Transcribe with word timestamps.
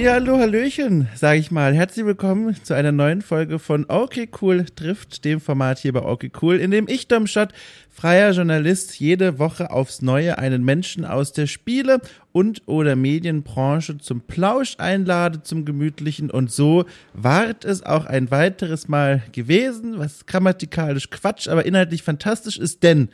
Hallihallo, 0.00 0.38
Hallöchen, 0.38 1.08
sage 1.14 1.40
ich 1.40 1.50
mal. 1.50 1.74
Herzlich 1.74 2.06
willkommen 2.06 2.56
zu 2.64 2.72
einer 2.72 2.90
neuen 2.90 3.20
Folge 3.20 3.58
von 3.58 3.84
Okay 3.86 4.30
Cool 4.40 4.64
trifft, 4.64 5.26
dem 5.26 5.42
Format 5.42 5.78
hier 5.78 5.92
bei 5.92 6.00
Okay 6.00 6.32
Cool, 6.40 6.56
in 6.56 6.70
dem 6.70 6.88
ich, 6.88 7.06
Domschott, 7.06 7.50
freier 7.90 8.30
Journalist, 8.30 8.98
jede 8.98 9.38
Woche 9.38 9.70
aufs 9.70 10.00
Neue 10.00 10.38
einen 10.38 10.64
Menschen 10.64 11.04
aus 11.04 11.34
der 11.34 11.46
Spiele- 11.46 12.00
und 12.32 12.62
oder 12.64 12.96
Medienbranche 12.96 13.98
zum 13.98 14.22
Plausch 14.22 14.76
einlade, 14.78 15.42
zum 15.42 15.66
Gemütlichen. 15.66 16.30
Und 16.30 16.50
so 16.50 16.86
ward 17.12 17.66
es 17.66 17.84
auch 17.84 18.06
ein 18.06 18.30
weiteres 18.30 18.88
Mal 18.88 19.22
gewesen, 19.32 19.98
was 19.98 20.24
grammatikalisch 20.24 21.10
Quatsch, 21.10 21.46
aber 21.46 21.66
inhaltlich 21.66 22.02
fantastisch 22.02 22.56
ist, 22.56 22.84
denn 22.84 23.10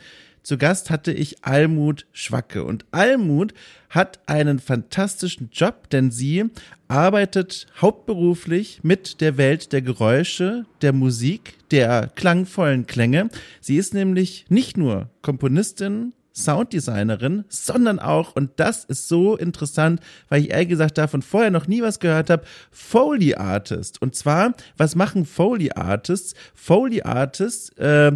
zu 0.47 0.57
Gast 0.57 0.89
hatte 0.89 1.11
ich 1.11 1.43
Almut 1.43 2.05
Schwacke. 2.13 2.63
Und 2.63 2.85
Almut 2.91 3.53
hat 3.89 4.19
einen 4.27 4.59
fantastischen 4.59 5.49
Job, 5.51 5.89
denn 5.89 6.09
sie 6.09 6.45
arbeitet 6.87 7.67
hauptberuflich 7.81 8.79
mit 8.81 9.19
der 9.19 9.35
Welt 9.35 9.73
der 9.73 9.81
Geräusche, 9.81 10.65
der 10.81 10.93
Musik, 10.93 11.55
der 11.69 12.09
klangvollen 12.15 12.87
Klänge. 12.87 13.29
Sie 13.59 13.75
ist 13.75 13.93
nämlich 13.93 14.45
nicht 14.47 14.77
nur 14.77 15.09
Komponistin, 15.21 16.13
Sounddesignerin, 16.37 17.45
sondern 17.49 17.99
auch, 17.99 18.35
und 18.35 18.51
das 18.57 18.85
ist 18.85 19.07
so 19.07 19.35
interessant, 19.35 19.99
weil 20.29 20.43
ich 20.43 20.51
ehrlich 20.51 20.69
gesagt 20.69 20.97
davon 20.97 21.23
vorher 21.23 21.49
noch 21.49 21.67
nie 21.67 21.81
was 21.81 21.99
gehört 21.99 22.29
habe, 22.29 22.45
Foley 22.71 23.35
Artist. 23.35 24.01
Und 24.01 24.15
zwar, 24.15 24.53
was 24.77 24.95
machen 24.95 25.25
Foley 25.25 25.71
Artists? 25.71 26.35
Foley 26.53 27.01
Artists 27.01 27.69
äh, 27.77 28.15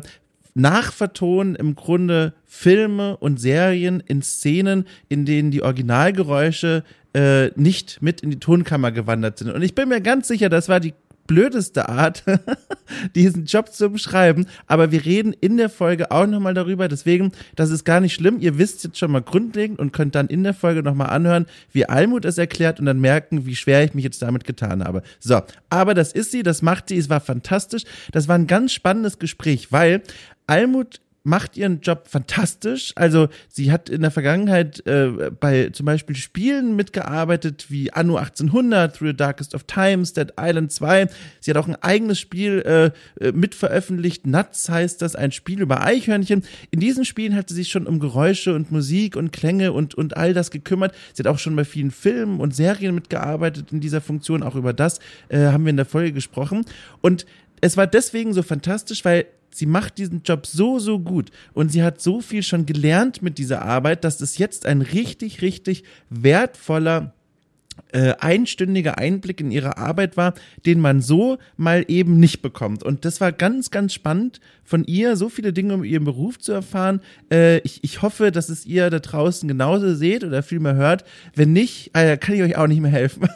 nachvertonen 0.53 1.55
im 1.55 1.75
Grunde 1.75 2.33
Filme 2.45 3.17
und 3.17 3.39
Serien 3.39 4.01
in 4.05 4.21
Szenen, 4.21 4.85
in 5.09 5.25
denen 5.25 5.51
die 5.51 5.63
Originalgeräusche 5.63 6.83
äh, 7.13 7.49
nicht 7.59 8.01
mit 8.01 8.21
in 8.21 8.31
die 8.31 8.39
Tonkammer 8.39 8.91
gewandert 8.91 9.37
sind. 9.37 9.51
Und 9.51 9.61
ich 9.61 9.75
bin 9.75 9.89
mir 9.89 10.01
ganz 10.01 10.27
sicher, 10.27 10.49
das 10.49 10.69
war 10.69 10.79
die 10.79 10.93
blödeste 11.31 11.87
Art, 11.87 12.23
diesen 13.15 13.45
Job 13.45 13.71
zu 13.71 13.89
beschreiben. 13.89 14.47
Aber 14.67 14.91
wir 14.91 15.05
reden 15.05 15.33
in 15.39 15.55
der 15.55 15.69
Folge 15.69 16.11
auch 16.11 16.27
nochmal 16.27 16.53
darüber. 16.53 16.89
Deswegen, 16.89 17.31
das 17.55 17.69
ist 17.69 17.85
gar 17.85 18.01
nicht 18.01 18.13
schlimm. 18.13 18.39
Ihr 18.39 18.57
wisst 18.57 18.83
jetzt 18.83 18.97
schon 18.97 19.11
mal 19.11 19.21
grundlegend 19.21 19.79
und 19.79 19.93
könnt 19.93 20.13
dann 20.15 20.27
in 20.27 20.43
der 20.43 20.53
Folge 20.53 20.83
nochmal 20.83 21.09
anhören, 21.09 21.45
wie 21.71 21.85
Almut 21.85 22.25
es 22.25 22.37
erklärt 22.37 22.81
und 22.81 22.85
dann 22.85 22.99
merken, 22.99 23.45
wie 23.45 23.55
schwer 23.55 23.81
ich 23.83 23.93
mich 23.93 24.03
jetzt 24.03 24.21
damit 24.21 24.43
getan 24.43 24.83
habe. 24.83 25.03
So, 25.19 25.41
aber 25.69 25.93
das 25.93 26.11
ist 26.11 26.31
sie, 26.31 26.43
das 26.43 26.61
macht 26.61 26.89
sie, 26.89 26.97
es 26.97 27.09
war 27.09 27.21
fantastisch. 27.21 27.83
Das 28.11 28.27
war 28.27 28.35
ein 28.35 28.47
ganz 28.47 28.73
spannendes 28.73 29.17
Gespräch, 29.17 29.71
weil 29.71 30.01
Almut 30.51 30.99
macht 31.23 31.55
ihren 31.55 31.81
Job 31.81 32.07
fantastisch. 32.07 32.93
Also 32.95 33.29
sie 33.47 33.71
hat 33.71 33.89
in 33.89 34.01
der 34.01 34.11
Vergangenheit 34.11 34.85
äh, 34.87 35.31
bei 35.39 35.69
zum 35.69 35.85
Beispiel 35.85 36.15
Spielen 36.15 36.75
mitgearbeitet 36.75 37.67
wie 37.69 37.93
Anno 37.93 38.17
1800, 38.17 38.95
Through 38.95 39.09
the 39.09 39.15
Darkest 39.15 39.53
of 39.53 39.63
Times, 39.65 40.13
Dead 40.13 40.33
Island 40.39 40.71
2. 40.71 41.07
Sie 41.39 41.51
hat 41.51 41.57
auch 41.57 41.67
ein 41.67 41.75
eigenes 41.75 42.19
Spiel 42.19 42.63
äh, 42.65 43.23
äh, 43.23 43.31
mitveröffentlicht. 43.31 44.25
Nuts 44.25 44.69
heißt 44.69 45.01
das, 45.01 45.15
ein 45.15 45.31
Spiel 45.31 45.61
über 45.61 45.83
Eichhörnchen. 45.83 46.43
In 46.71 46.79
diesen 46.79 47.05
Spielen 47.05 47.35
hat 47.35 47.49
sie 47.49 47.55
sich 47.55 47.69
schon 47.69 47.87
um 47.87 47.99
Geräusche 47.99 48.55
und 48.55 48.71
Musik 48.71 49.15
und 49.15 49.31
Klänge 49.31 49.73
und, 49.73 49.93
und 49.93 50.17
all 50.17 50.33
das 50.33 50.49
gekümmert. 50.49 50.95
Sie 51.13 51.21
hat 51.21 51.27
auch 51.27 51.39
schon 51.39 51.55
bei 51.55 51.65
vielen 51.65 51.91
Filmen 51.91 52.39
und 52.39 52.55
Serien 52.55 52.95
mitgearbeitet 52.95 53.71
in 53.71 53.79
dieser 53.79 54.01
Funktion. 54.01 54.41
Auch 54.41 54.55
über 54.55 54.73
das 54.73 54.99
äh, 55.29 55.37
haben 55.37 55.65
wir 55.65 55.69
in 55.69 55.77
der 55.77 55.85
Folge 55.85 56.13
gesprochen. 56.13 56.65
Und 57.01 57.27
es 57.61 57.77
war 57.77 57.85
deswegen 57.85 58.33
so 58.33 58.41
fantastisch, 58.41 59.05
weil 59.05 59.27
sie 59.55 59.65
macht 59.65 59.97
diesen 59.97 60.23
Job 60.23 60.45
so, 60.45 60.79
so 60.79 60.99
gut. 60.99 61.31
Und 61.53 61.71
sie 61.71 61.83
hat 61.83 62.01
so 62.01 62.21
viel 62.21 62.43
schon 62.43 62.65
gelernt 62.65 63.21
mit 63.21 63.37
dieser 63.37 63.61
Arbeit, 63.61 64.03
dass 64.03 64.21
es 64.21 64.37
jetzt 64.37 64.65
ein 64.65 64.81
richtig, 64.81 65.41
richtig 65.41 65.83
wertvoller 66.09 67.13
äh, 67.91 68.13
einstündiger 68.19 68.97
Einblick 68.97 69.41
in 69.41 69.51
ihre 69.51 69.77
Arbeit 69.77 70.17
war, 70.17 70.33
den 70.65 70.79
man 70.79 71.01
so 71.01 71.37
mal 71.57 71.85
eben 71.87 72.19
nicht 72.19 72.41
bekommt. 72.41 72.83
Und 72.83 73.05
das 73.05 73.21
war 73.21 73.31
ganz, 73.31 73.71
ganz 73.71 73.93
spannend 73.93 74.39
von 74.63 74.83
ihr, 74.85 75.15
so 75.15 75.29
viele 75.29 75.51
Dinge 75.51 75.73
um 75.73 75.83
ihren 75.83 76.05
Beruf 76.05 76.39
zu 76.39 76.51
erfahren. 76.53 77.01
Äh, 77.31 77.59
ich, 77.59 77.83
ich 77.83 78.01
hoffe, 78.01 78.31
dass 78.31 78.49
es 78.49 78.65
ihr 78.65 78.89
da 78.89 78.99
draußen 78.99 79.47
genauso 79.47 79.93
seht 79.93 80.23
oder 80.23 80.43
viel 80.43 80.59
mehr 80.59 80.75
hört. 80.75 81.03
Wenn 81.35 81.53
nicht, 81.53 81.91
äh, 81.93 82.17
kann 82.17 82.35
ich 82.35 82.41
euch 82.41 82.57
auch 82.57 82.67
nicht 82.67 82.81
mehr 82.81 82.91
helfen. 82.91 83.27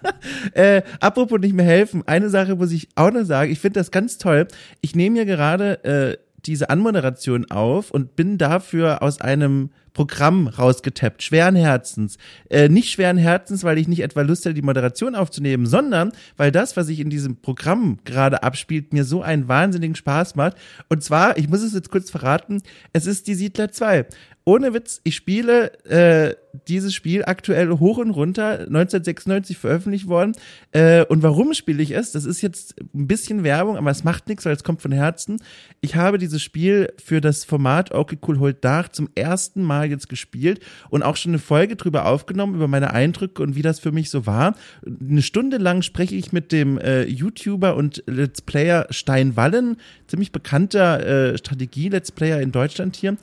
äh, 0.54 0.82
apropos 1.00 1.40
nicht 1.40 1.54
mehr 1.54 1.66
helfen, 1.66 2.02
eine 2.06 2.30
Sache 2.30 2.56
muss 2.56 2.72
ich 2.72 2.88
auch 2.94 3.10
noch 3.10 3.24
sagen. 3.24 3.52
Ich 3.52 3.58
finde 3.58 3.80
das 3.80 3.90
ganz 3.90 4.18
toll. 4.18 4.48
Ich 4.80 4.94
nehme 4.96 5.16
hier 5.16 5.26
gerade 5.26 5.84
äh, 5.84 6.16
diese 6.46 6.70
Anmoderation 6.70 7.50
auf 7.50 7.90
und 7.90 8.16
bin 8.16 8.38
dafür 8.38 9.02
aus 9.02 9.20
einem 9.20 9.70
Programm 9.98 10.46
rausgetappt, 10.46 11.24
schweren 11.24 11.56
Herzens. 11.56 12.18
Äh, 12.50 12.68
nicht 12.68 12.92
schweren 12.92 13.16
Herzens, 13.16 13.64
weil 13.64 13.78
ich 13.78 13.88
nicht 13.88 13.98
etwa 13.98 14.22
Lust 14.22 14.44
hatte, 14.44 14.54
die 14.54 14.62
Moderation 14.62 15.16
aufzunehmen, 15.16 15.66
sondern 15.66 16.12
weil 16.36 16.52
das, 16.52 16.76
was 16.76 16.86
sich 16.86 17.00
in 17.00 17.10
diesem 17.10 17.40
Programm 17.40 17.98
gerade 18.04 18.44
abspielt, 18.44 18.92
mir 18.92 19.02
so 19.02 19.22
einen 19.22 19.48
wahnsinnigen 19.48 19.96
Spaß 19.96 20.36
macht. 20.36 20.56
Und 20.88 21.02
zwar, 21.02 21.36
ich 21.36 21.48
muss 21.48 21.62
es 21.62 21.74
jetzt 21.74 21.90
kurz 21.90 22.12
verraten, 22.12 22.62
es 22.92 23.06
ist 23.06 23.26
die 23.26 23.34
Siedler 23.34 23.72
2 23.72 24.06
ohne 24.48 24.72
Witz, 24.72 25.02
ich 25.04 25.14
spiele 25.14 25.72
äh, 25.84 26.34
dieses 26.68 26.94
Spiel 26.94 27.22
aktuell 27.26 27.68
hoch 27.68 27.98
und 27.98 28.10
runter, 28.10 28.60
1996 28.60 29.58
veröffentlicht 29.58 30.08
worden. 30.08 30.32
Äh, 30.72 31.04
und 31.04 31.22
warum 31.22 31.52
spiele 31.52 31.82
ich 31.82 31.90
es? 31.90 32.12
Das 32.12 32.24
ist 32.24 32.40
jetzt 32.40 32.74
ein 32.94 33.06
bisschen 33.06 33.44
Werbung, 33.44 33.76
aber 33.76 33.90
es 33.90 34.04
macht 34.04 34.26
nichts, 34.26 34.46
weil 34.46 34.54
es 34.54 34.64
kommt 34.64 34.80
von 34.80 34.90
Herzen. 34.90 35.36
Ich 35.82 35.96
habe 35.96 36.16
dieses 36.16 36.42
Spiel 36.42 36.90
für 36.96 37.20
das 37.20 37.44
Format 37.44 37.92
Okay 37.92 38.16
Cool 38.26 38.38
Holt 38.38 38.64
Dach 38.64 38.88
zum 38.88 39.10
ersten 39.14 39.62
Mal 39.62 39.87
jetzt 39.88 40.08
gespielt 40.08 40.60
und 40.90 41.02
auch 41.02 41.16
schon 41.16 41.32
eine 41.32 41.38
Folge 41.38 41.76
drüber 41.76 42.06
aufgenommen, 42.06 42.54
über 42.54 42.68
meine 42.68 42.92
Eindrücke 42.92 43.42
und 43.42 43.56
wie 43.56 43.62
das 43.62 43.80
für 43.80 43.92
mich 43.92 44.10
so 44.10 44.26
war. 44.26 44.54
Eine 44.84 45.22
Stunde 45.22 45.58
lang 45.58 45.82
spreche 45.82 46.14
ich 46.14 46.32
mit 46.32 46.52
dem 46.52 46.78
äh, 46.78 47.04
YouTuber 47.04 47.76
und 47.76 48.02
Let's 48.06 48.42
Player 48.42 48.86
Stein 48.90 49.36
Wallen, 49.36 49.76
ziemlich 50.06 50.32
bekannter 50.32 51.32
äh, 51.32 51.38
Strategie-Let's 51.38 52.12
Player 52.12 52.40
in 52.40 52.52
Deutschland 52.52 52.96
hier. 52.96 53.16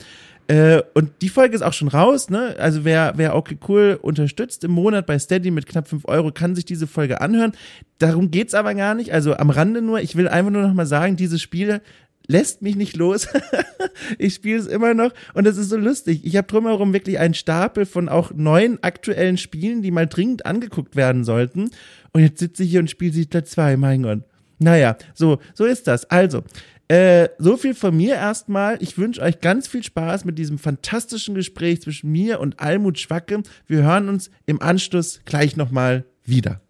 Äh, 0.48 0.82
und 0.94 1.10
die 1.22 1.28
Folge 1.28 1.56
ist 1.56 1.62
auch 1.62 1.72
schon 1.72 1.88
raus, 1.88 2.30
ne? 2.30 2.54
Also 2.58 2.84
wer, 2.84 3.14
wer 3.16 3.34
okay 3.34 3.58
cool 3.68 3.98
unterstützt 4.00 4.62
im 4.62 4.70
Monat 4.70 5.04
bei 5.06 5.18
Steady 5.18 5.50
mit 5.50 5.66
knapp 5.66 5.88
fünf 5.88 6.04
Euro, 6.06 6.30
kann 6.30 6.54
sich 6.54 6.64
diese 6.64 6.86
Folge 6.86 7.20
anhören. 7.20 7.52
Darum 7.98 8.30
geht's 8.30 8.54
aber 8.54 8.74
gar 8.74 8.94
nicht. 8.94 9.12
Also 9.12 9.36
am 9.36 9.50
Rande 9.50 9.82
nur, 9.82 10.00
ich 10.00 10.14
will 10.14 10.28
einfach 10.28 10.52
nur 10.52 10.62
noch 10.62 10.74
mal 10.74 10.86
sagen, 10.86 11.16
dieses 11.16 11.42
Spiel 11.42 11.80
lässt 12.26 12.62
mich 12.62 12.76
nicht 12.76 12.96
los. 12.96 13.28
ich 14.18 14.34
spiele 14.34 14.58
es 14.58 14.66
immer 14.66 14.94
noch 14.94 15.12
und 15.34 15.46
es 15.46 15.56
ist 15.56 15.70
so 15.70 15.76
lustig. 15.76 16.20
Ich 16.24 16.36
habe 16.36 16.46
drumherum 16.46 16.92
wirklich 16.92 17.18
einen 17.18 17.34
Stapel 17.34 17.86
von 17.86 18.08
auch 18.08 18.32
neuen 18.34 18.82
aktuellen 18.82 19.38
Spielen, 19.38 19.82
die 19.82 19.90
mal 19.90 20.06
dringend 20.06 20.46
angeguckt 20.46 20.96
werden 20.96 21.24
sollten. 21.24 21.70
Und 22.12 22.22
jetzt 22.22 22.38
sitze 22.38 22.62
ich 22.62 22.70
hier 22.70 22.80
und 22.80 22.90
spiele 22.90 23.12
Siedler 23.12 23.44
2, 23.44 23.76
mein 23.76 24.02
Gott. 24.02 24.20
Naja, 24.58 24.96
so, 25.14 25.38
so 25.54 25.64
ist 25.64 25.86
das. 25.86 26.08
Also, 26.10 26.42
äh, 26.88 27.28
so 27.38 27.56
viel 27.56 27.74
von 27.74 27.96
mir 27.96 28.14
erstmal. 28.14 28.80
Ich 28.80 28.96
wünsche 28.96 29.20
euch 29.20 29.40
ganz 29.40 29.66
viel 29.66 29.82
Spaß 29.82 30.24
mit 30.24 30.38
diesem 30.38 30.58
fantastischen 30.58 31.34
Gespräch 31.34 31.82
zwischen 31.82 32.12
mir 32.12 32.40
und 32.40 32.60
Almut 32.60 32.98
Schwacke. 32.98 33.42
Wir 33.66 33.82
hören 33.82 34.08
uns 34.08 34.30
im 34.46 34.62
Anschluss 34.62 35.20
gleich 35.24 35.56
nochmal 35.56 36.04
wieder. 36.24 36.60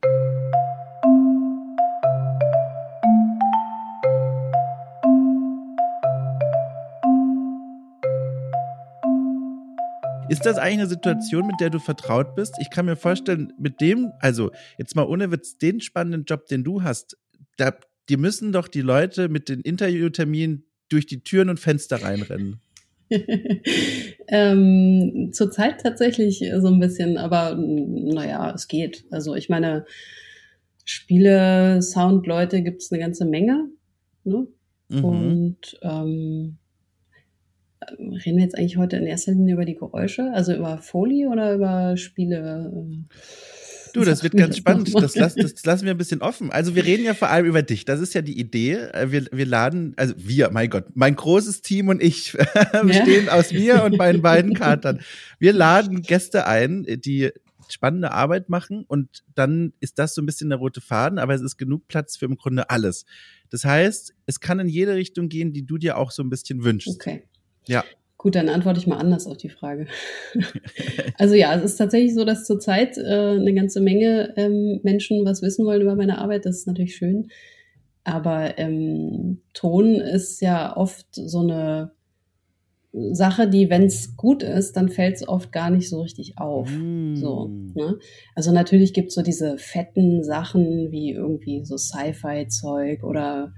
Ist 10.29 10.45
das 10.45 10.59
eigentlich 10.59 10.81
eine 10.81 10.89
Situation, 10.89 11.47
mit 11.47 11.61
der 11.61 11.71
du 11.71 11.79
vertraut 11.79 12.35
bist? 12.35 12.55
Ich 12.61 12.71
kann 12.71 12.87
mir 12.87 12.97
vorstellen, 12.97 13.53
mit 13.59 13.81
dem, 13.81 14.13
also 14.21 14.51
jetzt 14.79 14.97
mal 14.97 15.05
ohne 15.05 15.31
Witz, 15.31 15.59
den 15.59 15.81
spannenden 15.81 16.25
Job, 16.25 16.47
den 16.47 16.65
du 16.65 16.83
hast, 16.83 17.17
da, 17.57 17.75
die 18.09 18.17
müssen 18.17 18.53
doch 18.53 18.69
die 18.69 18.81
Leute 18.81 19.29
mit 19.29 19.49
den 19.49 19.61
Interviewterminen 19.61 20.65
durch 20.89 21.07
die 21.07 21.23
Türen 21.23 21.49
und 21.49 21.61
Fenster 21.61 22.03
reinrennen. 22.03 22.61
ähm, 24.29 25.31
Zurzeit 25.33 25.81
tatsächlich 25.81 26.45
so 26.59 26.69
ein 26.69 26.81
bisschen, 26.81 27.19
aber 27.19 27.57
naja, 27.57 28.53
es 28.55 28.69
geht. 28.69 29.05
Also 29.11 29.35
ich 29.35 29.49
meine, 29.49 29.87
Spiele, 30.85 31.83
Sound-Leute 31.83 32.63
gibt 32.63 32.83
es 32.83 32.91
eine 32.91 33.01
ganze 33.01 33.25
Menge. 33.25 33.69
Ne? 34.25 34.47
Mhm. 34.89 35.05
Und 35.05 35.79
ähm, 35.83 36.59
reden 37.99 38.37
wir 38.37 38.45
jetzt 38.45 38.59
eigentlich 38.59 38.77
heute 38.77 38.97
in 38.97 39.07
erster 39.07 39.33
Linie 39.33 39.55
über 39.55 39.65
die 39.65 39.77
Geräusche, 39.77 40.31
also 40.33 40.55
über 40.55 40.79
Folie 40.79 41.29
oder 41.29 41.55
über 41.55 41.97
Spiele? 41.97 42.73
Du, 43.97 44.05
das 44.05 44.23
wird 44.23 44.37
ganz 44.37 44.59
spannend. 44.59 44.95
Das, 44.95 45.17
lass, 45.17 45.35
das 45.35 45.65
lassen 45.65 45.87
wir 45.87 45.93
ein 45.93 45.97
bisschen 45.97 46.21
offen. 46.21 46.51
Also 46.51 46.75
wir 46.75 46.85
reden 46.85 47.05
ja 47.05 47.15
vor 47.15 47.31
allem 47.31 47.47
über 47.47 47.63
dich. 47.63 47.87
Das 47.87 48.01
ist 48.01 48.13
ja 48.13 48.21
die 48.21 48.39
Idee. 48.39 48.75
Äh, 48.75 49.11
wir, 49.11 49.27
wir 49.33 49.47
laden, 49.47 49.95
also 49.97 50.15
wir, 50.19 50.51
mein 50.51 50.69
Gott, 50.69 50.85
mein 50.95 51.17
großes 51.17 51.63
Team 51.63 51.89
und 51.89 52.03
ich 52.03 52.33
bestehen 52.83 53.27
ja. 53.27 53.33
aus 53.33 53.53
mir 53.53 53.85
und 53.85 53.97
meinen 53.97 54.21
beiden 54.21 54.53
Katern. 54.53 55.01
Wir 55.39 55.55
laden 55.55 56.03
Gäste 56.03 56.47
ein, 56.47 56.85
die 56.85 57.31
spannende 57.69 58.13
Arbeit 58.13 58.49
machen 58.49 58.85
und 58.87 59.25
dann 59.35 59.73
ist 59.81 59.99
das 59.99 60.15
so 60.15 60.23
ein 60.23 60.27
bisschen 60.27 60.51
der 60.51 60.59
rote 60.59 60.81
Faden, 60.81 61.19
aber 61.19 61.35
es 61.35 61.41
ist 61.41 61.57
genug 61.57 61.89
Platz 61.89 62.17
für 62.17 62.27
im 62.27 62.37
Grunde 62.37 62.71
alles. 62.71 63.07
Das 63.51 63.65
heißt, 63.65 64.15
es 64.27 64.41
kann 64.41 64.61
in 64.61 64.69
jede 64.69 64.95
Richtung 64.95 65.29
gehen, 65.29 65.53
die 65.53 65.67
du 65.67 65.79
dir 65.79 65.97
auch 65.97 66.11
so 66.11 66.23
ein 66.23 66.31
bisschen 66.31 66.65
wünschst. 66.65 66.95
Okay. 66.95 67.25
Ja. 67.69 67.85
Gut, 68.19 68.35
dann 68.35 68.49
antworte 68.49 68.81
ich 68.81 68.87
mal 68.87 68.97
anders 68.97 69.27
auf 69.27 69.37
die 69.37 69.51
Frage. 69.51 69.87
also 71.19 71.35
ja, 71.35 71.55
es 71.55 71.63
ist 71.63 71.77
tatsächlich 71.77 72.15
so, 72.15 72.25
dass 72.25 72.45
zurzeit 72.45 72.97
äh, 72.97 73.37
eine 73.37 73.55
ganze 73.55 73.81
Menge 73.81 74.33
ähm, 74.37 74.81
Menschen 74.83 75.25
was 75.25 75.43
wissen 75.43 75.67
wollen 75.67 75.83
über 75.83 75.97
meine 75.97 76.19
Arbeit. 76.19 76.47
Das 76.47 76.57
ist 76.57 76.67
natürlich 76.67 76.97
schön. 76.97 77.29
Aber 78.05 78.59
ähm, 78.59 79.43
Ton 79.53 79.97
ist 79.97 80.41
ja 80.41 80.77
oft 80.77 81.07
so 81.13 81.41
eine 81.41 81.93
Sache, 83.13 83.49
die, 83.49 83.69
wenn 83.69 83.85
es 83.85 84.17
gut 84.17 84.43
ist, 84.43 84.77
dann 84.77 84.89
fällt 84.89 85.17
es 85.17 85.29
oft 85.29 85.53
gar 85.53 85.71
nicht 85.71 85.89
so 85.91 86.01
richtig 86.01 86.39
auf. 86.39 86.71
Mm. 86.71 87.15
So, 87.17 87.49
ne? 87.75 87.99
Also 88.35 88.53
natürlich 88.53 88.95
gibt 88.95 89.09
es 89.09 89.15
so 89.15 89.23
diese 89.23 89.59
fetten 89.59 90.25
Sachen 90.25 90.91
wie 90.91 91.11
irgendwie 91.11 91.65
so 91.65 91.77
Sci-Fi-Zeug 91.77 93.03
oder 93.03 93.53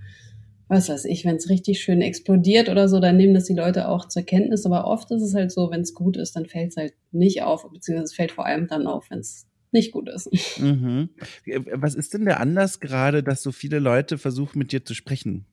was 0.69 0.89
weiß 0.89 1.07
ich, 1.07 1.25
wenn 1.25 1.37
es 1.37 1.49
richtig 1.49 1.81
schön 1.81 2.03
explodiert 2.03 2.69
oder 2.69 2.89
so, 2.89 3.01
dann 3.01 3.17
nehmen 3.17 3.35
das 3.35 3.45
die 3.45 3.55
Leute 3.55 3.89
auch 3.89 4.07
zur 4.07 4.23
Kenntnis. 4.23 4.67
Aber 4.67 4.87
oft 4.87 5.11
ist 5.11 5.23
es 5.23 5.35
halt 5.35 5.51
so, 5.51 5.71
wenn 5.71 5.81
es 5.81 5.95
gut 5.95 6.17
ist, 6.17 6.37
dann 6.37 6.47
fällt 6.47 6.71
es 6.71 6.77
halt 6.77 6.95
nicht 7.11 7.43
auf, 7.43 7.63
beziehungsweise 7.71 8.05
es 8.05 8.15
fällt 8.15 8.33
vor 8.33 8.47
allem 8.47 8.69
dann 8.69 8.87
auf, 8.87 9.11
wenn 9.11 9.21
es 9.21 9.47
nicht 9.73 9.93
gut 9.93 10.09
ist. 10.09 10.31
Mhm. 10.61 11.11
Was 11.75 11.95
ist 11.95 12.15
denn 12.15 12.25
der 12.25 12.41
Anlass 12.41 12.81
gerade, 12.81 13.23
dass 13.23 13.43
so 13.43 13.53
viele 13.53 13.79
Leute 13.79 14.19
versuchen, 14.19 14.59
mit 14.59 14.73
dir 14.73 14.85
zu 14.85 14.95
sprechen? 14.95 15.47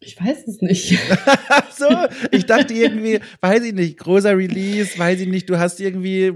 Ich 0.00 0.20
weiß 0.20 0.46
es 0.46 0.62
nicht. 0.62 0.96
so, 1.76 1.88
ich 2.30 2.46
dachte 2.46 2.72
irgendwie, 2.72 3.18
weiß 3.40 3.64
ich 3.64 3.74
nicht, 3.74 3.98
großer 3.98 4.36
Release, 4.36 4.96
weiß 4.96 5.20
ich 5.20 5.28
nicht, 5.28 5.50
du 5.50 5.58
hast 5.58 5.80
irgendwie 5.80 6.32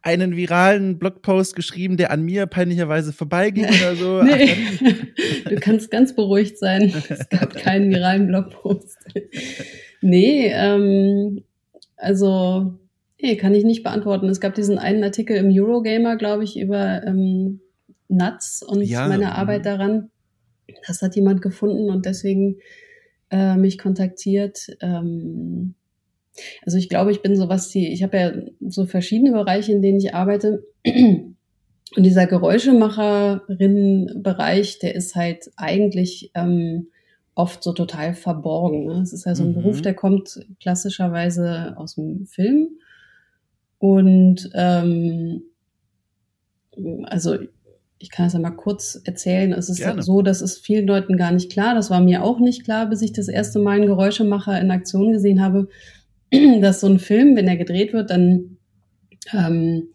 einen 0.00 0.36
viralen 0.36 0.98
Blogpost 0.98 1.54
geschrieben, 1.54 1.98
der 1.98 2.10
an 2.10 2.22
mir 2.22 2.46
peinlicherweise 2.46 3.12
vorbeiging 3.12 3.66
oder 3.66 3.94
so. 3.94 4.22
nee. 4.22 4.54
du 5.48 5.56
kannst 5.56 5.90
ganz 5.90 6.14
beruhigt 6.14 6.58
sein. 6.58 6.94
Es 7.08 7.28
gab 7.28 7.54
keinen 7.54 7.90
viralen 7.90 8.26
Blogpost. 8.26 8.96
nee, 10.00 10.50
ähm, 10.54 11.44
also, 11.96 12.78
nee, 13.20 13.36
kann 13.36 13.54
ich 13.54 13.64
nicht 13.64 13.82
beantworten. 13.82 14.30
Es 14.30 14.40
gab 14.40 14.54
diesen 14.54 14.78
einen 14.78 15.04
Artikel 15.04 15.36
im 15.36 15.50
Eurogamer, 15.50 16.16
glaube 16.16 16.44
ich, 16.44 16.58
über 16.58 17.02
ähm, 17.06 17.60
Nuts 18.08 18.62
und 18.62 18.80
ja. 18.80 19.06
meine 19.08 19.34
Arbeit 19.34 19.60
mhm. 19.60 19.64
daran. 19.64 20.10
Das 20.86 21.02
hat 21.02 21.14
jemand 21.16 21.42
gefunden 21.42 21.90
und 21.90 22.06
deswegen 22.06 22.56
äh, 23.30 23.56
mich 23.56 23.78
kontaktiert. 23.78 24.68
Ähm, 24.80 25.74
also 26.64 26.78
ich 26.78 26.88
glaube, 26.88 27.12
ich 27.12 27.22
bin 27.22 27.36
so 27.36 27.48
was 27.48 27.68
die, 27.68 27.92
ich 27.92 28.02
habe 28.02 28.16
ja 28.16 28.32
so 28.68 28.86
verschiedene 28.86 29.30
Bereiche, 29.32 29.70
in 29.72 29.82
denen 29.82 29.98
ich 29.98 30.14
arbeite. 30.14 30.64
Und 31.96 32.02
dieser 32.02 32.26
Geräuschemacherin-Bereich, 32.26 34.80
der 34.80 34.96
ist 34.96 35.14
halt 35.14 35.52
eigentlich 35.56 36.32
ähm, 36.34 36.88
oft 37.34 37.62
so 37.62 37.72
total 37.72 38.14
verborgen. 38.14 38.86
Ne? 38.86 39.02
Es 39.02 39.12
ist 39.12 39.26
ja 39.26 39.34
so 39.34 39.44
ein 39.44 39.50
mhm. 39.50 39.54
Beruf, 39.54 39.82
der 39.82 39.94
kommt 39.94 40.40
klassischerweise 40.60 41.74
aus 41.76 41.94
dem 41.94 42.26
Film. 42.26 42.68
Und 43.78 44.50
ähm, 44.54 45.42
also 47.04 47.36
ich 48.04 48.10
kann 48.10 48.26
es 48.26 48.34
ja 48.34 48.38
mal 48.38 48.50
kurz 48.50 49.00
erzählen. 49.04 49.54
Es 49.54 49.70
ist 49.70 49.78
Gerne. 49.78 50.02
so, 50.02 50.20
dass 50.20 50.42
es 50.42 50.58
vielen 50.58 50.86
Leuten 50.86 51.16
gar 51.16 51.32
nicht 51.32 51.50
klar. 51.50 51.74
Das 51.74 51.88
war 51.88 52.02
mir 52.02 52.22
auch 52.22 52.38
nicht 52.38 52.62
klar, 52.62 52.84
bis 52.84 53.00
ich 53.00 53.14
das 53.14 53.28
erste 53.28 53.58
Mal 53.58 53.76
einen 53.76 53.86
Geräuschemacher 53.86 54.60
in 54.60 54.70
Aktion 54.70 55.12
gesehen 55.12 55.42
habe, 55.42 55.68
dass 56.60 56.80
so 56.80 56.86
ein 56.86 56.98
Film, 56.98 57.34
wenn 57.34 57.48
er 57.48 57.56
gedreht 57.56 57.94
wird, 57.94 58.10
dann 58.10 58.58
ähm, 59.32 59.88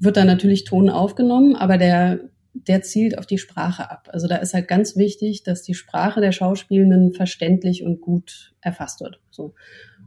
wird 0.00 0.16
da 0.16 0.24
natürlich 0.24 0.64
Ton 0.64 0.88
aufgenommen, 0.88 1.54
aber 1.54 1.76
der 1.76 2.20
der 2.54 2.82
zielt 2.82 3.18
auf 3.18 3.26
die 3.26 3.38
Sprache 3.38 3.88
ab. 3.88 4.08
Also 4.10 4.26
da 4.26 4.36
ist 4.36 4.52
halt 4.52 4.66
ganz 4.66 4.96
wichtig, 4.96 5.44
dass 5.44 5.62
die 5.62 5.74
Sprache 5.74 6.20
der 6.20 6.32
Schauspielenden 6.32 7.12
verständlich 7.12 7.84
und 7.84 8.00
gut 8.00 8.52
erfasst 8.60 9.00
wird. 9.00 9.20
So. 9.30 9.54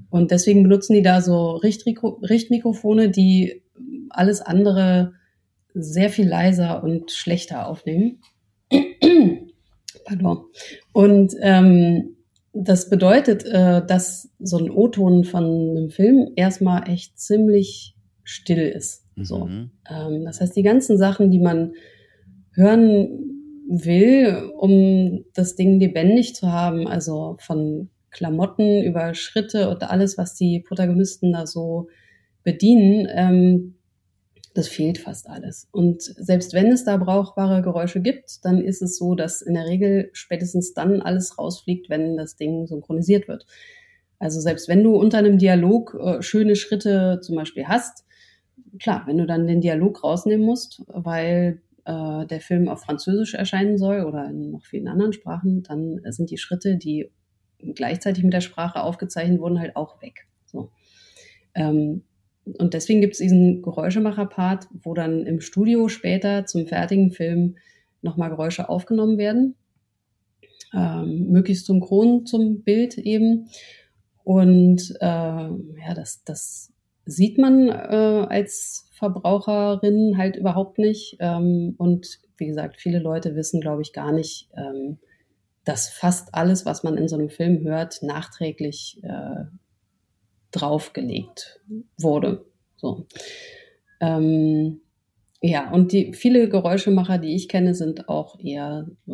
Und 0.10 0.32
deswegen 0.32 0.64
benutzen 0.64 0.94
die 0.94 1.02
da 1.02 1.22
so 1.22 1.52
Richtmikrofone, 1.52 3.10
die 3.10 3.64
alles 4.10 4.42
andere 4.42 5.14
sehr 5.74 6.10
viel 6.10 6.28
leiser 6.28 6.84
und 6.84 7.12
schlechter 7.12 7.68
aufnehmen. 7.68 8.20
Pardon. 10.06 10.46
Und 10.94 11.34
ähm, 11.42 12.16
das 12.54 12.90
bedeutet, 12.90 13.46
äh, 13.46 13.86
dass 13.86 14.30
so 14.40 14.58
ein 14.58 14.70
O-Ton 14.70 15.24
von 15.24 15.44
einem 15.44 15.90
Film 15.90 16.32
erstmal 16.36 16.90
echt 16.90 17.18
ziemlich 17.20 17.96
still 18.24 18.62
ist. 18.62 19.06
So. 19.16 19.46
Mhm. 19.46 19.72
Ähm, 19.90 20.26
das 20.26 20.42
heißt, 20.42 20.56
die 20.56 20.64
ganzen 20.64 20.98
Sachen, 20.98 21.32
die 21.32 21.40
man 21.40 21.74
hören 22.54 23.32
will, 23.70 24.52
um 24.58 25.24
das 25.34 25.56
Ding 25.56 25.80
lebendig 25.80 26.36
zu 26.36 26.52
haben, 26.52 26.88
also 26.88 27.38
von 27.40 27.90
Klamotten 28.10 28.84
über 28.84 29.14
Schritte 29.14 29.70
und 29.70 29.84
alles, 29.84 30.18
was 30.18 30.36
die 30.36 30.60
Protagonisten 30.60 31.32
da 31.32 31.48
so 31.48 31.88
bedienen, 32.44 33.08
ähm, 33.10 33.76
das 34.54 34.68
fehlt 34.68 34.98
fast 34.98 35.30
alles. 35.30 35.68
Und 35.72 36.02
selbst 36.02 36.54
wenn 36.54 36.72
es 36.72 36.84
da 36.84 36.98
brauchbare 36.98 37.62
Geräusche 37.62 38.02
gibt, 38.02 38.44
dann 38.44 38.62
ist 38.62 38.82
es 38.82 38.98
so, 38.98 39.16
dass 39.16 39.42
in 39.42 39.54
der 39.54 39.66
Regel 39.66 40.10
spätestens 40.14 40.74
dann 40.74 41.02
alles 41.02 41.38
rausfliegt, 41.38 41.90
wenn 41.90 42.18
das 42.18 42.36
Ding 42.36 42.68
synchronisiert 42.68 43.28
wird. 43.28 43.46
Also 44.20 44.40
selbst 44.40 44.68
wenn 44.68 44.84
du 44.84 44.96
unter 44.96 45.18
einem 45.18 45.38
Dialog 45.38 45.98
äh, 46.00 46.22
schöne 46.22 46.56
Schritte 46.56 47.20
zum 47.22 47.36
Beispiel 47.36 47.66
hast, 47.66 48.06
klar, 48.80 49.04
wenn 49.08 49.18
du 49.18 49.26
dann 49.26 49.48
den 49.48 49.62
Dialog 49.62 50.04
rausnehmen 50.04 50.46
musst, 50.46 50.84
weil 50.88 51.62
äh, 51.86 52.26
der 52.28 52.42
Film 52.42 52.68
auf 52.68 52.82
Französisch 52.82 53.34
erscheinen 53.34 53.78
soll 53.78 54.04
oder 54.04 54.30
in 54.30 54.52
noch 54.52 54.66
vielen 54.66 54.88
anderen 54.88 55.14
Sprachen, 55.14 55.64
dann 55.64 56.02
sind 56.12 56.30
die 56.30 56.38
Schritte, 56.38 56.78
die 56.78 57.10
gleichzeitig 57.60 58.24
mit 58.24 58.34
der 58.34 58.42
Sprache 58.42 58.84
aufgezeichnet 58.84 59.40
wurden, 59.40 59.60
halt 59.60 59.76
auch 59.76 60.02
weg. 60.02 60.28
So. 60.46 60.72
Ähm, 61.56 62.04
und 62.46 62.74
deswegen 62.74 63.02
gibt 63.02 63.14
es 63.14 63.20
diesen 63.20 63.62
Geräuschemacher-Part, 63.62 64.68
wo 64.84 64.94
dann 64.94 65.26
im 65.26 65.42
Studio 65.42 65.88
später 65.88 66.46
zum 66.46 66.66
fertigen 66.68 67.12
Film 67.12 67.58
nochmal 68.02 68.30
Geräusche 68.30 68.68
aufgenommen 68.70 69.18
werden. 69.18 69.56
Ähm, 70.74 71.28
möglichst 71.30 71.66
synchron 71.66 72.26
zum 72.26 72.64
Bild 72.64 72.98
eben. 72.98 73.50
Und 74.24 74.96
äh, 75.00 75.06
ja, 75.06 75.94
das, 75.96 76.24
das 76.24 76.74
sieht 77.06 77.38
man 77.38 77.68
äh, 77.70 78.26
als 78.30 78.90
Verbraucherin 78.94 80.18
halt 80.18 80.36
überhaupt 80.36 80.78
nicht. 80.78 81.18
Ähm, 81.20 81.76
und 81.78 82.20
wie 82.38 82.48
gesagt, 82.48 82.80
viele 82.80 83.00
Leute 83.00 83.36
wissen, 83.36 83.62
glaube 83.62 83.82
ich, 83.82 83.94
gar 83.94 84.12
nicht, 84.12 84.50
ähm, 84.56 84.98
dass 85.64 85.90
fast 85.90 86.34
alles, 86.34 86.66
was 86.66 86.84
man 86.84 86.98
in 86.98 87.08
so 87.08 87.18
einem 87.18 87.30
Film 87.30 87.64
hört, 87.64 88.02
nachträglich 88.02 89.00
äh, 89.04 89.46
draufgelegt 90.52 91.60
wurde. 91.98 92.46
So. 92.78 93.06
Ähm, 94.00 94.82
ja, 95.42 95.72
und 95.72 95.92
die 95.92 96.14
viele 96.14 96.50
Geräuschemacher, 96.50 97.18
die 97.18 97.36
ich 97.36 97.50
kenne, 97.50 97.74
sind 97.74 98.10
auch 98.10 98.40
eher 98.40 98.88
äh, 99.08 99.12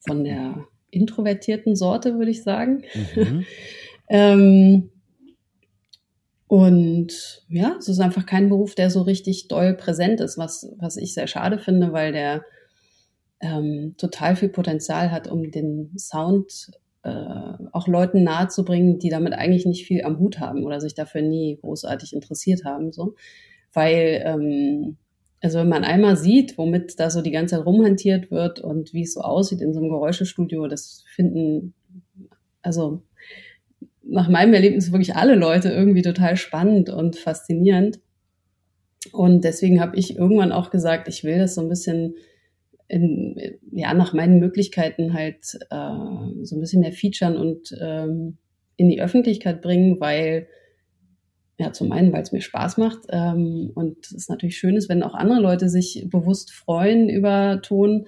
von 0.00 0.24
der 0.24 0.66
introvertierten 0.90 1.76
Sorte, 1.76 2.18
würde 2.18 2.30
ich 2.30 2.42
sagen. 2.42 2.82
Mhm. 3.14 3.44
ähm, 4.08 4.90
und 6.48 7.42
ja, 7.48 7.74
es 7.78 7.88
ist 7.88 7.98
einfach 7.98 8.24
kein 8.24 8.48
Beruf, 8.48 8.74
der 8.74 8.90
so 8.90 9.02
richtig 9.02 9.48
doll 9.48 9.74
präsent 9.74 10.20
ist, 10.20 10.38
was, 10.38 10.72
was 10.78 10.96
ich 10.96 11.12
sehr 11.12 11.26
schade 11.26 11.58
finde, 11.58 11.92
weil 11.92 12.12
der 12.12 12.44
ähm, 13.40 13.94
total 13.98 14.36
viel 14.36 14.48
Potenzial 14.48 15.10
hat, 15.10 15.28
um 15.28 15.50
den 15.50 15.92
Sound 15.98 16.70
auch 17.72 17.88
Leuten 17.88 18.22
nahezubringen, 18.22 18.98
die 18.98 19.08
damit 19.08 19.32
eigentlich 19.32 19.66
nicht 19.66 19.86
viel 19.86 20.02
am 20.04 20.18
Hut 20.18 20.40
haben 20.40 20.64
oder 20.64 20.80
sich 20.80 20.94
dafür 20.94 21.22
nie 21.22 21.58
großartig 21.60 22.12
interessiert 22.12 22.64
haben. 22.64 22.92
So. 22.92 23.14
Weil, 23.72 24.22
ähm, 24.24 24.96
also 25.40 25.58
wenn 25.58 25.68
man 25.68 25.84
einmal 25.84 26.16
sieht, 26.16 26.58
womit 26.58 26.98
da 26.98 27.10
so 27.10 27.22
die 27.22 27.30
ganze 27.30 27.56
Zeit 27.56 27.66
rumhantiert 27.66 28.30
wird 28.30 28.60
und 28.60 28.92
wie 28.92 29.02
es 29.02 29.14
so 29.14 29.20
aussieht 29.20 29.60
in 29.60 29.72
so 29.72 29.80
einem 29.80 29.90
Geräuschestudio, 29.90 30.66
das 30.66 31.04
finden, 31.14 31.74
also 32.62 33.02
nach 34.02 34.28
meinem 34.28 34.54
Erlebnis 34.54 34.92
wirklich 34.92 35.14
alle 35.16 35.34
Leute 35.34 35.68
irgendwie 35.70 36.02
total 36.02 36.36
spannend 36.36 36.90
und 36.90 37.16
faszinierend. 37.16 38.00
Und 39.12 39.44
deswegen 39.44 39.80
habe 39.80 39.96
ich 39.96 40.16
irgendwann 40.16 40.52
auch 40.52 40.70
gesagt, 40.70 41.08
ich 41.08 41.24
will 41.24 41.38
das 41.38 41.54
so 41.54 41.60
ein 41.60 41.68
bisschen 41.68 42.14
in, 42.88 43.36
ja, 43.72 43.94
nach 43.94 44.12
meinen 44.12 44.38
Möglichkeiten 44.38 45.14
halt 45.14 45.58
äh, 45.70 46.42
so 46.42 46.56
ein 46.56 46.60
bisschen 46.60 46.80
mehr 46.80 46.92
featuren 46.92 47.36
und 47.36 47.76
ähm, 47.80 48.38
in 48.76 48.88
die 48.88 49.00
Öffentlichkeit 49.00 49.62
bringen, 49.62 50.00
weil 50.00 50.48
ja, 51.58 51.72
zum 51.72 51.90
einen, 51.92 52.12
weil 52.12 52.22
es 52.22 52.32
mir 52.32 52.42
Spaß 52.42 52.76
macht 52.76 52.98
ähm, 53.08 53.70
und 53.74 54.10
es 54.12 54.28
natürlich 54.28 54.58
schön 54.58 54.76
ist, 54.76 54.88
wenn 54.88 55.02
auch 55.02 55.14
andere 55.14 55.40
Leute 55.40 55.68
sich 55.70 56.06
bewusst 56.10 56.52
freuen 56.52 57.08
über 57.08 57.60
Ton, 57.62 58.06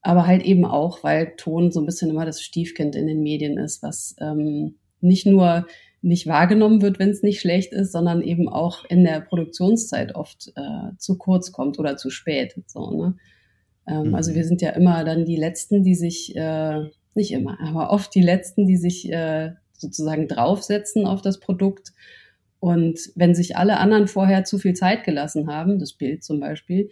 aber 0.00 0.26
halt 0.26 0.42
eben 0.42 0.64
auch, 0.64 1.04
weil 1.04 1.34
Ton 1.36 1.72
so 1.72 1.80
ein 1.80 1.86
bisschen 1.86 2.10
immer 2.10 2.24
das 2.24 2.40
Stiefkind 2.40 2.96
in 2.96 3.06
den 3.06 3.22
Medien 3.22 3.58
ist, 3.58 3.82
was 3.82 4.16
ähm, 4.20 4.76
nicht 5.00 5.26
nur 5.26 5.66
nicht 6.02 6.26
wahrgenommen 6.26 6.80
wird, 6.80 6.98
wenn 6.98 7.10
es 7.10 7.22
nicht 7.22 7.40
schlecht 7.40 7.74
ist, 7.74 7.92
sondern 7.92 8.22
eben 8.22 8.48
auch 8.48 8.84
in 8.86 9.04
der 9.04 9.20
Produktionszeit 9.20 10.14
oft 10.14 10.50
äh, 10.56 10.96
zu 10.96 11.18
kurz 11.18 11.52
kommt 11.52 11.78
oder 11.78 11.96
zu 11.96 12.08
spät. 12.08 12.54
So, 12.66 12.90
ne? 12.90 13.16
Ähm, 13.90 14.08
mhm. 14.08 14.14
Also 14.14 14.34
wir 14.34 14.44
sind 14.44 14.62
ja 14.62 14.70
immer 14.70 15.04
dann 15.04 15.24
die 15.24 15.36
Letzten, 15.36 15.82
die 15.82 15.94
sich, 15.94 16.36
äh, 16.36 16.84
nicht 17.14 17.32
immer, 17.32 17.58
aber 17.60 17.90
oft 17.90 18.14
die 18.14 18.22
Letzten, 18.22 18.66
die 18.66 18.76
sich 18.76 19.10
äh, 19.10 19.52
sozusagen 19.72 20.28
draufsetzen 20.28 21.06
auf 21.06 21.22
das 21.22 21.40
Produkt. 21.40 21.92
Und 22.60 23.00
wenn 23.16 23.34
sich 23.34 23.56
alle 23.56 23.78
anderen 23.78 24.06
vorher 24.06 24.44
zu 24.44 24.58
viel 24.58 24.74
Zeit 24.74 25.04
gelassen 25.04 25.48
haben, 25.48 25.78
das 25.78 25.94
Bild 25.94 26.22
zum 26.22 26.40
Beispiel, 26.40 26.90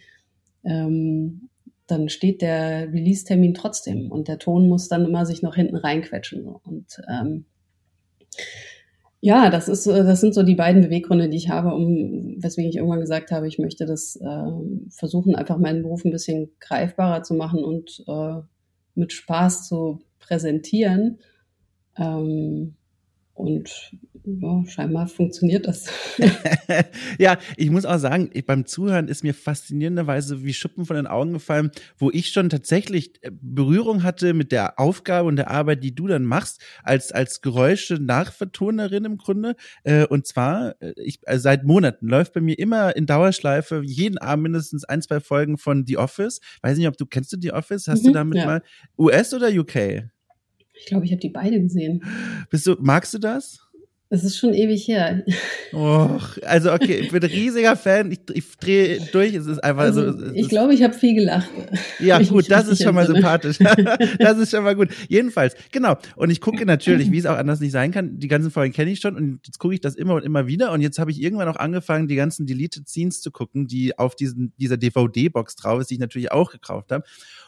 ähm, 0.65 1.49
dann 1.87 2.09
steht 2.09 2.43
der 2.43 2.93
Release-Termin 2.93 3.55
trotzdem 3.55 4.11
und 4.11 4.29
der 4.29 4.39
Ton 4.39 4.69
muss 4.69 4.89
dann 4.89 5.05
immer 5.07 5.25
sich 5.25 5.43
noch 5.43 5.55
hinten 5.55 5.77
reinquetschen. 5.77 6.47
Und 6.47 7.01
ähm, 7.09 7.45
ja, 9.21 9.51
das 9.51 9.69
ist, 9.69 9.87
das 9.87 10.21
sind 10.21 10.35
so 10.35 10.43
die 10.45 10.55
beiden 10.55 10.83
Beweggründe, 10.83 11.29
die 11.29 11.37
ich 11.37 11.51
habe, 11.51 11.75
um, 11.75 12.37
weswegen 12.39 12.71
ich 12.71 12.77
irgendwann 12.77 13.01
gesagt 13.01 13.33
habe, 13.33 13.49
ich 13.49 13.59
möchte 13.59 13.85
das 13.85 14.17
äh, 14.17 14.51
versuchen, 14.91 15.35
einfach 15.35 15.59
meinen 15.59 15.83
Beruf 15.83 16.05
ein 16.05 16.13
bisschen 16.13 16.53
greifbarer 16.61 17.23
zu 17.25 17.35
machen 17.35 17.65
und 17.65 18.05
äh, 18.07 18.41
mit 18.95 19.13
Spaß 19.13 19.69
zu 19.69 20.03
präsentieren. 20.21 21.19
Ähm, 21.97 22.77
und 23.39 23.93
ja, 24.25 24.63
scheinbar 24.67 25.07
funktioniert 25.07 25.67
das. 25.67 25.87
ja, 27.19 27.39
ich 27.57 27.71
muss 27.71 27.87
auch 27.87 27.99
sagen, 27.99 28.31
ich, 28.33 28.45
beim 28.45 28.67
Zuhören 28.67 29.09
ist 29.09 29.23
mir 29.23 29.33
faszinierenderweise 29.33 30.45
wie 30.45 30.53
Schuppen 30.53 30.85
von 30.85 30.97
den 30.97 31.07
Augen 31.07 31.33
gefallen, 31.33 31.71
wo 31.97 32.11
ich 32.11 32.31
schon 32.31 32.51
tatsächlich 32.51 33.23
äh, 33.23 33.31
Berührung 33.33 34.03
hatte 34.03 34.35
mit 34.35 34.53
der 34.53 34.79
Aufgabe 34.79 35.29
und 35.29 35.37
der 35.37 35.51
Arbeit, 35.51 35.83
die 35.83 35.95
du 35.95 36.07
dann 36.09 36.25
machst, 36.25 36.61
als, 36.83 37.13
als 37.13 37.41
Geräusche-Nachvertonerin 37.41 39.05
im 39.05 39.17
Grunde. 39.17 39.55
Äh, 39.85 40.07
und 40.07 40.27
zwar, 40.27 40.75
äh, 40.83 40.93
ich, 40.97 41.21
also 41.27 41.43
seit 41.43 41.65
Monaten 41.65 42.09
läuft 42.09 42.35
bei 42.35 42.41
mir 42.41 42.59
immer 42.59 42.97
in 42.97 43.07
Dauerschleife 43.07 43.83
jeden 43.85 44.19
Abend 44.19 44.43
mindestens 44.43 44.85
ein, 44.85 45.01
zwei 45.01 45.21
Folgen 45.21 45.59
von 45.59 45.87
The 45.87 45.97
Office. 45.97 46.41
Weiß 46.63 46.77
nicht, 46.77 46.89
ob 46.89 46.97
du 46.97 47.07
kennst 47.07 47.33
du 47.33 47.39
The 47.41 47.53
Office? 47.53 47.89
Hast 47.89 48.03
mhm, 48.03 48.09
du 48.09 48.13
damit 48.13 48.39
ja. 48.39 48.47
mal 48.47 48.63
US 48.99 49.33
oder 49.33 49.49
UK? 49.49 50.11
Ich 50.81 50.87
glaube, 50.87 51.05
ich 51.05 51.13
habe 51.13 51.21
die 51.21 51.31
beide 51.31 51.61
gesehen. 51.61 52.03
Bist 52.51 52.67
du, 52.67 52.77
magst 52.81 53.15
du 53.15 53.19
das? 53.19 53.69
Es 54.11 54.25
ist 54.25 54.39
schon 54.39 54.55
ewig 54.55 54.89
her. 54.89 55.23
Och, 55.75 56.39
also 56.47 56.73
okay, 56.73 56.95
ich 56.95 57.13
bin 57.13 57.23
ein 57.23 57.29
riesiger 57.29 57.77
Fan. 57.77 58.11
Ich, 58.11 58.21
ich 58.33 58.57
drehe 58.57 59.01
durch. 59.13 59.35
Es 59.35 59.47
ist 59.47 59.63
einfach 59.63 59.83
also, 59.83 60.13
so. 60.13 60.33
Ich 60.33 60.49
glaube, 60.49 60.73
ich 60.73 60.83
habe 60.83 60.95
viel 60.95 61.15
gelacht. 61.15 61.51
Ja, 61.99 62.19
gut, 62.23 62.51
das 62.51 62.69
ist 62.69 62.83
schon 62.83 62.95
mal 62.95 63.07
sympathisch. 63.07 63.59
das 64.19 64.39
ist 64.39 64.51
schon 64.51 64.65
mal 64.65 64.75
gut. 64.75 64.89
Jedenfalls, 65.09 65.55
genau. 65.73 65.97
Und 66.17 66.31
ich 66.31 66.41
gucke 66.41 66.65
natürlich, 66.65 67.13
wie 67.13 67.19
es 67.19 67.27
auch 67.27 67.37
anders 67.37 67.61
nicht 67.61 67.73
sein 67.73 67.93
kann. 67.93 68.19
Die 68.19 68.29
ganzen 68.29 68.51
Folgen 68.51 68.73
kenne 68.73 68.91
ich 68.91 69.01
schon 69.01 69.15
und 69.15 69.41
jetzt 69.47 69.59
gucke 69.59 69.75
ich 69.75 69.81
das 69.83 69.95
immer 69.95 70.15
und 70.15 70.25
immer 70.25 70.47
wieder. 70.47 70.73
Und 70.73 70.81
jetzt 70.81 70.99
habe 70.99 71.11
ich 71.11 71.21
irgendwann 71.21 71.49
auch 71.49 71.57
angefangen, 71.57 72.09
die 72.09 72.17
ganzen 72.17 72.47
Deleted 72.47 72.89
Scenes 72.89 73.21
zu 73.21 73.31
gucken, 73.31 73.67
die 73.67 73.99
auf 73.99 74.17
diesen, 74.17 74.55
dieser 74.59 74.79
DVD-Box 74.79 75.57
drauf 75.57 75.83
ist, 75.83 75.91
die 75.91 75.95
ich 75.95 76.01
natürlich 76.01 76.33
auch 76.33 76.51
gekauft 76.51 76.93
habe. 76.93 77.05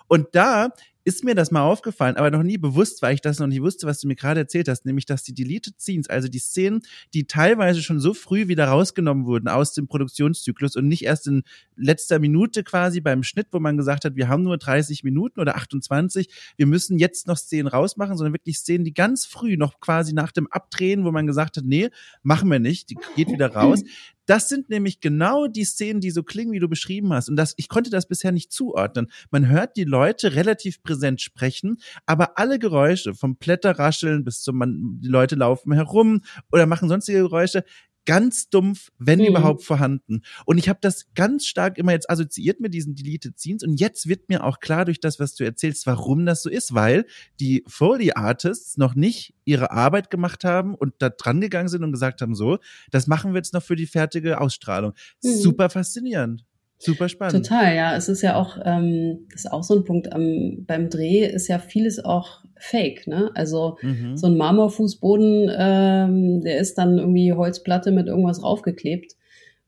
Und 0.09 0.27
da 0.33 0.75
ist 1.11 1.25
mir 1.25 1.35
das 1.35 1.50
mal 1.50 1.62
aufgefallen, 1.62 2.17
aber 2.17 2.31
noch 2.31 2.45
nie 2.45 2.57
bewusst, 2.57 3.02
weil 3.02 3.14
ich 3.14 3.21
das 3.21 3.40
noch 3.40 3.49
nie 3.49 3.61
wusste, 3.61 3.87
was 3.87 3.99
du 3.99 4.07
mir 4.07 4.14
gerade 4.14 4.40
erzählt 4.40 4.69
hast, 4.69 4.87
nämlich 4.87 5.07
dass 5.07 5.25
die 5.25 5.35
Deleted 5.35 5.81
Scenes, 5.81 6.09
also 6.09 6.29
die 6.29 6.38
Szenen, 6.38 6.83
die 7.14 7.26
teilweise 7.26 7.83
schon 7.83 7.99
so 7.99 8.14
früh 8.14 8.47
wieder 8.47 8.67
rausgenommen 8.67 9.26
wurden 9.26 9.49
aus 9.49 9.75
dem 9.75 9.88
Produktionszyklus 9.88 10.76
und 10.76 10.87
nicht 10.87 11.05
erst 11.05 11.26
in 11.26 11.43
letzter 11.75 12.21
Minute 12.21 12.62
quasi 12.62 13.00
beim 13.00 13.25
Schnitt, 13.25 13.49
wo 13.50 13.59
man 13.59 13.76
gesagt 13.76 14.05
hat, 14.05 14.14
wir 14.14 14.29
haben 14.29 14.45
nur 14.45 14.57
30 14.57 15.02
Minuten 15.02 15.40
oder 15.40 15.57
28, 15.57 16.29
wir 16.57 16.67
müssen 16.67 16.99
jetzt 16.99 17.26
noch 17.26 17.37
Szenen 17.37 17.67
rausmachen, 17.67 18.17
sondern 18.17 18.35
wirklich 18.35 18.59
Szenen, 18.59 18.85
die 18.85 18.95
ganz 18.95 19.26
früh 19.26 19.57
noch 19.57 19.81
quasi 19.81 20.12
nach 20.12 20.31
dem 20.31 20.47
Abdrehen, 20.47 21.05
wo 21.05 21.11
man 21.11 21.26
gesagt 21.26 21.57
hat, 21.57 21.64
nee, 21.64 21.90
machen 22.23 22.50
wir 22.50 22.61
nicht, 22.61 22.90
die 22.90 22.97
geht 23.17 23.29
wieder 23.29 23.52
raus. 23.52 23.83
Das 24.31 24.49
sind 24.49 24.71
nämlich 24.71 25.01
genau 25.01 25.49
die 25.49 25.65
Szenen, 25.65 26.01
die 26.01 26.13
so 26.13 26.23
klingen, 26.23 26.53
wie 26.53 26.61
du 26.61 26.69
beschrieben 26.69 27.13
hast. 27.13 27.29
Und 27.29 27.35
das, 27.35 27.53
ich 27.57 27.69
konnte 27.69 27.91
das 27.91 28.07
bisher 28.07 28.31
nicht 28.31 28.53
zuordnen. 28.53 29.11
Man 29.33 29.49
hört 29.49 29.77
die 29.77 29.83
Leute 29.83 30.37
relativ 30.37 30.85
präsent 30.85 31.21
sprechen, 31.21 31.79
aber 32.07 32.39
alle 32.39 32.61
Geräusche, 32.61 33.13
vom 33.13 33.35
Blätterrascheln 33.35 34.23
bis 34.23 34.41
zum, 34.43 34.59
man, 34.59 35.01
die 35.01 35.09
Leute 35.09 35.35
laufen 35.35 35.73
herum 35.73 36.21
oder 36.53 36.67
machen 36.67 36.89
sonstige 36.89 37.19
Geräusche, 37.19 37.65
ganz 38.07 38.49
dumpf, 38.49 38.90
wenn 38.99 39.19
mhm. 39.21 39.26
überhaupt 39.26 39.62
vorhanden. 39.62 40.23
Und 40.47 40.59
ich 40.59 40.69
habe 40.69 40.78
das 40.83 41.07
ganz 41.14 41.47
stark 41.47 41.78
immer 41.78 41.92
jetzt 41.92 42.11
assoziiert 42.11 42.61
mit 42.61 42.75
diesen 42.75 42.95
Deleted 42.95 43.38
Scenes 43.38 43.62
und 43.62 43.78
jetzt 43.78 44.09
wird 44.09 44.28
mir 44.28 44.45
auch 44.45 44.61
klar 44.61 44.85
durch 44.85 45.00
das, 45.00 45.21
was 45.21 45.35
du 45.35 45.45
erzählst, 45.45 45.87
warum 45.87 46.26
das 46.26 46.42
so 46.42 46.50
ist, 46.50 46.75
weil 46.75 47.07
die 47.38 47.64
Foley 47.66 48.12
Artists 48.12 48.76
noch 48.76 48.95
nicht 48.95 49.35
ihre 49.45 49.71
Arbeit 49.71 50.11
gemacht 50.11 50.45
haben 50.45 50.75
und 50.75 50.95
da 50.99 51.11
dran 51.11 51.40
gegangen 51.40 51.69
sind 51.69 51.85
und 51.85 51.92
gesagt 51.92 52.23
haben, 52.23 52.35
so, 52.35 52.59
das 52.90 53.07
machen 53.07 53.33
wir 53.33 53.38
jetzt 53.38 53.54
noch 53.54 53.62
für 53.62 53.76
die 53.76 53.87
fertige 53.87 54.40
Ausstrahlung. 54.40 54.92
Mhm. 55.23 55.37
Super 55.37 55.71
faszinierend. 55.71 56.45
Super 56.83 57.11
spannend. 57.11 57.47
Total, 57.47 57.77
ja. 57.77 57.95
Es 57.95 58.09
ist 58.09 58.23
ja 58.23 58.37
auch, 58.37 58.57
ähm, 58.65 59.27
das 59.31 59.45
ist 59.45 59.53
auch 59.53 59.63
so 59.63 59.77
ein 59.77 59.85
Punkt 59.85 60.13
am, 60.15 60.65
beim 60.67 60.89
Dreh 60.89 61.27
ist 61.27 61.47
ja 61.47 61.59
vieles 61.59 62.03
auch 62.03 62.43
fake, 62.57 63.07
ne? 63.07 63.31
Also 63.35 63.77
mhm. 63.83 64.17
so 64.17 64.29
ein 64.29 64.39
Marmorfußboden, 64.39 65.51
ähm, 65.55 66.41
der 66.41 66.59
ist 66.59 66.79
dann 66.79 66.99
irgendwie 66.99 67.35
Holzplatte 67.35 67.91
mit 67.91 68.07
irgendwas 68.07 68.43
raufgeklebt. 68.43 69.13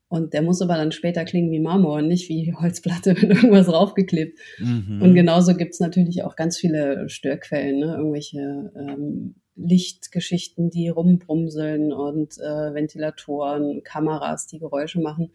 Und 0.08 0.32
der 0.32 0.42
muss 0.42 0.62
aber 0.62 0.76
dann 0.76 0.92
später 0.92 1.24
klingen 1.24 1.50
wie 1.50 1.60
Marmor 1.60 1.98
und 1.98 2.08
nicht 2.08 2.30
wie 2.30 2.54
Holzplatte 2.58 3.12
mit 3.14 3.24
irgendwas 3.24 3.70
raufgeklebt. 3.70 4.38
Mhm. 4.58 5.02
Und 5.02 5.14
genauso 5.14 5.54
gibt's 5.54 5.80
natürlich 5.80 6.24
auch 6.24 6.34
ganz 6.34 6.56
viele 6.56 7.10
Störquellen, 7.10 7.80
ne? 7.80 7.94
irgendwelche 7.96 8.72
ähm, 8.74 9.34
Lichtgeschichten, 9.54 10.70
die 10.70 10.88
rumbrumseln 10.88 11.92
und 11.92 12.38
äh, 12.38 12.74
Ventilatoren, 12.74 13.82
Kameras, 13.84 14.46
die 14.46 14.58
Geräusche 14.58 15.00
machen 15.00 15.30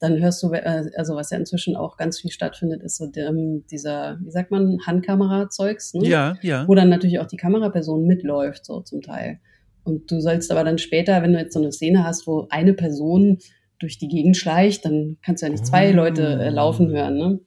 dann 0.00 0.18
hörst 0.18 0.42
du, 0.42 0.50
äh, 0.52 0.90
also 0.96 1.14
was 1.14 1.30
ja 1.30 1.36
inzwischen 1.36 1.76
auch 1.76 1.96
ganz 1.96 2.18
viel 2.18 2.30
stattfindet, 2.30 2.82
ist 2.82 2.96
so 2.96 3.10
ähm, 3.16 3.64
dieser, 3.70 4.18
wie 4.22 4.30
sagt 4.30 4.50
man, 4.50 4.78
Handkamera-Zeugs, 4.86 5.94
ne? 5.94 6.08
Ja, 6.08 6.36
ja. 6.42 6.66
Wo 6.66 6.74
dann 6.74 6.88
natürlich 6.88 7.20
auch 7.20 7.26
die 7.26 7.36
Kameraperson 7.36 8.06
mitläuft, 8.06 8.64
so 8.64 8.80
zum 8.80 9.02
Teil. 9.02 9.40
Und 9.84 10.10
du 10.10 10.20
sollst 10.20 10.50
aber 10.50 10.64
dann 10.64 10.78
später, 10.78 11.22
wenn 11.22 11.34
du 11.34 11.38
jetzt 11.38 11.52
so 11.52 11.60
eine 11.60 11.70
Szene 11.70 12.04
hast, 12.04 12.26
wo 12.26 12.46
eine 12.50 12.72
Person 12.72 13.38
durch 13.78 13.98
die 13.98 14.08
Gegend 14.08 14.36
schleicht, 14.36 14.84
dann 14.84 15.18
kannst 15.22 15.42
du 15.42 15.46
ja 15.46 15.52
nicht 15.52 15.66
zwei 15.66 15.92
oh. 15.92 15.96
Leute 15.96 16.22
äh, 16.22 16.48
laufen 16.48 16.88
hören, 16.90 17.16
ne? 17.16 17.40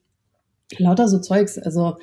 Lauter 0.78 1.08
so 1.08 1.18
Zeugs, 1.18 1.58
also 1.58 1.96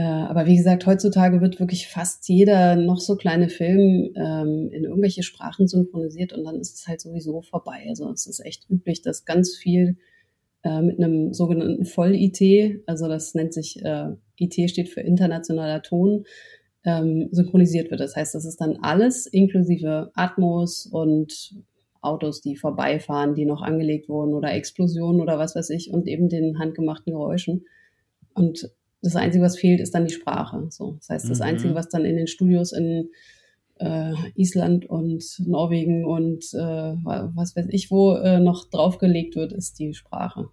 aber 0.00 0.44
wie 0.46 0.56
gesagt, 0.56 0.84
heutzutage 0.86 1.40
wird 1.40 1.58
wirklich 1.58 1.88
fast 1.88 2.28
jeder 2.28 2.76
noch 2.76 3.00
so 3.00 3.16
kleine 3.16 3.48
Film 3.48 4.12
ähm, 4.14 4.68
in 4.70 4.84
irgendwelche 4.84 5.22
Sprachen 5.22 5.68
synchronisiert 5.68 6.34
und 6.34 6.44
dann 6.44 6.60
ist 6.60 6.74
es 6.74 6.86
halt 6.86 7.00
sowieso 7.00 7.40
vorbei. 7.40 7.86
Also 7.88 8.10
es 8.10 8.26
ist 8.26 8.44
echt 8.44 8.68
üblich, 8.68 9.00
dass 9.00 9.24
ganz 9.24 9.56
viel 9.56 9.96
äh, 10.64 10.82
mit 10.82 10.98
einem 10.98 11.32
sogenannten 11.32 11.86
Voll-IT, 11.86 12.82
also 12.86 13.08
das 13.08 13.34
nennt 13.34 13.54
sich, 13.54 13.82
äh, 13.84 14.08
IT 14.38 14.68
steht 14.68 14.90
für 14.90 15.00
internationaler 15.00 15.82
Ton, 15.82 16.24
ähm, 16.84 17.28
synchronisiert 17.32 17.90
wird. 17.90 18.00
Das 18.00 18.16
heißt, 18.16 18.34
das 18.34 18.44
ist 18.44 18.60
dann 18.60 18.76
alles 18.82 19.26
inklusive 19.26 20.10
Atmos 20.14 20.86
und 20.86 21.54
Autos, 22.02 22.40
die 22.40 22.56
vorbeifahren, 22.56 23.34
die 23.34 23.46
noch 23.46 23.62
angelegt 23.62 24.08
wurden 24.08 24.34
oder 24.34 24.52
Explosionen 24.52 25.20
oder 25.20 25.38
was 25.38 25.56
weiß 25.56 25.70
ich 25.70 25.90
und 25.90 26.06
eben 26.06 26.28
den 26.28 26.58
handgemachten 26.58 27.12
Geräuschen. 27.12 27.64
Und 28.34 28.70
das 29.02 29.16
Einzige, 29.16 29.44
was 29.44 29.58
fehlt, 29.58 29.80
ist 29.80 29.94
dann 29.94 30.06
die 30.06 30.14
Sprache. 30.14 30.66
So, 30.70 30.96
das 30.98 31.08
heißt, 31.08 31.30
das 31.30 31.38
mhm. 31.38 31.44
Einzige, 31.44 31.74
was 31.74 31.88
dann 31.88 32.04
in 32.04 32.16
den 32.16 32.26
Studios 32.26 32.72
in 32.72 33.10
äh, 33.78 34.12
Island 34.34 34.86
und 34.86 35.22
Norwegen 35.46 36.04
und 36.04 36.44
äh, 36.54 36.58
was 37.04 37.56
weiß 37.56 37.66
ich 37.70 37.90
wo 37.90 38.14
äh, 38.14 38.40
noch 38.40 38.70
draufgelegt 38.70 39.36
wird, 39.36 39.52
ist 39.52 39.78
die 39.78 39.94
Sprache. 39.94 40.48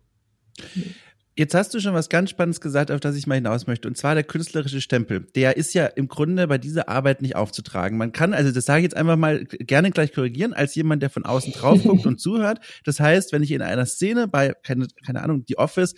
Jetzt 1.35 1.55
hast 1.55 1.73
du 1.73 1.79
schon 1.79 1.95
was 1.95 2.09
ganz 2.09 2.29
Spannendes 2.29 2.61
gesagt, 2.61 2.91
auf 2.91 2.99
das 2.99 3.15
ich 3.15 3.25
mal 3.25 3.35
hinaus 3.35 3.65
möchte, 3.65 3.87
und 3.87 3.97
zwar 3.97 4.13
der 4.13 4.23
künstlerische 4.23 4.81
Stempel. 4.81 5.25
Der 5.33 5.57
ist 5.57 5.73
ja 5.73 5.87
im 5.87 6.07
Grunde 6.07 6.47
bei 6.47 6.59
dieser 6.59 6.89
Arbeit 6.89 7.23
nicht 7.23 7.35
aufzutragen. 7.35 7.97
Man 7.97 8.11
kann, 8.11 8.35
also 8.35 8.51
das 8.51 8.65
sage 8.65 8.81
ich 8.81 8.83
jetzt 8.83 8.95
einfach 8.95 9.17
mal 9.17 9.43
gerne 9.45 9.89
gleich 9.89 10.13
korrigieren, 10.13 10.53
als 10.53 10.75
jemand, 10.75 11.01
der 11.01 11.09
von 11.09 11.25
außen 11.25 11.53
drauf 11.53 11.81
guckt 11.81 12.05
und 12.05 12.19
zuhört. 12.19 12.59
Das 12.85 12.99
heißt, 12.99 13.33
wenn 13.33 13.41
ich 13.41 13.51
in 13.51 13.63
einer 13.63 13.87
Szene 13.87 14.27
bei, 14.27 14.53
keine, 14.61 14.87
keine 15.03 15.23
Ahnung, 15.23 15.43
die 15.45 15.57
Office 15.57 15.95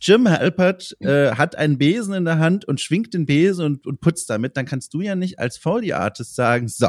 Jim 0.00 0.28
Halpert 0.28 0.96
äh, 1.00 1.30
hat 1.32 1.56
einen 1.56 1.78
Besen 1.78 2.14
in 2.14 2.24
der 2.24 2.38
Hand 2.38 2.64
und 2.64 2.80
schwingt 2.80 3.14
den 3.14 3.26
Besen 3.26 3.64
und, 3.64 3.86
und 3.86 4.00
putzt 4.00 4.28
damit, 4.30 4.56
dann 4.56 4.66
kannst 4.66 4.92
du 4.94 5.00
ja 5.00 5.14
nicht 5.14 5.38
als 5.38 5.56
Foley 5.56 5.92
Artist 5.92 6.34
sagen, 6.34 6.68
so, 6.68 6.88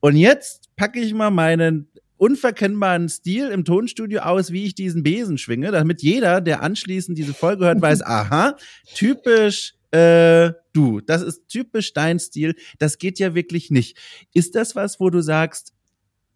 und 0.00 0.16
jetzt 0.16 0.70
packe 0.76 1.00
ich 1.00 1.14
mal 1.14 1.30
meinen 1.30 1.88
unverkennbaren 2.16 3.08
Stil 3.08 3.48
im 3.48 3.64
Tonstudio 3.64 4.20
aus, 4.20 4.50
wie 4.50 4.64
ich 4.64 4.74
diesen 4.74 5.02
Besen 5.02 5.38
schwinge, 5.38 5.70
damit 5.70 6.02
jeder, 6.02 6.40
der 6.40 6.62
anschließend 6.62 7.16
diese 7.16 7.34
Folge 7.34 7.66
hört, 7.66 7.80
weiß, 7.80 8.02
aha, 8.06 8.56
typisch 8.94 9.74
äh, 9.90 10.52
du, 10.72 11.00
das 11.00 11.22
ist 11.22 11.48
typisch 11.48 11.92
dein 11.92 12.18
Stil, 12.18 12.54
das 12.78 12.98
geht 12.98 13.18
ja 13.18 13.34
wirklich 13.34 13.70
nicht. 13.70 13.98
Ist 14.34 14.54
das 14.54 14.74
was, 14.74 14.98
wo 15.00 15.10
du 15.10 15.20
sagst, 15.20 15.72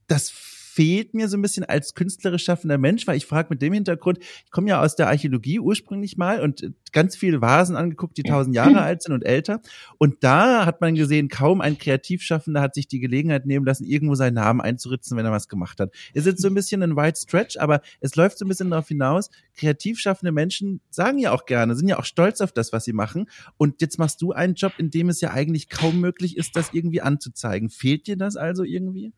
das 0.07 0.31
fehlt 0.73 1.15
mir 1.15 1.29
so 1.29 1.37
ein 1.37 1.43
bisschen 1.43 1.65
als 1.65 1.95
künstlerisch 1.95 2.45
schaffender 2.45 2.79
Mensch, 2.79 3.07
weil 3.07 3.17
ich 3.17 3.27
frage 3.27 3.49
mit 3.50 3.61
dem 3.61 3.73
Hintergrund, 3.73 4.19
ich 4.21 4.50
komme 4.50 4.69
ja 4.69 4.81
aus 4.81 4.95
der 4.95 5.09
Archäologie 5.09 5.59
ursprünglich 5.59 6.17
mal 6.17 6.41
und 6.41 6.73
ganz 6.93 7.17
viele 7.17 7.41
Vasen 7.41 7.77
angeguckt, 7.77 8.17
die 8.17 8.23
tausend 8.23 8.55
Jahre 8.55 8.81
alt 8.83 9.03
sind 9.03 9.12
und 9.12 9.25
älter. 9.25 9.61
Und 9.99 10.23
da 10.23 10.67
hat 10.67 10.81
man 10.81 10.95
gesehen, 10.95 11.29
kaum 11.29 11.61
ein 11.61 11.77
Kreativschaffender 11.79 12.61
hat 12.61 12.75
sich 12.75 12.87
die 12.87 13.00
Gelegenheit 13.00 13.47
nehmen 13.47 13.67
lassen, 13.67 13.85
irgendwo 13.85 14.15
seinen 14.15 14.35
Namen 14.35 14.61
einzuritzen, 14.61 15.17
wenn 15.17 15.27
er 15.27 15.33
was 15.33 15.49
gemacht 15.49 15.81
hat. 15.81 15.93
Ist 16.15 16.27
jetzt 16.27 16.41
so 16.41 16.49
ein 16.49 16.55
bisschen 16.55 16.83
ein 16.83 16.97
White 16.97 17.19
Stretch, 17.21 17.57
aber 17.57 17.81
es 18.00 18.15
läuft 18.15 18.39
so 18.39 18.45
ein 18.45 18.49
bisschen 18.49 18.71
darauf 18.71 18.89
hinaus, 18.89 19.31
kreativ 19.57 19.99
schaffende 19.99 20.33
Menschen 20.33 20.81
sagen 20.91 21.19
ja 21.19 21.33
auch 21.33 21.47
gerne, 21.47 21.75
sind 21.75 21.89
ja 21.89 21.99
auch 21.99 22.05
stolz 22.05 22.41
auf 22.41 22.53
das, 22.53 22.73
was 22.73 22.85
sie 22.85 22.93
machen. 22.93 23.29
Und 23.57 23.81
jetzt 23.81 23.99
machst 23.99 24.23
du 24.23 24.33
einen 24.33 24.55
Job, 24.55 24.75
in 24.79 24.91
dem 24.91 25.09
es 25.09 25.21
ja 25.21 25.33
eigentlich 25.33 25.69
kaum 25.69 26.00
möglich 26.00 26.37
ist, 26.37 26.55
das 26.55 26.73
irgendwie 26.73 27.00
anzuzeigen. 27.00 27.71
Fehlt 27.71 28.07
dir 28.07 28.17
das 28.17 28.37
also 28.37 28.62
irgendwie? 28.62 29.12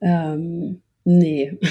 Ähm, 0.00 0.82
nee. 1.04 1.58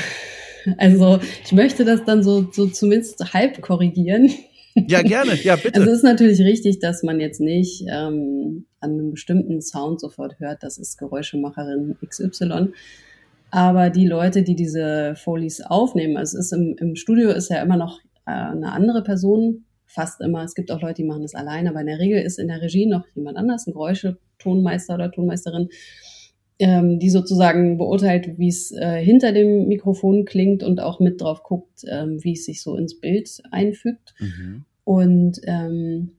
Also 0.77 1.19
ich 1.43 1.53
möchte 1.53 1.85
das 1.85 2.03
dann 2.03 2.21
so, 2.21 2.51
so 2.51 2.67
zumindest 2.67 3.33
halb 3.33 3.61
korrigieren. 3.61 4.29
Ja, 4.75 5.01
gerne, 5.01 5.35
ja, 5.41 5.55
bitte. 5.55 5.79
Also 5.79 5.89
es 5.89 5.97
ist 5.99 6.03
natürlich 6.03 6.39
richtig, 6.41 6.79
dass 6.79 7.01
man 7.01 7.19
jetzt 7.19 7.39
nicht 7.39 7.85
ähm, 7.89 8.65
an 8.81 8.91
einem 8.91 9.11
bestimmten 9.11 9.61
Sound 9.61 9.99
sofort 9.99 10.39
hört, 10.39 10.61
das 10.61 10.77
ist 10.77 10.97
Geräuschemacherin 10.97 11.95
XY. 12.05 12.73
Aber 13.51 13.89
die 13.89 14.05
Leute, 14.05 14.43
die 14.43 14.55
diese 14.55 15.15
Folies 15.15 15.61
aufnehmen, 15.61 16.17
also 16.17 16.37
es 16.37 16.47
ist 16.47 16.53
im, 16.53 16.75
im 16.77 16.95
Studio 16.95 17.31
ist 17.31 17.49
ja 17.49 17.61
immer 17.63 17.77
noch 17.77 17.99
äh, 18.27 18.31
eine 18.31 18.71
andere 18.71 19.03
Person, 19.03 19.65
fast 19.87 20.21
immer. 20.21 20.43
Es 20.43 20.53
gibt 20.53 20.71
auch 20.71 20.81
Leute, 20.81 21.01
die 21.01 21.07
machen 21.07 21.23
das 21.23 21.33
alleine, 21.33 21.69
aber 21.69 21.81
in 21.81 21.87
der 21.87 21.99
Regel 21.99 22.21
ist 22.21 22.37
in 22.37 22.47
der 22.47 22.61
Regie 22.61 22.85
noch 22.85 23.05
jemand 23.15 23.37
anders, 23.37 23.65
ein 23.65 23.73
Geräuschetonmeister 23.73 24.93
oder 24.93 25.11
Tonmeisterin, 25.11 25.69
ähm, 26.59 26.99
die 26.99 27.09
sozusagen 27.09 27.77
beurteilt, 27.77 28.37
wie 28.37 28.49
es 28.49 28.71
äh, 28.71 29.03
hinter 29.03 29.31
dem 29.31 29.67
Mikrofon 29.67 30.25
klingt 30.25 30.61
und 30.61 30.81
auch 30.81 30.99
mit 30.99 31.21
drauf 31.21 31.43
guckt, 31.43 31.85
ähm, 31.89 32.23
wie 32.23 32.33
es 32.33 32.45
sich 32.45 32.61
so 32.61 32.75
ins 32.75 32.99
Bild 32.99 33.41
einfügt. 33.51 34.13
Mhm. 34.19 34.65
Und 34.83 35.39
ähm, 35.45 36.11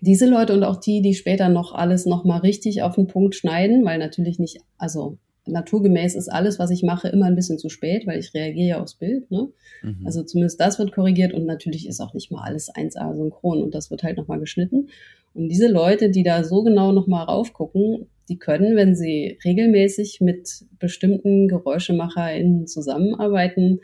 diese 0.00 0.26
Leute 0.26 0.54
und 0.54 0.64
auch 0.64 0.76
die, 0.76 1.02
die 1.02 1.14
später 1.14 1.50
noch 1.50 1.74
alles 1.74 2.06
nochmal 2.06 2.40
richtig 2.40 2.82
auf 2.82 2.94
den 2.94 3.06
Punkt 3.06 3.34
schneiden, 3.34 3.84
weil 3.84 3.98
natürlich 3.98 4.38
nicht, 4.38 4.60
also 4.78 5.18
naturgemäß 5.46 6.14
ist 6.14 6.28
alles, 6.28 6.58
was 6.58 6.70
ich 6.70 6.82
mache, 6.82 7.08
immer 7.08 7.26
ein 7.26 7.34
bisschen 7.34 7.58
zu 7.58 7.68
spät, 7.68 8.06
weil 8.06 8.18
ich 8.18 8.32
reagiere 8.32 8.68
ja 8.68 8.80
aufs 8.80 8.94
Bild. 8.94 9.30
Ne? 9.30 9.48
Mhm. 9.82 10.06
Also 10.06 10.22
zumindest 10.22 10.58
das 10.58 10.78
wird 10.78 10.92
korrigiert 10.92 11.34
und 11.34 11.44
natürlich 11.44 11.86
ist 11.86 12.00
auch 12.00 12.14
nicht 12.14 12.30
mal 12.30 12.42
alles 12.42 12.72
1A 12.72 13.14
synchron 13.14 13.62
und 13.62 13.74
das 13.74 13.90
wird 13.90 14.02
halt 14.02 14.16
nochmal 14.16 14.40
geschnitten. 14.40 14.88
Und 15.34 15.48
diese 15.48 15.68
Leute, 15.68 16.10
die 16.10 16.22
da 16.22 16.44
so 16.44 16.62
genau 16.62 16.92
nochmal 16.92 17.24
raufgucken, 17.24 18.06
die 18.30 18.38
können, 18.38 18.76
wenn 18.76 18.94
sie 18.94 19.38
regelmäßig 19.44 20.20
mit 20.20 20.64
bestimmten 20.78 21.48
GeräuschemacherInnen 21.48 22.66
zusammenarbeiten, 22.66 23.80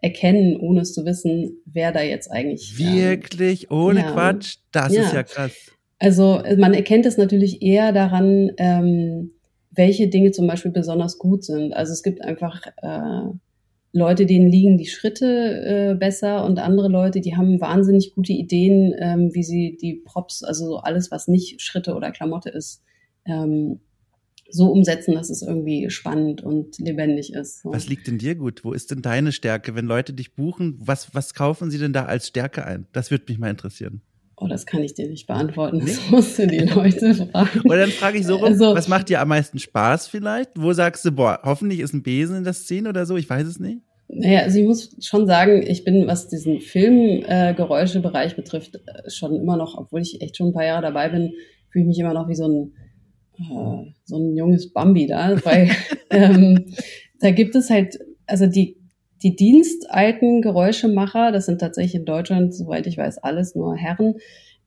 erkennen, 0.00 0.56
ohne 0.56 0.82
es 0.82 0.94
zu 0.94 1.04
wissen, 1.04 1.60
wer 1.66 1.92
da 1.92 2.02
jetzt 2.02 2.30
eigentlich. 2.30 2.78
Wirklich? 2.78 3.64
Ähm, 3.64 3.76
ohne 3.76 4.00
ja, 4.00 4.12
Quatsch? 4.12 4.56
Das 4.72 4.94
ja. 4.94 5.02
ist 5.02 5.12
ja 5.12 5.22
krass. 5.24 5.52
Also 5.98 6.40
man 6.56 6.74
erkennt 6.74 7.06
es 7.06 7.18
natürlich 7.18 7.60
eher 7.60 7.92
daran, 7.92 8.52
ähm, 8.58 9.32
welche 9.72 10.08
Dinge 10.08 10.30
zum 10.30 10.46
Beispiel 10.46 10.70
besonders 10.70 11.18
gut 11.18 11.44
sind. 11.44 11.72
Also 11.72 11.92
es 11.92 12.02
gibt 12.02 12.22
einfach 12.22 12.62
äh, 12.82 13.32
Leute, 13.92 14.26
denen 14.26 14.48
liegen 14.48 14.78
die 14.78 14.86
Schritte 14.86 15.26
äh, 15.26 15.94
besser 15.94 16.44
und 16.44 16.58
andere 16.58 16.88
Leute, 16.88 17.20
die 17.20 17.36
haben 17.36 17.60
wahnsinnig 17.60 18.14
gute 18.14 18.32
Ideen, 18.32 18.94
ähm, 18.98 19.30
wie 19.32 19.42
sie 19.42 19.76
die 19.80 19.94
Props, 19.94 20.44
also 20.44 20.76
alles, 20.76 21.10
was 21.10 21.26
nicht 21.26 21.60
Schritte 21.62 21.94
oder 21.94 22.10
Klamotte 22.10 22.50
ist, 22.50 22.82
ähm, 23.24 23.80
so 24.50 24.70
umsetzen, 24.70 25.14
dass 25.14 25.30
es 25.30 25.42
irgendwie 25.42 25.90
spannend 25.90 26.42
und 26.42 26.78
lebendig 26.78 27.32
ist. 27.32 27.62
So. 27.62 27.72
Was 27.72 27.88
liegt 27.88 28.06
denn 28.06 28.18
dir 28.18 28.34
gut? 28.34 28.64
Wo 28.64 28.72
ist 28.72 28.90
denn 28.90 29.02
deine 29.02 29.32
Stärke? 29.32 29.74
Wenn 29.74 29.86
Leute 29.86 30.12
dich 30.12 30.34
buchen, 30.34 30.78
was, 30.78 31.14
was 31.14 31.34
kaufen 31.34 31.70
sie 31.70 31.78
denn 31.78 31.92
da 31.92 32.06
als 32.06 32.28
Stärke 32.28 32.64
ein? 32.64 32.86
Das 32.92 33.10
würde 33.10 33.24
mich 33.28 33.38
mal 33.38 33.50
interessieren. 33.50 34.00
Oh, 34.40 34.46
das 34.46 34.66
kann 34.66 34.82
ich 34.82 34.94
dir 34.94 35.08
nicht 35.08 35.26
beantworten. 35.26 35.80
Das 35.80 35.96
nee? 35.96 36.02
musst 36.10 36.38
du 36.38 36.46
die 36.46 36.58
Leute 36.58 37.14
fragen. 37.32 37.60
Oder 37.64 37.78
dann 37.78 37.90
frage 37.90 38.18
ich 38.18 38.26
so 38.26 38.36
rum, 38.36 38.44
also, 38.44 38.74
was 38.74 38.88
macht 38.88 39.08
dir 39.08 39.20
am 39.20 39.28
meisten 39.28 39.58
Spaß 39.58 40.06
vielleicht? 40.06 40.50
Wo 40.56 40.72
sagst 40.72 41.04
du, 41.04 41.12
boah, 41.12 41.40
hoffentlich 41.42 41.80
ist 41.80 41.92
ein 41.92 42.02
Besen 42.02 42.36
in 42.36 42.44
der 42.44 42.52
Szene 42.52 42.88
oder 42.88 43.04
so? 43.04 43.16
Ich 43.16 43.28
weiß 43.28 43.46
es 43.46 43.58
nicht. 43.58 43.82
Naja, 44.08 44.40
also 44.40 44.58
ich 44.58 44.66
muss 44.66 44.96
schon 45.00 45.26
sagen, 45.26 45.62
ich 45.66 45.84
bin, 45.84 46.06
was 46.06 46.28
diesen 46.28 46.60
Filmgeräuschebereich 46.60 48.32
äh, 48.32 48.36
betrifft, 48.36 48.80
schon 49.08 49.36
immer 49.36 49.56
noch, 49.56 49.76
obwohl 49.76 50.00
ich 50.00 50.22
echt 50.22 50.36
schon 50.36 50.48
ein 50.48 50.54
paar 50.54 50.64
Jahre 50.64 50.82
dabei 50.82 51.10
bin, 51.10 51.32
fühle 51.70 51.82
ich 51.82 51.88
mich 51.88 51.98
immer 51.98 52.14
noch 52.14 52.28
wie 52.28 52.34
so 52.34 52.48
ein 52.48 52.72
äh, 53.38 53.92
so 54.04 54.16
ein 54.16 54.36
junges 54.36 54.72
Bambi 54.72 55.06
da, 55.06 55.44
weil 55.44 55.70
ähm, 56.10 56.66
da 57.20 57.30
gibt 57.30 57.54
es 57.54 57.70
halt, 57.70 57.98
also 58.26 58.46
die, 58.46 58.76
die 59.22 59.34
dienstalten 59.34 60.42
Geräuschemacher, 60.42 61.32
das 61.32 61.46
sind 61.46 61.60
tatsächlich 61.60 61.96
in 61.96 62.04
Deutschland, 62.04 62.54
soweit 62.54 62.86
ich 62.86 62.96
weiß, 62.96 63.18
alles 63.18 63.54
nur 63.54 63.76
Herren, 63.76 64.14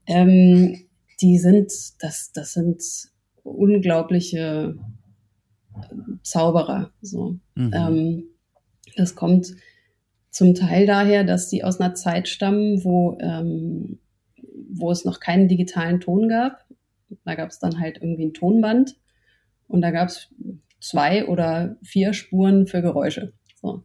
ähm, 0.07 0.85
die 1.21 1.37
sind, 1.37 1.71
das, 1.99 2.31
das 2.33 2.53
sind 2.53 2.81
unglaubliche 3.43 4.75
Zauberer. 6.23 6.91
So. 7.01 7.37
Mhm. 7.55 7.71
Ähm, 7.73 8.23
das 8.95 9.15
kommt 9.15 9.55
zum 10.29 10.55
Teil 10.55 10.85
daher, 10.85 11.23
dass 11.23 11.49
die 11.49 11.63
aus 11.63 11.79
einer 11.79 11.93
Zeit 11.93 12.27
stammen, 12.27 12.83
wo, 12.83 13.17
ähm, 13.21 13.99
wo 14.69 14.91
es 14.91 15.05
noch 15.05 15.19
keinen 15.19 15.47
digitalen 15.47 15.99
Ton 15.99 16.27
gab. 16.29 16.65
Da 17.25 17.35
gab 17.35 17.49
es 17.49 17.59
dann 17.59 17.79
halt 17.79 17.97
irgendwie 18.01 18.25
ein 18.25 18.33
Tonband 18.33 18.97
und 19.67 19.81
da 19.81 19.91
gab 19.91 20.09
es 20.09 20.29
zwei 20.79 21.27
oder 21.27 21.77
vier 21.83 22.13
Spuren 22.13 22.67
für 22.67 22.81
Geräusche. 22.81 23.33
So. 23.55 23.83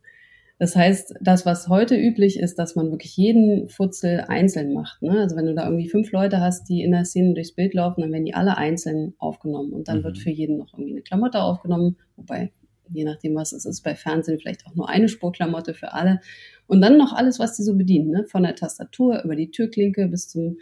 Das 0.59 0.75
heißt, 0.75 1.17
das, 1.21 1.45
was 1.45 1.69
heute 1.69 1.97
üblich 1.97 2.39
ist, 2.39 2.59
dass 2.59 2.77
man 2.77 2.91
wirklich 2.91 3.15
jeden 3.17 3.69
Futzel 3.69 4.25
einzeln 4.27 4.73
macht. 4.73 5.03
Ne? 5.03 5.21
Also 5.21 5.37
wenn 5.37 5.45
du 5.45 5.55
da 5.55 5.65
irgendwie 5.65 5.89
fünf 5.89 6.13
Leute 6.13 6.41
hast, 6.41 6.69
die 6.71 6.83
in 6.83 6.93
der 6.93 7.05
Szene 7.05 7.35
durchs 7.35 7.53
Bild 7.53 7.75
laufen, 7.75 8.01
dann 8.01 8.11
werden 8.11 8.25
die 8.25 8.35
alle 8.35 8.57
einzeln 8.57 9.15
aufgenommen 9.19 9.73
und 9.75 9.89
dann 9.89 9.99
mhm. 9.99 10.05
wird 10.05 10.19
für 10.19 10.31
jeden 10.31 10.57
noch 10.57 10.73
irgendwie 10.73 10.93
eine 10.93 11.03
Klamotte 11.03 11.43
aufgenommen, 11.43 11.99
wobei 12.17 12.53
je 12.89 13.05
nachdem, 13.05 13.35
was 13.35 13.53
es 13.53 13.67
ist, 13.67 13.83
bei 13.83 13.95
Fernsehen 13.95 14.39
vielleicht 14.39 14.67
auch 14.67 14.75
nur 14.75 14.89
eine 14.89 15.09
Spurklamotte 15.09 15.75
für 15.75 15.93
alle. 15.93 16.21
Und 16.67 16.81
dann 16.81 16.97
noch 16.97 17.13
alles, 17.13 17.39
was 17.39 17.57
die 17.57 17.63
so 17.63 17.77
bedienen, 17.77 18.11
ne? 18.11 18.25
von 18.27 18.43
der 18.43 18.55
Tastatur 18.55 19.23
über 19.25 19.37
die 19.37 19.51
Türklinke 19.51 20.09
bis 20.09 20.29
zum 20.29 20.57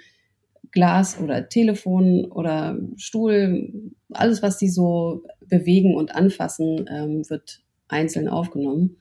Glas 0.74 1.18
oder 1.20 1.48
Telefon 1.48 2.26
oder 2.26 2.76
Stuhl, 2.96 3.72
alles, 4.10 4.42
was 4.42 4.58
die 4.58 4.68
so 4.68 5.22
bewegen 5.46 5.94
und 5.94 6.14
anfassen, 6.14 6.87
ähm, 6.90 7.22
wird 7.30 7.60
einzeln 7.88 8.28
aufgenommen. 8.28 8.96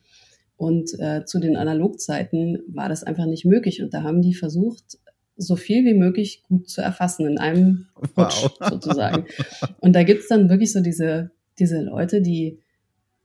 Und 0.56 0.92
äh, 1.00 1.26
zu 1.26 1.40
den 1.40 1.58
Analogzeiten 1.58 2.60
war 2.68 2.90
das 2.90 3.04
einfach 3.04 3.26
nicht 3.26 3.44
möglich. 3.44 3.82
Und 3.82 3.94
da 3.94 4.04
haben 4.04 4.22
die 4.22 4.36
versucht, 4.36 5.00
so 5.36 5.56
viel 5.56 5.84
wie 5.84 5.96
möglich 5.96 6.44
gut 6.48 6.70
zu 6.70 6.82
erfassen 6.82 7.26
in 7.26 7.40
einem 7.40 7.88
Rutsch 8.16 8.44
wow. 8.44 8.70
sozusagen. 8.70 9.26
Und 9.82 9.96
da 9.96 10.04
gibt's 10.04 10.28
dann 10.28 10.50
wirklich 10.50 10.72
so 10.72 10.80
diese, 10.80 11.32
diese 11.58 11.82
Leute, 11.82 12.22
die, 12.22 12.60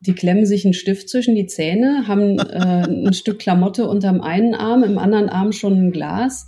die 0.00 0.14
klemmen 0.14 0.46
sich 0.46 0.64
einen 0.64 0.72
Stift 0.72 1.10
zwischen 1.10 1.34
die 1.34 1.46
Zähne, 1.46 2.08
haben 2.08 2.38
äh, 2.38 3.08
ein 3.08 3.12
Stück 3.12 3.38
Klamotte 3.38 3.86
unterm 3.86 4.22
einen 4.22 4.54
Arm, 4.54 4.84
im 4.84 4.96
anderen 4.96 5.28
Arm 5.28 5.52
schon 5.52 5.74
ein 5.74 5.92
Glas 5.92 6.46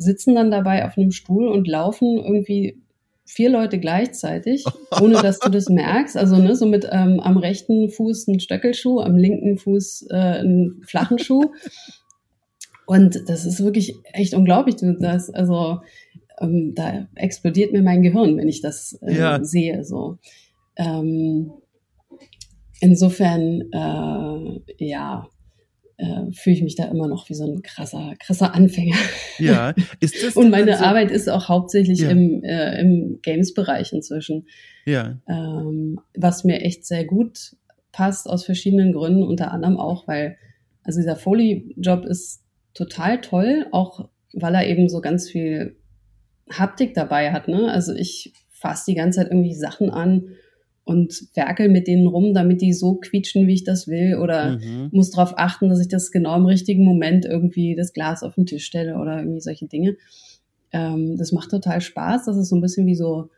sitzen 0.00 0.34
dann 0.34 0.50
dabei 0.50 0.86
auf 0.86 0.96
einem 0.96 1.10
Stuhl 1.10 1.46
und 1.46 1.68
laufen 1.68 2.18
irgendwie 2.18 2.80
vier 3.26 3.50
Leute 3.50 3.78
gleichzeitig, 3.78 4.64
ohne 5.00 5.14
dass 5.22 5.38
du 5.38 5.50
das 5.50 5.68
merkst. 5.68 6.16
Also 6.16 6.36
ne, 6.36 6.56
so 6.56 6.66
mit 6.66 6.88
ähm, 6.90 7.20
am 7.20 7.36
rechten 7.36 7.90
Fuß 7.90 8.28
ein 8.28 8.40
Stöckelschuh, 8.40 9.00
am 9.00 9.16
linken 9.16 9.58
Fuß 9.58 10.08
äh, 10.10 10.14
einen 10.14 10.82
flachen 10.84 11.18
Schuh. 11.18 11.52
Und 12.86 13.28
das 13.28 13.44
ist 13.44 13.62
wirklich 13.62 13.94
echt 14.12 14.34
unglaublich. 14.34 14.76
Du, 14.76 14.94
das, 14.94 15.30
also 15.30 15.80
ähm, 16.40 16.72
da 16.74 17.06
explodiert 17.14 17.72
mir 17.72 17.82
mein 17.82 18.02
Gehirn, 18.02 18.36
wenn 18.36 18.48
ich 18.48 18.62
das 18.62 18.98
äh, 19.02 19.16
ja. 19.16 19.44
sehe. 19.44 19.84
So. 19.84 20.18
Ähm, 20.76 21.52
insofern, 22.80 23.62
äh, 23.70 24.84
ja, 24.84 25.28
äh, 26.00 26.32
fühle 26.32 26.56
ich 26.56 26.62
mich 26.62 26.76
da 26.76 26.84
immer 26.84 27.08
noch 27.08 27.28
wie 27.28 27.34
so 27.34 27.44
ein 27.44 27.62
krasser, 27.62 28.14
krasser 28.18 28.54
Anfänger. 28.54 28.96
Ja, 29.38 29.74
ist 30.00 30.22
das 30.22 30.34
Und 30.34 30.50
meine 30.50 30.76
so? 30.76 30.84
Arbeit 30.84 31.10
ist 31.10 31.28
auch 31.28 31.48
hauptsächlich 31.48 32.00
ja. 32.00 32.10
im, 32.10 32.42
äh, 32.42 32.80
im 32.80 33.18
Games-Bereich 33.22 33.92
inzwischen. 33.92 34.46
Ja. 34.86 35.18
Ähm, 35.28 36.00
was 36.16 36.44
mir 36.44 36.62
echt 36.62 36.86
sehr 36.86 37.04
gut 37.04 37.56
passt 37.92 38.28
aus 38.28 38.44
verschiedenen 38.44 38.92
Gründen, 38.92 39.22
unter 39.22 39.52
anderem 39.52 39.78
auch, 39.78 40.08
weil, 40.08 40.36
also 40.84 41.00
dieser 41.00 41.16
Foley-Job 41.16 42.06
ist 42.06 42.44
total 42.72 43.20
toll, 43.20 43.66
auch 43.72 44.08
weil 44.32 44.54
er 44.54 44.66
eben 44.66 44.88
so 44.88 45.00
ganz 45.00 45.28
viel 45.28 45.76
Haptik 46.50 46.94
dabei 46.94 47.32
hat. 47.32 47.48
Ne? 47.48 47.70
Also 47.70 47.92
ich 47.92 48.32
fasse 48.48 48.84
die 48.88 48.94
ganze 48.94 49.20
Zeit 49.20 49.30
irgendwie 49.30 49.54
Sachen 49.54 49.90
an 49.90 50.28
und 50.90 51.28
werkel 51.34 51.68
mit 51.68 51.86
denen 51.86 52.08
rum, 52.08 52.34
damit 52.34 52.60
die 52.60 52.72
so 52.72 52.96
quietschen, 52.96 53.46
wie 53.46 53.54
ich 53.54 53.64
das 53.64 53.86
will, 53.86 54.16
oder 54.16 54.58
mhm. 54.58 54.88
muss 54.90 55.10
darauf 55.10 55.34
achten, 55.36 55.68
dass 55.68 55.80
ich 55.80 55.86
das 55.86 56.10
genau 56.10 56.36
im 56.36 56.46
richtigen 56.46 56.84
Moment 56.84 57.24
irgendwie 57.24 57.76
das 57.76 57.92
Glas 57.92 58.24
auf 58.24 58.34
den 58.34 58.46
Tisch 58.46 58.64
stelle 58.64 58.98
oder 58.98 59.20
irgendwie 59.20 59.40
solche 59.40 59.66
Dinge. 59.66 59.96
Ähm, 60.72 61.16
das 61.16 61.30
macht 61.30 61.50
total 61.50 61.80
Spaß. 61.80 62.26
Das 62.26 62.36
ist 62.36 62.48
so 62.48 62.56
ein 62.56 62.60
bisschen 62.60 62.86
wie 62.86 62.96
so, 62.96 63.30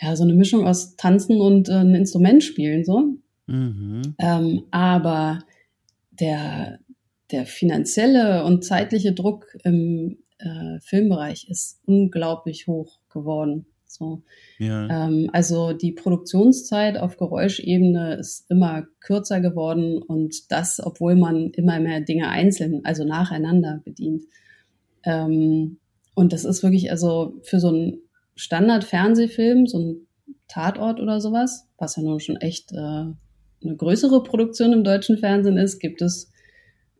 ja, 0.00 0.16
so 0.16 0.24
eine 0.24 0.34
Mischung 0.34 0.66
aus 0.66 0.96
Tanzen 0.96 1.40
und 1.40 1.68
äh, 1.68 1.74
ein 1.74 1.94
Instrument 1.94 2.42
spielen, 2.42 2.84
so. 2.84 3.14
Mhm. 3.46 4.14
Ähm, 4.18 4.64
aber 4.72 5.44
der, 6.10 6.80
der 7.30 7.46
finanzielle 7.46 8.44
und 8.44 8.64
zeitliche 8.64 9.12
Druck 9.12 9.46
im 9.62 10.18
äh, 10.38 10.80
Filmbereich 10.80 11.48
ist 11.48 11.80
unglaublich 11.86 12.66
hoch 12.66 12.98
geworden. 13.08 13.66
So. 13.92 14.22
Ja. 14.58 15.06
Ähm, 15.06 15.30
also 15.32 15.72
die 15.72 15.92
Produktionszeit 15.92 16.96
auf 16.96 17.16
Geräuschebene 17.16 18.14
ist 18.16 18.50
immer 18.50 18.86
kürzer 19.00 19.40
geworden 19.40 20.02
und 20.02 20.50
das, 20.50 20.80
obwohl 20.84 21.14
man 21.14 21.50
immer 21.50 21.78
mehr 21.80 22.00
Dinge 22.00 22.28
einzeln, 22.28 22.80
also 22.84 23.04
nacheinander 23.04 23.80
bedient. 23.84 24.24
Ähm, 25.04 25.78
und 26.14 26.32
das 26.32 26.44
ist 26.44 26.62
wirklich, 26.62 26.90
also 26.90 27.38
für 27.42 27.60
so 27.60 27.68
einen 27.68 27.98
Standard-Fernsehfilm, 28.34 29.66
so 29.66 29.78
ein 29.78 30.06
Tatort 30.48 31.00
oder 31.00 31.20
sowas, 31.20 31.68
was 31.78 31.96
ja 31.96 32.02
nun 32.02 32.20
schon 32.20 32.36
echt 32.36 32.72
äh, 32.72 32.76
eine 32.76 33.76
größere 33.76 34.22
Produktion 34.22 34.72
im 34.72 34.84
deutschen 34.84 35.18
Fernsehen 35.18 35.56
ist, 35.56 35.78
gibt 35.78 36.02
es 36.02 36.30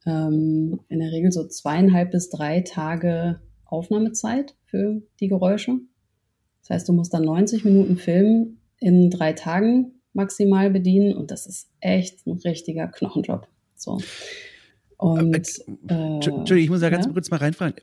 ähm, 0.07 0.81
in 0.89 1.01
der 1.01 1.13
Regel 1.13 1.33
so 1.33 1.47
zweieinhalb 1.47 2.11
bis 2.11 2.31
drei 2.31 2.61
Tage 2.61 3.41
Aufnahmezeit 3.65 4.55
für 4.67 5.03
die 5.21 5.29
Geräusche. 5.29 5.79
Das 6.63 6.71
heißt, 6.71 6.89
du 6.89 6.93
musst 6.93 7.13
dann 7.13 7.25
90 7.25 7.65
Minuten 7.65 7.97
Film 7.97 8.59
in 8.79 9.11
drei 9.11 9.33
Tagen 9.33 9.93
maximal 10.13 10.71
bedienen 10.71 11.17
und 11.17 11.31
das 11.31 11.47
ist 11.47 11.69
echt 11.81 12.27
ein 12.27 12.39
richtiger 12.39 12.89
Knochenjob. 12.89 13.49
So. 13.77 14.01
Und, 14.97 15.35
äh, 15.35 15.95
äh 15.95 16.15
Entschuldigung, 16.15 16.59
ich 16.59 16.71
muss 16.71 16.81
da 16.81 16.91
ganz 16.91 17.07
ja? 17.07 17.13
kurz 17.13 17.31
mal 17.31 17.39
reinfragen. 17.39 17.77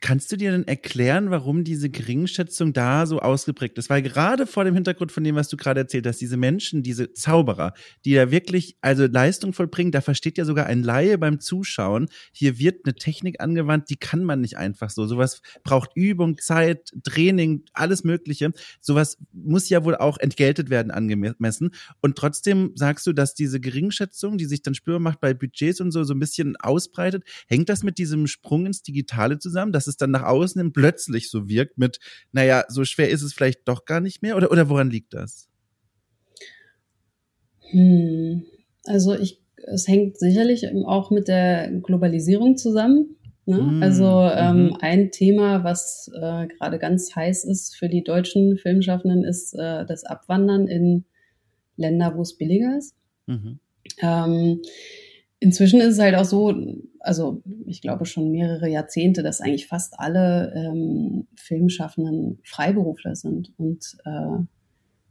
Kannst 0.00 0.30
du 0.32 0.36
dir 0.36 0.52
denn 0.52 0.66
erklären, 0.66 1.30
warum 1.30 1.64
diese 1.64 1.90
Geringschätzung 1.90 2.72
da 2.72 3.06
so 3.06 3.20
ausgeprägt 3.20 3.78
ist? 3.78 3.90
Weil 3.90 4.02
gerade 4.02 4.46
vor 4.46 4.64
dem 4.64 4.74
Hintergrund 4.74 5.12
von 5.12 5.24
dem, 5.24 5.34
was 5.36 5.48
du 5.48 5.56
gerade 5.56 5.80
erzählt 5.80 6.06
hast, 6.06 6.20
diese 6.20 6.36
Menschen, 6.36 6.82
diese 6.82 7.12
Zauberer, 7.12 7.74
die 8.04 8.14
da 8.14 8.30
wirklich 8.30 8.76
also 8.80 9.06
Leistung 9.06 9.52
vollbringen, 9.52 9.92
da 9.92 10.00
versteht 10.00 10.38
ja 10.38 10.44
sogar 10.44 10.66
ein 10.66 10.82
Laie 10.82 11.18
beim 11.18 11.40
Zuschauen. 11.40 12.08
Hier 12.32 12.58
wird 12.58 12.84
eine 12.84 12.94
Technik 12.94 13.40
angewandt, 13.40 13.90
die 13.90 13.96
kann 13.96 14.24
man 14.24 14.40
nicht 14.40 14.56
einfach 14.56 14.90
so. 14.90 15.06
Sowas 15.06 15.42
braucht 15.62 15.90
Übung, 15.94 16.38
Zeit, 16.38 16.90
Training, 17.04 17.64
alles 17.72 18.04
Mögliche. 18.04 18.52
Sowas 18.80 19.18
muss 19.32 19.68
ja 19.68 19.84
wohl 19.84 19.96
auch 19.96 20.18
entgeltet 20.18 20.70
werden 20.70 20.90
angemessen. 20.90 21.70
Und 22.00 22.16
trotzdem 22.16 22.72
sagst 22.74 23.06
du, 23.06 23.12
dass 23.12 23.34
diese 23.34 23.60
Geringschätzung, 23.60 24.38
die 24.38 24.46
sich 24.46 24.62
dann 24.62 24.74
spürbar 24.74 25.00
macht 25.00 25.20
bei 25.20 25.34
Budgets 25.34 25.80
und 25.80 25.90
so, 25.90 26.04
so 26.04 26.14
ein 26.14 26.18
bisschen 26.18 26.56
ausbreitet. 26.56 27.24
Hängt 27.46 27.68
das 27.68 27.82
mit 27.82 27.98
diesem 27.98 28.26
Sprung 28.26 28.66
ins 28.66 28.82
Digitale 28.82 29.38
zusammen? 29.38 29.72
Dass 29.76 29.86
es 29.86 29.96
dann 29.96 30.10
nach 30.10 30.24
außen 30.24 30.60
hin 30.60 30.72
plötzlich 30.72 31.30
so 31.30 31.48
wirkt 31.48 31.78
mit, 31.78 31.98
naja, 32.32 32.64
so 32.68 32.84
schwer 32.84 33.10
ist 33.10 33.22
es 33.22 33.32
vielleicht 33.32 33.68
doch 33.68 33.84
gar 33.84 34.00
nicht 34.00 34.22
mehr? 34.22 34.36
Oder, 34.36 34.50
oder 34.50 34.68
woran 34.68 34.90
liegt 34.90 35.14
das? 35.14 35.48
Hm, 37.70 38.44
also 38.84 39.14
ich, 39.14 39.40
es 39.56 39.86
hängt 39.86 40.18
sicherlich 40.18 40.66
auch 40.86 41.10
mit 41.10 41.28
der 41.28 41.70
Globalisierung 41.82 42.56
zusammen. 42.56 43.16
Ne? 43.44 43.58
Mm, 43.62 43.82
also 43.82 44.28
ähm, 44.32 44.64
mhm. 44.64 44.76
ein 44.80 45.10
Thema, 45.12 45.62
was 45.62 46.10
äh, 46.14 46.46
gerade 46.48 46.78
ganz 46.78 47.14
heiß 47.14 47.44
ist 47.44 47.76
für 47.76 47.88
die 47.88 48.02
deutschen 48.02 48.58
Filmschaffenden, 48.58 49.24
ist 49.24 49.54
äh, 49.54 49.84
das 49.86 50.04
Abwandern 50.04 50.66
in 50.66 51.04
Länder, 51.76 52.16
wo 52.16 52.22
es 52.22 52.36
billiger 52.36 52.76
ist. 52.76 52.96
Mhm. 53.26 53.60
Ähm, 54.02 54.62
Inzwischen 55.38 55.80
ist 55.80 55.94
es 55.94 55.98
halt 55.98 56.14
auch 56.14 56.24
so, 56.24 56.54
also 57.00 57.42
ich 57.66 57.82
glaube 57.82 58.06
schon 58.06 58.30
mehrere 58.30 58.68
Jahrzehnte, 58.68 59.22
dass 59.22 59.40
eigentlich 59.40 59.66
fast 59.66 59.98
alle 59.98 60.52
ähm, 60.56 61.26
Filmschaffenden 61.36 62.40
Freiberufler 62.42 63.16
sind 63.16 63.52
und 63.58 63.96
äh, 64.04 64.44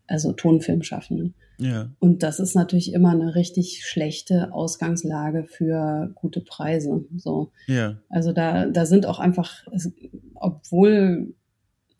also 0.07 0.33
Tonfilmschaffenden. 0.33 1.35
Ja. 1.57 1.91
Und 1.99 2.23
das 2.23 2.39
ist 2.39 2.55
natürlich 2.55 2.93
immer 2.93 3.11
eine 3.11 3.35
richtig 3.35 3.85
schlechte 3.85 4.51
Ausgangslage 4.53 5.45
für 5.45 6.11
gute 6.15 6.41
Preise. 6.41 7.05
So. 7.15 7.51
Ja. 7.67 7.97
Also 8.09 8.33
da, 8.33 8.65
da 8.65 8.85
sind 8.85 9.05
auch 9.05 9.19
einfach, 9.19 9.65
es, 9.73 9.91
obwohl, 10.33 11.33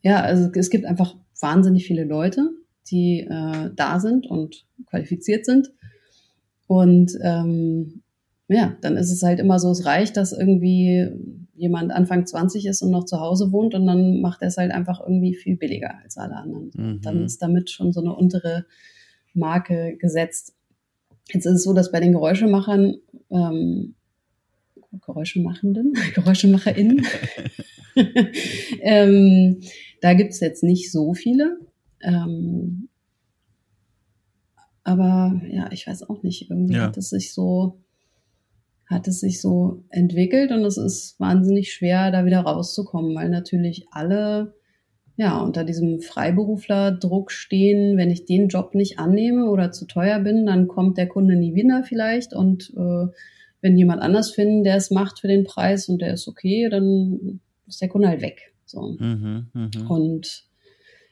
ja, 0.02 0.22
also 0.22 0.50
es 0.54 0.70
gibt 0.70 0.86
einfach 0.86 1.16
wahnsinnig 1.40 1.86
viele 1.86 2.04
Leute, 2.04 2.50
die 2.92 3.22
äh, 3.22 3.72
da 3.76 4.00
sind 4.00 4.28
und 4.28 4.66
qualifiziert 4.88 5.46
sind. 5.46 5.72
Und 6.68 7.12
ähm, 7.22 8.02
ja, 8.48 8.78
dann 8.82 8.98
ist 8.98 9.12
es 9.12 9.24
halt 9.24 9.40
immer 9.40 9.60
so, 9.60 9.72
es 9.72 9.86
reicht, 9.86 10.18
dass 10.18 10.32
irgendwie 10.32 11.10
jemand 11.56 11.92
Anfang 11.92 12.26
20 12.26 12.66
ist 12.66 12.82
und 12.82 12.92
noch 12.92 13.06
zu 13.06 13.20
Hause 13.20 13.52
wohnt 13.52 13.74
und 13.74 13.88
dann 13.88 14.22
macht 14.22 14.42
er 14.42 14.50
es 14.50 14.58
halt 14.58 14.72
einfach 14.72 15.00
irgendwie 15.00 15.34
viel 15.34 15.58
billiger 15.58 15.98
als 16.04 16.18
alle 16.18 16.36
anderen. 16.36 16.72
Mhm. 16.76 17.02
Dann 17.02 17.24
ist 17.24 17.42
damit 17.42 17.70
schon 17.72 17.92
so 17.94 18.02
eine 18.02 18.14
untere 18.14 18.66
Marke 19.34 19.98
gesetzt. 19.98 20.54
Jetzt 21.32 21.46
ist 21.46 21.54
es 21.54 21.64
so, 21.64 21.74
dass 21.74 21.92
bei 21.92 22.00
den 22.00 22.12
Geräuschemachern, 22.12 22.96
ähm, 23.32 23.96
Geräuschemachenden, 25.06 25.94
GeräuschemacherInnen, 26.14 27.06
ähm, 28.82 29.62
da 30.02 30.14
gibt's 30.14 30.40
jetzt 30.40 30.62
nicht 30.62 30.92
so 30.92 31.14
viele. 31.14 31.58
Ähm, 32.02 32.90
aber 34.84 35.42
ja, 35.50 35.72
ich 35.72 35.88
weiß 35.88 36.04
auch 36.10 36.22
nicht, 36.22 36.50
irgendwie 36.52 36.76
ja. 36.76 36.84
hat 36.84 36.98
es 36.98 37.10
sich 37.10 37.34
so 37.34 37.80
hat 38.88 39.08
es 39.08 39.20
sich 39.20 39.42
so 39.42 39.84
entwickelt 39.90 40.52
und 40.52 40.64
es 40.64 40.78
ist 40.78 41.20
wahnsinnig 41.20 41.74
schwer, 41.74 42.12
da 42.12 42.26
wieder 42.26 42.42
rauszukommen, 42.42 43.16
weil 43.16 43.30
natürlich 43.30 43.88
alle 43.92 44.54
ja 45.18 45.40
unter 45.40 45.64
diesem 45.64 46.02
Freiberuflerdruck 46.02 47.32
stehen. 47.32 47.98
Wenn 47.98 48.12
ich 48.12 48.26
den 48.26 48.50
Job 48.50 48.76
nicht 48.76 49.00
annehme 49.00 49.50
oder 49.50 49.72
zu 49.72 49.86
teuer 49.86 50.20
bin, 50.20 50.46
dann 50.46 50.68
kommt 50.68 50.98
der 50.98 51.08
Kunde 51.08 51.36
nie 51.36 51.56
wieder 51.56 51.84
vielleicht 51.84 52.34
und 52.34 52.74
äh, 52.76 53.08
wenn 53.62 53.78
jemand 53.78 54.02
anders 54.02 54.32
finden, 54.32 54.64
der 54.64 54.76
es 54.76 54.92
macht 54.92 55.20
für 55.20 55.28
den 55.28 55.44
Preis 55.44 55.90
und 55.90 56.02
der 56.02 56.14
ist 56.14 56.28
okay, 56.28 56.70
dann 56.70 57.40
ist 57.68 57.82
der 57.82 57.90
Kunde 57.90 58.10
halt 58.10 58.22
weg. 58.22 58.54
So. 58.66 58.96
Mhm, 59.00 59.48
mh. 59.54 59.70
Und 59.88 60.46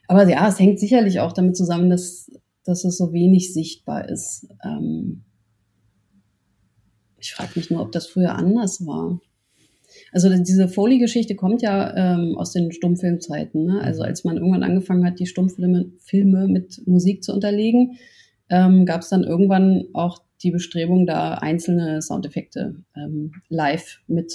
aber 0.06 0.28
ja, 0.28 0.46
es 0.48 0.58
hängt 0.58 0.78
sicherlich 0.78 1.20
auch 1.20 1.32
damit 1.32 1.56
zusammen, 1.56 1.90
dass, 1.90 2.30
dass 2.64 2.84
es 2.84 2.98
so 2.98 3.12
wenig 3.12 3.52
sichtbar 3.54 4.08
ist. 4.08 4.46
Ähm, 4.64 5.24
ich 7.24 7.32
frage 7.32 7.52
mich 7.56 7.70
nur, 7.70 7.80
ob 7.80 7.90
das 7.90 8.06
früher 8.06 8.34
anders 8.34 8.86
war. 8.86 9.18
Also 10.12 10.28
diese 10.28 10.68
Foley-Geschichte 10.68 11.34
kommt 11.34 11.62
ja 11.62 11.94
ähm, 11.96 12.36
aus 12.36 12.52
den 12.52 12.70
Stummfilmzeiten. 12.70 13.64
Ne? 13.64 13.80
Also 13.80 14.02
mhm. 14.02 14.08
als 14.08 14.24
man 14.24 14.36
irgendwann 14.36 14.62
angefangen 14.62 15.06
hat, 15.06 15.18
die 15.18 15.26
Stummfilme 15.26 15.90
Filme 15.98 16.48
mit 16.48 16.86
Musik 16.86 17.24
zu 17.24 17.32
unterlegen, 17.32 17.96
ähm, 18.50 18.84
gab 18.84 19.00
es 19.00 19.08
dann 19.08 19.24
irgendwann 19.24 19.86
auch 19.94 20.22
die 20.42 20.50
Bestrebung, 20.50 21.06
da 21.06 21.34
einzelne 21.34 22.02
Soundeffekte 22.02 22.76
ähm, 22.94 23.32
live 23.48 24.00
mit 24.06 24.34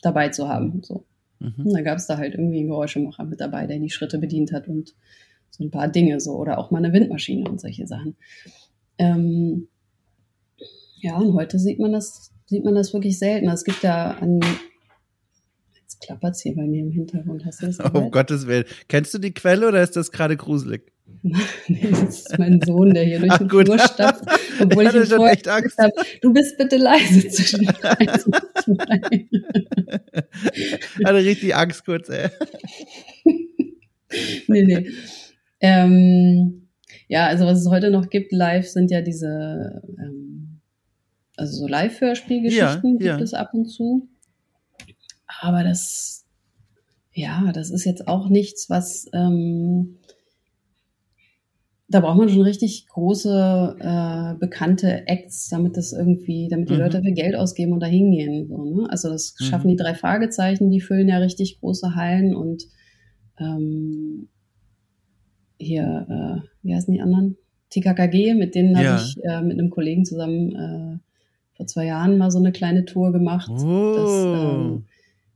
dabei 0.00 0.30
zu 0.30 0.48
haben. 0.48 0.82
So. 0.82 1.04
Mhm. 1.38 1.70
Da 1.74 1.82
gab 1.82 1.98
es 1.98 2.06
da 2.06 2.16
halt 2.16 2.32
irgendwie 2.32 2.60
einen 2.60 2.68
Geräuschemacher 2.68 3.24
mit 3.24 3.40
dabei, 3.40 3.66
der 3.66 3.78
die 3.78 3.90
Schritte 3.90 4.18
bedient 4.18 4.52
hat 4.52 4.68
und 4.68 4.94
so 5.50 5.64
ein 5.64 5.70
paar 5.70 5.88
Dinge 5.88 6.18
so 6.18 6.36
oder 6.36 6.56
auch 6.56 6.70
mal 6.70 6.78
eine 6.78 6.94
Windmaschine 6.94 7.44
und 7.50 7.60
solche 7.60 7.86
Sachen. 7.86 8.16
Ähm, 8.96 9.68
ja, 11.02 11.16
und 11.16 11.34
heute 11.34 11.58
sieht 11.58 11.80
man 11.80 11.92
das, 11.92 12.30
sieht 12.46 12.64
man 12.64 12.76
das 12.76 12.94
wirklich 12.94 13.18
selten. 13.18 13.48
Es 13.48 13.64
gibt 13.64 13.82
ja 13.82 14.12
an, 14.12 14.38
jetzt 15.74 16.00
klappert 16.00 16.36
es 16.36 16.42
hier 16.42 16.54
bei 16.54 16.62
mir 16.62 16.84
im 16.84 16.92
Hintergrund. 16.92 17.44
Hast 17.44 17.60
du 17.60 17.66
das 17.66 17.78
gehört? 17.78 17.96
Um 17.96 18.10
Gottes 18.12 18.46
Willen. 18.46 18.64
Kennst 18.88 19.12
du 19.12 19.18
die 19.18 19.34
Quelle 19.34 19.66
oder 19.68 19.82
ist 19.82 19.96
das 19.96 20.12
gerade 20.12 20.36
gruselig? 20.36 20.92
nee, 21.66 21.88
das 21.90 22.20
ist 22.20 22.38
mein 22.38 22.60
Sohn, 22.62 22.94
der 22.94 23.02
hier 23.04 23.18
durch 23.18 23.36
den 23.36 23.48
Flur 23.48 23.78
stapft, 23.80 24.24
obwohl 24.60 24.86
ich, 24.86 24.94
ich 24.94 25.08
schon 25.08 25.26
echt 25.26 25.48
Angst 25.48 25.76
habe. 25.76 25.92
Du 26.20 26.32
bist 26.32 26.56
bitte 26.56 26.76
leise 26.76 27.28
zwischen 27.28 27.66
und. 27.66 28.26
Hatte 31.04 31.16
richtig 31.16 31.56
Angst 31.56 31.84
kurz, 31.84 32.08
ey. 32.10 32.28
nee, 34.46 34.62
nee. 34.62 34.88
Ähm, 35.60 36.68
ja, 37.08 37.26
also 37.26 37.44
was 37.44 37.60
es 37.60 37.68
heute 37.68 37.90
noch 37.90 38.08
gibt 38.08 38.32
live 38.32 38.68
sind 38.68 38.92
ja 38.92 39.02
diese 39.02 39.82
ähm, 39.98 40.51
also 41.42 41.58
so 41.58 41.66
Live-Hörspielgeschichten 41.66 42.92
ja, 42.92 42.98
gibt 42.98 43.02
ja. 43.02 43.18
es 43.18 43.34
ab 43.34 43.50
und 43.52 43.66
zu. 43.66 44.08
Aber 45.40 45.64
das, 45.64 46.24
ja, 47.12 47.50
das 47.52 47.70
ist 47.70 47.84
jetzt 47.84 48.06
auch 48.06 48.28
nichts, 48.28 48.70
was, 48.70 49.06
ähm, 49.12 49.98
da 51.88 51.98
braucht 51.98 52.16
man 52.16 52.28
schon 52.28 52.42
richtig 52.42 52.86
große, 52.86 53.76
äh, 53.80 54.38
bekannte 54.38 55.08
Acts, 55.08 55.48
damit 55.48 55.76
das 55.76 55.92
irgendwie, 55.92 56.48
damit 56.48 56.70
die 56.70 56.74
mhm. 56.74 56.80
Leute 56.80 57.02
viel 57.02 57.12
Geld 57.12 57.34
ausgeben 57.34 57.72
und 57.72 57.80
da 57.80 57.86
hingehen. 57.86 58.46
So, 58.46 58.64
ne? 58.64 58.86
Also 58.88 59.08
das 59.10 59.34
mhm. 59.38 59.44
schaffen 59.44 59.68
die 59.68 59.76
drei 59.76 59.94
Fragezeichen, 59.94 60.70
die 60.70 60.80
füllen 60.80 61.08
ja 61.08 61.18
richtig 61.18 61.58
große 61.58 61.96
Hallen 61.96 62.36
und 62.36 62.62
ähm, 63.38 64.28
hier, 65.58 66.06
äh, 66.08 66.48
wie 66.62 66.74
heißen 66.74 66.94
die 66.94 67.00
anderen? 67.00 67.36
TKKG, 67.70 68.34
mit 68.34 68.54
denen 68.54 68.76
ja. 68.76 68.92
habe 68.92 69.02
ich 69.02 69.24
äh, 69.24 69.42
mit 69.42 69.58
einem 69.58 69.70
Kollegen 69.70 70.04
zusammen 70.04 70.54
äh, 70.54 71.11
vor 71.62 71.66
zwei 71.68 71.86
Jahren 71.86 72.18
mal 72.18 72.30
so 72.32 72.38
eine 72.38 72.50
kleine 72.50 72.84
Tour 72.84 73.12
gemacht. 73.12 73.50
Oh. 73.50 73.94
Das 73.94 74.24
ähm, 74.24 74.84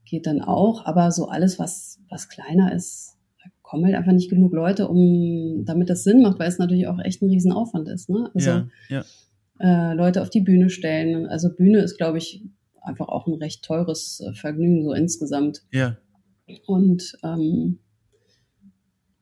geht 0.04 0.26
dann 0.26 0.42
auch. 0.42 0.84
Aber 0.84 1.12
so 1.12 1.28
alles, 1.28 1.58
was, 1.60 2.00
was 2.08 2.28
kleiner 2.28 2.74
ist, 2.74 3.16
da 3.42 3.50
kommen 3.62 3.84
halt 3.84 3.94
einfach 3.94 4.12
nicht 4.12 4.28
genug 4.28 4.52
Leute, 4.52 4.88
um 4.88 5.64
damit 5.64 5.88
das 5.88 6.02
Sinn 6.02 6.22
macht, 6.22 6.40
weil 6.40 6.48
es 6.48 6.58
natürlich 6.58 6.88
auch 6.88 6.98
echt 6.98 7.22
ein 7.22 7.30
Riesenaufwand 7.30 7.88
ist. 7.88 8.10
Ne? 8.10 8.28
Also, 8.34 8.50
ja, 8.50 8.68
ja. 8.88 9.04
äh, 9.60 9.94
Leute 9.94 10.20
auf 10.20 10.30
die 10.30 10.40
Bühne 10.40 10.68
stellen. 10.68 11.26
Also 11.26 11.54
Bühne 11.54 11.78
ist, 11.78 11.96
glaube 11.96 12.18
ich, 12.18 12.42
einfach 12.80 13.08
auch 13.08 13.28
ein 13.28 13.34
recht 13.34 13.64
teures 13.64 14.20
äh, 14.20 14.32
Vergnügen 14.34 14.82
so 14.82 14.94
insgesamt. 14.94 15.62
Ja. 15.72 15.96
Und 16.66 17.16
ähm, 17.22 17.78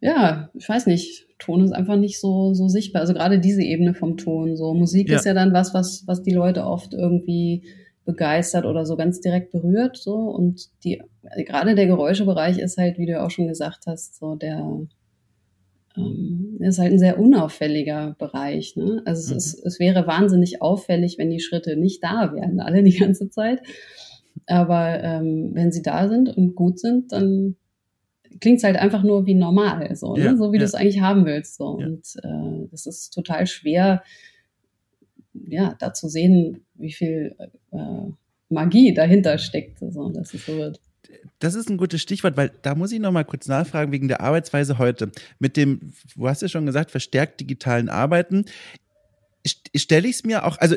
ja, 0.01 0.51
ich 0.55 0.67
weiß 0.67 0.87
nicht, 0.87 1.27
Ton 1.39 1.65
ist 1.65 1.73
einfach 1.73 1.97
nicht 1.97 2.21
so, 2.21 2.55
so 2.55 2.69
sichtbar. 2.69 3.03
Also 3.03 3.15
gerade 3.15 3.39
diese 3.39 3.63
Ebene 3.63 3.95
vom 3.95 4.17
Ton. 4.17 4.57
So 4.57 4.75
Musik 4.75 5.09
ja. 5.09 5.17
ist 5.17 5.27
ja 5.27 5.35
dann 5.35 5.53
was, 5.53 5.75
was, 5.75 6.05
was 6.07 6.23
die 6.23 6.33
Leute 6.33 6.65
oft 6.65 6.95
irgendwie 6.95 7.65
begeistert 8.05 8.67
oder 8.67 8.85
so 8.87 8.97
ganz 8.97 9.21
direkt 9.21 9.53
berührt. 9.53 9.97
So 9.97 10.15
und 10.15 10.69
die 10.85 11.03
gerade 11.47 11.75
der 11.75 11.87
Geräuschebereich 11.87 12.59
ist 12.59 12.79
halt, 12.79 12.99
wie 12.99 13.07
du 13.07 13.21
auch 13.21 13.31
schon 13.31 13.49
gesagt 13.49 13.87
hast, 13.87 14.17
so 14.19 14.35
der 14.37 14.87
ähm, 15.97 16.57
ist 16.61 16.79
halt 16.79 16.93
ein 16.93 16.99
sehr 16.99 17.19
unauffälliger 17.19 18.17
Bereich. 18.19 18.77
Ne? 18.77 19.03
Also 19.05 19.33
mhm. 19.33 19.39
es, 19.39 19.55
es 19.55 19.81
wäre 19.81 20.07
wahnsinnig 20.07 20.63
auffällig, 20.63 21.19
wenn 21.19 21.31
die 21.31 21.41
Schritte 21.41 21.77
nicht 21.77 22.03
da 22.03 22.33
wären, 22.33 22.61
alle 22.61 22.83
die 22.83 22.97
ganze 22.97 23.31
Zeit. 23.31 23.61
Aber 24.47 25.03
ähm, 25.03 25.51
wenn 25.53 25.73
sie 25.73 25.83
da 25.83 26.09
sind 26.09 26.37
und 26.37 26.55
gut 26.55 26.79
sind, 26.79 27.13
dann 27.13 27.57
klingt 28.41 28.59
es 28.59 28.65
halt 28.65 28.77
einfach 28.77 29.03
nur 29.03 29.27
wie 29.27 29.35
normal, 29.35 29.95
so, 29.97 30.15
ne? 30.15 30.37
so 30.37 30.53
wie 30.53 30.57
ja. 30.57 30.61
du 30.61 30.65
es 30.65 30.75
eigentlich 30.75 31.01
haben 31.01 31.25
willst. 31.25 31.57
So. 31.57 31.79
Ja. 31.81 31.87
Und 31.87 32.17
äh, 32.23 32.69
das 32.71 32.87
ist 32.87 33.11
total 33.11 33.47
schwer, 33.47 34.03
ja, 35.49 35.75
da 35.79 35.93
zu 35.93 36.09
sehen, 36.09 36.65
wie 36.75 36.93
viel 36.93 37.37
äh, 37.73 37.77
Magie 38.49 38.95
dahinter 38.95 39.39
steckt, 39.39 39.79
so, 39.81 40.09
dass 40.11 40.35
es 40.35 40.47
so 40.47 40.57
wird. 40.57 40.81
Das 41.39 41.55
ist 41.55 41.69
ein 41.69 41.77
gutes 41.77 42.01
Stichwort, 42.01 42.37
weil 42.37 42.51
da 42.63 42.75
muss 42.75 42.93
ich 42.93 43.01
noch 43.01 43.13
mal 43.13 43.25
kurz 43.25 43.47
nachfragen 43.49 43.93
wegen 43.93 44.09
der 44.09 44.21
Arbeitsweise 44.21 44.79
heute. 44.79 45.11
Mit 45.39 45.57
dem, 45.57 45.93
du 46.17 46.29
hast 46.29 46.43
ja 46.43 46.49
schon 46.49 46.67
gesagt, 46.67 46.91
verstärkt 46.91 47.41
digitalen 47.41 47.89
Arbeiten 47.89 48.45
stelle 49.47 50.09
ich 50.09 50.17
es 50.17 50.25
mir 50.25 50.47
auch, 50.47 50.59
also 50.59 50.77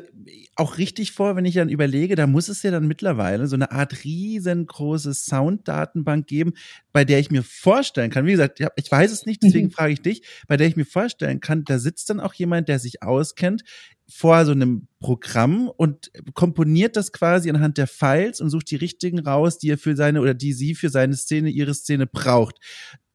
auch 0.56 0.77
richtig 0.77 1.13
vor, 1.13 1.36
wenn 1.36 1.45
ich 1.45 1.56
dann 1.56 1.69
überlege, 1.69 2.15
da 2.15 2.27
muss 2.27 2.49
es 2.49 2.63
ja 2.63 2.71
dann 2.71 2.88
mittlerweile 2.88 3.47
so 3.47 3.56
eine 3.56 3.71
Art 3.71 4.03
riesengroße 4.03 5.13
Sounddatenbank 5.13 6.27
geben, 6.27 6.53
bei 6.91 7.06
der 7.06 7.19
ich 7.19 7.32
mir 7.32 7.43
vorstellen 7.43 8.12
kann, 8.12 8.25
wie 8.25 8.32
gesagt, 8.32 8.60
ich 8.75 8.91
weiß 8.91 9.12
es 9.12 9.25
nicht, 9.25 9.41
deswegen 9.41 9.67
mhm. 9.67 9.71
frage 9.71 9.93
ich 9.93 10.01
dich, 10.01 10.23
bei 10.47 10.58
der 10.58 10.67
ich 10.67 10.75
mir 10.75 10.86
vorstellen 10.86 11.39
kann, 11.39 11.63
da 11.63 11.80
sitzt 11.80 12.10
dann 12.10 12.19
auch 12.19 12.34
jemand, 12.34 12.67
der 12.67 12.80
sich 12.80 13.03
auskennt, 13.03 13.63
vor 14.10 14.45
so 14.45 14.51
einem 14.51 14.88
Programm 14.99 15.69
und 15.69 16.12
komponiert 16.34 16.95
das 16.95 17.12
quasi 17.12 17.49
anhand 17.49 17.77
der 17.77 17.88
Files 17.88 18.41
und 18.41 18.49
sucht 18.49 18.71
die 18.71 18.77
richtigen 18.77 19.19
raus, 19.19 19.58
die 19.60 19.69
er 19.69 19.77
für 19.77 19.95
seine 19.95 20.21
oder 20.21 20.34
die 20.34 20.53
sie 20.53 20.75
für 20.75 20.89
seine 20.89 21.15
Szene, 21.15 21.49
ihre 21.49 21.73
Szene 21.73 22.08
braucht. 22.08 22.56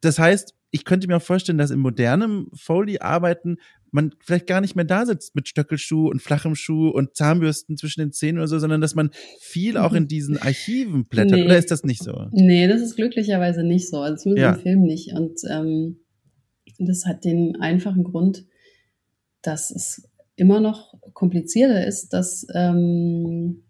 Das 0.01 0.19
heißt, 0.19 0.55
ich 0.71 0.85
könnte 0.85 1.07
mir 1.07 1.17
auch 1.17 1.23
vorstellen, 1.23 1.59
dass 1.59 1.71
in 1.71 1.81
modernem 1.81 2.49
Foley-Arbeiten 2.55 3.59
man 3.93 4.15
vielleicht 4.21 4.47
gar 4.47 4.61
nicht 4.61 4.75
mehr 4.75 4.85
da 4.85 5.07
sitzt 5.07 5.35
mit 5.35 5.49
Stöckelschuh 5.49 6.09
und 6.09 6.23
flachem 6.23 6.55
Schuh 6.55 6.89
und 6.89 7.15
Zahnbürsten 7.15 7.77
zwischen 7.77 8.01
den 8.01 8.13
Zähnen 8.13 8.39
oder 8.39 8.49
so, 8.49 8.59
sondern 8.59 8.81
dass 8.81 8.95
man 8.95 9.11
viel 9.39 9.77
auch 9.77 9.93
in 9.93 10.09
diesen 10.09 10.39
Archiven 10.39 11.05
blättert. 11.05 11.39
Nee. 11.39 11.45
Oder 11.45 11.59
ist 11.59 11.71
das 11.71 11.85
nicht 11.85 12.03
so? 12.03 12.27
Nee, 12.33 12.67
das 12.67 12.81
ist 12.81 12.97
glücklicherweise 12.97 13.63
nicht 13.63 13.89
so. 13.89 13.99
Also 13.99 14.17
zumindest 14.23 14.43
ja. 14.45 14.55
im 14.55 14.61
Film 14.61 14.83
nicht. 14.83 15.13
Und 15.13 15.41
ähm, 15.51 15.99
das 16.79 17.05
hat 17.07 17.25
den 17.25 17.57
einfachen 17.61 18.03
Grund, 18.03 18.47
dass 19.43 19.71
es 19.71 20.09
immer 20.37 20.61
noch 20.61 20.95
komplizierter 21.13 21.87
ist, 21.87 22.15
das 22.15 22.47
ähm, 22.55 23.65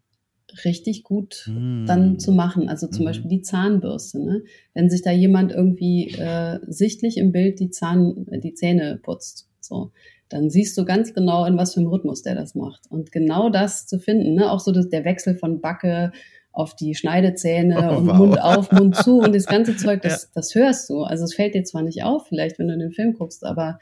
richtig 0.64 1.02
gut 1.02 1.48
mm. 1.48 1.86
dann 1.86 2.18
zu 2.18 2.30
machen. 2.30 2.68
Also 2.68 2.86
zum 2.86 3.04
mm. 3.04 3.06
Beispiel 3.06 3.30
die 3.30 3.42
Zahnbürste. 3.42 4.22
Ne? 4.24 4.44
Wenn 4.74 4.88
sich 4.88 5.02
da 5.02 5.10
jemand 5.10 5.52
irgendwie 5.52 6.10
äh, 6.10 6.60
sichtlich 6.68 7.16
im 7.16 7.32
Bild 7.32 7.58
die, 7.58 7.70
Zahn, 7.70 8.26
die 8.42 8.54
Zähne 8.54 9.00
putzt, 9.02 9.48
so, 9.60 9.92
dann 10.32 10.50
siehst 10.50 10.76
du 10.78 10.84
ganz 10.84 11.12
genau, 11.14 11.44
in 11.44 11.56
was 11.58 11.74
für 11.74 11.80
einem 11.80 11.90
Rhythmus 11.90 12.22
der 12.22 12.34
das 12.34 12.54
macht. 12.54 12.90
Und 12.90 13.12
genau 13.12 13.50
das 13.50 13.86
zu 13.86 13.98
finden, 13.98 14.34
ne? 14.34 14.50
auch 14.50 14.60
so 14.60 14.72
das, 14.72 14.88
der 14.88 15.04
Wechsel 15.04 15.36
von 15.36 15.60
Backe 15.60 16.12
auf 16.52 16.74
die 16.74 16.94
Schneidezähne 16.94 17.90
oh, 17.92 17.98
und 17.98 18.06
wow. 18.08 18.16
Mund 18.16 18.42
auf, 18.42 18.72
Mund 18.72 18.96
zu 18.96 19.18
und 19.18 19.34
das 19.34 19.46
ganze 19.46 19.76
Zeug, 19.76 20.02
das, 20.02 20.22
ja. 20.24 20.28
das 20.34 20.54
hörst 20.54 20.90
du. 20.90 21.02
Also 21.02 21.24
es 21.24 21.34
fällt 21.34 21.54
dir 21.54 21.64
zwar 21.64 21.82
nicht 21.82 22.02
auf, 22.02 22.26
vielleicht, 22.28 22.58
wenn 22.58 22.68
du 22.68 22.78
den 22.78 22.92
Film 22.92 23.14
guckst, 23.14 23.44
aber 23.44 23.78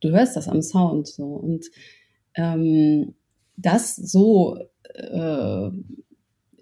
du 0.00 0.10
hörst 0.10 0.36
das 0.36 0.48
am 0.48 0.62
Sound 0.62 1.06
so. 1.06 1.24
Und 1.24 1.66
ähm, 2.34 3.14
das 3.56 3.96
so 3.96 4.56
äh, 4.94 5.70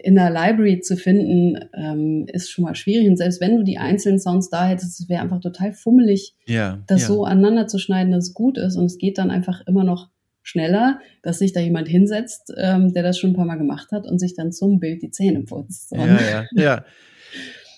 in 0.05 0.17
der 0.17 0.29
Library 0.29 0.81
zu 0.81 0.99
finden, 0.99 1.59
ähm, 1.73 2.27
ist 2.31 2.51
schon 2.51 2.64
mal 2.64 2.75
schwierig. 2.75 3.09
Und 3.09 3.17
selbst 3.17 3.40
wenn 3.40 3.57
du 3.57 3.64
die 3.64 3.79
einzelnen 3.79 4.19
Sounds 4.19 4.51
da 4.51 4.67
hättest, 4.67 5.01
es 5.01 5.09
wäre 5.09 5.23
einfach 5.23 5.40
total 5.40 5.73
fummelig, 5.73 6.35
ja, 6.45 6.83
das 6.87 7.03
ja. 7.03 7.09
so 7.09 7.25
aneinander 7.25 7.67
zu 7.67 7.79
schneiden, 7.79 8.12
dass 8.12 8.29
es 8.29 8.35
gut 8.35 8.59
ist. 8.59 8.77
Und 8.77 8.85
es 8.85 8.99
geht 8.99 9.17
dann 9.17 9.31
einfach 9.31 9.62
immer 9.67 9.83
noch 9.83 10.11
schneller, 10.43 11.01
dass 11.23 11.38
sich 11.38 11.55
da 11.55 11.61
jemand 11.61 11.88
hinsetzt, 11.88 12.53
ähm, 12.59 12.93
der 12.93 13.03
das 13.03 13.19
schon 13.19 13.31
ein 13.31 13.37
paar 13.37 13.47
Mal 13.47 13.57
gemacht 13.57 13.93
hat 13.93 14.07
und 14.07 14.19
sich 14.19 14.35
dann 14.35 14.53
zum 14.53 14.79
Bild 14.79 15.01
die 15.01 15.11
Zähne 15.11 15.40
putzt. 15.45 15.93
Ja, 15.93 16.07
ja, 16.07 16.45
ja. 16.53 16.85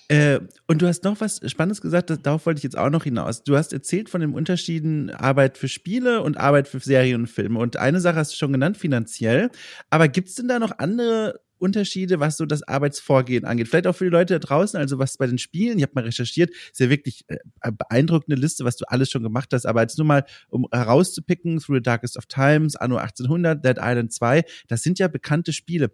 Äh, 0.09 0.39
und 0.67 0.81
du 0.81 0.87
hast 0.87 1.03
noch 1.03 1.19
was 1.19 1.41
Spannendes 1.51 1.81
gesagt, 1.81 2.09
das, 2.09 2.21
darauf 2.21 2.45
wollte 2.45 2.59
ich 2.59 2.63
jetzt 2.63 2.77
auch 2.77 2.89
noch 2.89 3.03
hinaus. 3.03 3.43
Du 3.43 3.57
hast 3.57 3.73
erzählt 3.73 4.07
von 4.07 4.21
den 4.21 4.33
Unterschieden 4.33 5.09
Arbeit 5.09 5.57
für 5.57 5.67
Spiele 5.67 6.21
und 6.23 6.37
Arbeit 6.37 6.69
für 6.69 6.79
Serien 6.79 7.23
und 7.23 7.27
Filme. 7.27 7.59
Und 7.59 7.75
eine 7.75 7.99
Sache 7.99 8.15
hast 8.15 8.31
du 8.31 8.37
schon 8.37 8.53
genannt, 8.53 8.77
finanziell. 8.77 9.49
Aber 9.89 10.07
gibt 10.07 10.29
es 10.29 10.35
denn 10.35 10.47
da 10.47 10.59
noch 10.59 10.79
andere 10.79 11.41
Unterschiede, 11.59 12.19
was 12.19 12.37
so 12.37 12.45
das 12.45 12.63
Arbeitsvorgehen 12.63 13.45
angeht. 13.45 13.67
Vielleicht 13.67 13.87
auch 13.87 13.95
für 13.95 14.05
die 14.05 14.11
Leute 14.11 14.35
da 14.35 14.39
draußen, 14.39 14.79
also 14.79 14.99
was 14.99 15.17
bei 15.17 15.27
den 15.27 15.37
Spielen, 15.37 15.77
ich 15.77 15.83
habe 15.83 15.93
mal 15.95 16.03
recherchiert, 16.03 16.49
ist 16.49 16.79
ja 16.79 16.89
wirklich 16.89 17.25
äh, 17.27 17.37
beeindruckende 17.71 18.39
Liste, 18.39 18.65
was 18.65 18.77
du 18.77 18.85
alles 18.87 19.09
schon 19.09 19.23
gemacht 19.23 19.49
hast, 19.53 19.65
aber 19.65 19.81
jetzt 19.81 19.97
nur 19.97 20.07
mal, 20.07 20.25
um 20.49 20.67
herauszupicken, 20.71 21.59
Through 21.59 21.77
the 21.77 21.81
Darkest 21.81 22.17
of 22.17 22.25
Times, 22.27 22.75
Anno 22.75 22.97
1800, 22.97 23.63
Dead 23.63 23.77
Island 23.79 24.13
2, 24.13 24.43
das 24.67 24.83
sind 24.83 24.99
ja 24.99 25.07
bekannte 25.07 25.53
Spiele. 25.53 25.91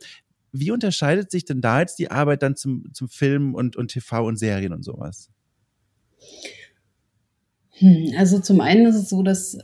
Wie 0.51 0.71
unterscheidet 0.71 1.31
sich 1.31 1.45
denn 1.45 1.61
da 1.61 1.79
jetzt 1.79 1.97
die 1.97 2.11
Arbeit 2.11 2.43
dann 2.43 2.55
zum, 2.55 2.93
zum 2.93 3.09
Film 3.09 3.55
und, 3.55 3.75
und 3.75 3.89
TV 3.89 4.25
und 4.25 4.37
Serien 4.37 4.73
und 4.73 4.83
sowas? 4.83 5.29
Hm, 7.71 8.13
also 8.17 8.39
zum 8.39 8.61
einen 8.61 8.85
ist 8.85 8.95
es 8.95 9.09
so, 9.09 9.23
dass 9.23 9.57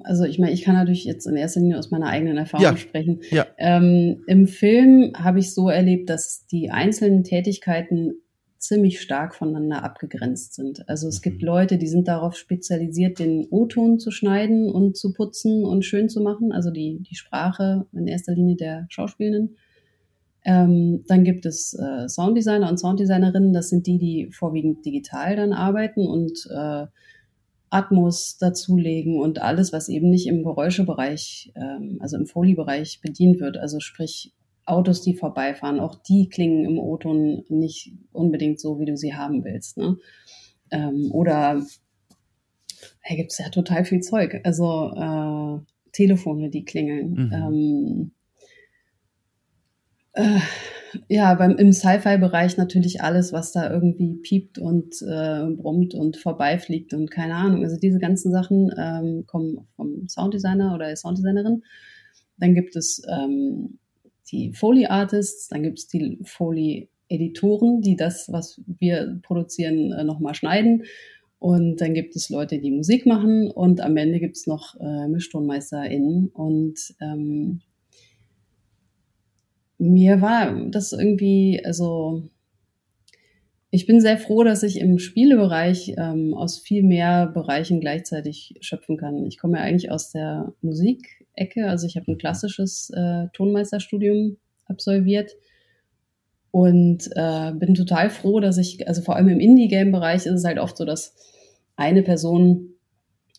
also 0.00 0.24
ich 0.24 0.38
meine, 0.38 0.52
ich 0.52 0.62
kann 0.62 0.74
natürlich 0.74 1.04
jetzt 1.04 1.26
in 1.26 1.36
erster 1.36 1.60
Linie 1.60 1.78
aus 1.78 1.90
meiner 1.90 2.08
eigenen 2.08 2.36
Erfahrung 2.36 2.64
ja. 2.64 2.76
sprechen. 2.76 3.20
Ja. 3.30 3.46
Ähm, 3.58 4.22
Im 4.26 4.46
Film 4.46 5.12
habe 5.16 5.38
ich 5.38 5.54
so 5.54 5.68
erlebt, 5.68 6.10
dass 6.10 6.46
die 6.46 6.70
einzelnen 6.70 7.24
Tätigkeiten 7.24 8.14
ziemlich 8.58 9.00
stark 9.00 9.36
voneinander 9.36 9.84
abgegrenzt 9.84 10.54
sind. 10.54 10.88
Also 10.88 11.06
es 11.08 11.22
gibt 11.22 11.42
mhm. 11.42 11.46
Leute, 11.46 11.78
die 11.78 11.86
sind 11.86 12.08
darauf 12.08 12.36
spezialisiert, 12.36 13.20
den 13.20 13.46
O-Ton 13.50 13.98
zu 14.00 14.10
schneiden 14.10 14.70
und 14.70 14.96
zu 14.96 15.12
putzen 15.12 15.64
und 15.64 15.84
schön 15.84 16.08
zu 16.08 16.20
machen, 16.20 16.52
also 16.52 16.70
die, 16.70 17.00
die 17.08 17.14
Sprache 17.14 17.86
in 17.92 18.08
erster 18.08 18.34
Linie 18.34 18.56
der 18.56 18.86
Schauspielenden. 18.88 19.56
Ähm, 20.44 21.04
dann 21.06 21.24
gibt 21.24 21.46
es 21.46 21.74
äh, 21.74 22.08
Sounddesigner 22.08 22.68
und 22.68 22.78
Sounddesignerinnen, 22.78 23.52
das 23.52 23.68
sind 23.68 23.86
die, 23.86 23.98
die 23.98 24.30
vorwiegend 24.32 24.84
digital 24.84 25.36
dann 25.36 25.52
arbeiten 25.52 26.06
und 26.06 26.48
äh, 26.50 26.86
Atmos 27.70 28.38
dazulegen 28.38 29.20
und 29.20 29.40
alles, 29.40 29.72
was 29.72 29.88
eben 29.88 30.10
nicht 30.10 30.26
im 30.26 30.42
Geräuschebereich, 30.42 31.52
ähm, 31.54 31.98
also 32.00 32.16
im 32.16 32.26
Foley-Bereich 32.26 33.00
bedient 33.02 33.40
wird. 33.40 33.56
Also 33.58 33.80
sprich 33.80 34.32
Autos, 34.64 35.02
die 35.02 35.14
vorbeifahren, 35.14 35.80
auch 35.80 35.94
die 35.94 36.28
klingen 36.28 36.64
im 36.64 36.78
O-Ton 36.78 37.44
nicht 37.48 37.92
unbedingt 38.12 38.60
so, 38.60 38.78
wie 38.78 38.84
du 38.84 38.96
sie 38.96 39.14
haben 39.14 39.44
willst. 39.44 39.78
Ne? 39.78 39.96
Ähm, 40.70 41.10
oder 41.12 41.62
da 43.08 43.14
gibt 43.14 43.32
es 43.32 43.38
ja 43.38 43.48
total 43.48 43.84
viel 43.84 44.00
Zeug. 44.00 44.40
Also 44.44 44.92
äh, 44.94 45.90
Telefone, 45.92 46.50
die 46.50 46.64
klingeln. 46.64 47.10
Mhm. 47.10 47.32
Ähm, 47.32 48.10
äh, 50.12 50.40
ja, 51.08 51.34
beim, 51.34 51.56
im 51.56 51.72
Sci-Fi-Bereich 51.72 52.56
natürlich 52.56 53.02
alles, 53.02 53.32
was 53.32 53.52
da 53.52 53.70
irgendwie 53.70 54.14
piept 54.16 54.58
und 54.58 55.02
äh, 55.02 55.46
brummt 55.50 55.94
und 55.94 56.16
vorbeifliegt 56.16 56.94
und 56.94 57.10
keine 57.10 57.34
Ahnung. 57.34 57.64
Also 57.64 57.76
diese 57.76 57.98
ganzen 57.98 58.32
Sachen 58.32 58.70
ähm, 58.78 59.24
kommen 59.26 59.66
vom 59.76 60.08
Sounddesigner 60.08 60.74
oder 60.74 60.94
Sounddesignerin. 60.94 61.62
Dann 62.38 62.54
gibt 62.54 62.76
es 62.76 63.02
ähm, 63.08 63.78
die 64.30 64.52
Foley-Artists, 64.52 65.48
dann 65.48 65.62
gibt 65.62 65.78
es 65.78 65.88
die 65.88 66.18
Foley-Editoren, 66.24 67.80
die 67.80 67.96
das, 67.96 68.30
was 68.30 68.60
wir 68.66 69.20
produzieren, 69.22 69.92
äh, 69.92 70.04
nochmal 70.04 70.34
schneiden. 70.34 70.84
Und 71.38 71.80
dann 71.80 71.94
gibt 71.94 72.16
es 72.16 72.30
Leute, 72.30 72.58
die 72.58 72.72
Musik 72.72 73.06
machen 73.06 73.48
und 73.48 73.80
am 73.80 73.96
Ende 73.96 74.18
gibt 74.18 74.36
es 74.36 74.46
noch 74.46 74.74
äh, 74.80 75.06
MischtonmeisterInnen 75.06 76.28
und 76.28 76.94
ähm, 77.00 77.60
mir 79.78 80.20
war 80.20 80.54
das 80.70 80.92
irgendwie, 80.92 81.62
also 81.64 82.22
ich 83.70 83.86
bin 83.86 84.00
sehr 84.00 84.18
froh, 84.18 84.44
dass 84.44 84.62
ich 84.62 84.80
im 84.80 84.98
Spielebereich 84.98 85.94
ähm, 85.96 86.34
aus 86.34 86.58
viel 86.58 86.82
mehr 86.82 87.26
Bereichen 87.26 87.80
gleichzeitig 87.80 88.54
schöpfen 88.60 88.96
kann. 88.96 89.26
Ich 89.26 89.38
komme 89.38 89.58
ja 89.58 89.64
eigentlich 89.64 89.90
aus 89.90 90.10
der 90.10 90.52
Musikecke, 90.62 91.68
also 91.68 91.86
ich 91.86 91.96
habe 91.96 92.10
ein 92.10 92.18
klassisches 92.18 92.90
äh, 92.90 93.26
Tonmeisterstudium 93.34 94.38
absolviert 94.66 95.32
und 96.50 97.08
äh, 97.14 97.52
bin 97.52 97.74
total 97.74 98.10
froh, 98.10 98.40
dass 98.40 98.58
ich, 98.58 98.88
also 98.88 99.02
vor 99.02 99.16
allem 99.16 99.28
im 99.28 99.40
Indie-Game-Bereich 99.40 100.26
ist 100.26 100.32
es 100.32 100.44
halt 100.44 100.58
oft 100.58 100.76
so, 100.76 100.84
dass 100.84 101.14
eine 101.76 102.02
Person 102.02 102.74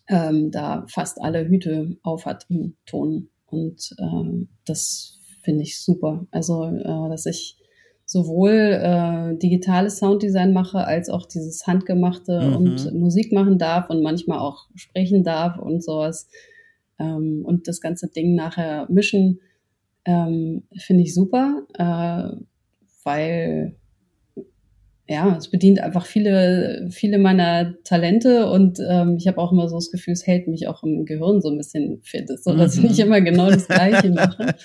ähm, 0.08 0.50
da 0.50 0.86
fast 0.88 1.20
alle 1.20 1.46
Hüte 1.46 1.96
auf 2.02 2.24
hat 2.24 2.46
im 2.48 2.76
Ton 2.86 3.28
Und 3.46 3.94
ähm, 3.98 4.48
das 4.64 5.19
finde 5.42 5.62
ich 5.62 5.80
super. 5.80 6.26
Also, 6.30 6.64
äh, 6.64 7.08
dass 7.08 7.26
ich 7.26 7.56
sowohl 8.10 8.50
äh, 8.50 9.38
digitales 9.38 9.98
Sounddesign 9.98 10.52
mache, 10.52 10.84
als 10.84 11.08
auch 11.08 11.26
dieses 11.26 11.66
Handgemachte 11.68 12.40
mhm. 12.40 12.56
und 12.56 12.94
Musik 12.94 13.32
machen 13.32 13.56
darf 13.56 13.88
und 13.88 14.02
manchmal 14.02 14.40
auch 14.40 14.66
sprechen 14.74 15.22
darf 15.22 15.58
und 15.58 15.84
sowas. 15.84 16.28
Ähm, 16.98 17.42
und 17.44 17.68
das 17.68 17.80
ganze 17.80 18.08
Ding 18.08 18.34
nachher 18.34 18.86
mischen, 18.90 19.38
ähm, 20.04 20.64
finde 20.76 21.04
ich 21.04 21.14
super, 21.14 21.62
äh, 21.74 22.36
weil 23.04 23.76
ja, 25.08 25.36
es 25.36 25.48
bedient 25.48 25.80
einfach 25.80 26.06
viele, 26.06 26.88
viele 26.90 27.18
meiner 27.18 27.74
Talente 27.82 28.48
und 28.50 28.78
ähm, 28.88 29.16
ich 29.18 29.26
habe 29.26 29.38
auch 29.38 29.50
immer 29.50 29.68
so 29.68 29.76
das 29.76 29.90
Gefühl, 29.90 30.12
es 30.12 30.26
hält 30.26 30.46
mich 30.46 30.68
auch 30.68 30.82
im 30.84 31.04
Gehirn 31.04 31.40
so 31.40 31.48
ein 31.48 31.58
bisschen 31.58 32.00
fit, 32.02 32.28
so 32.42 32.56
dass 32.56 32.76
mhm. 32.76 32.84
ich 32.84 32.90
nicht 32.90 33.00
immer 33.00 33.20
genau 33.20 33.50
das 33.50 33.68
Gleiche 33.68 34.10
mache. 34.10 34.54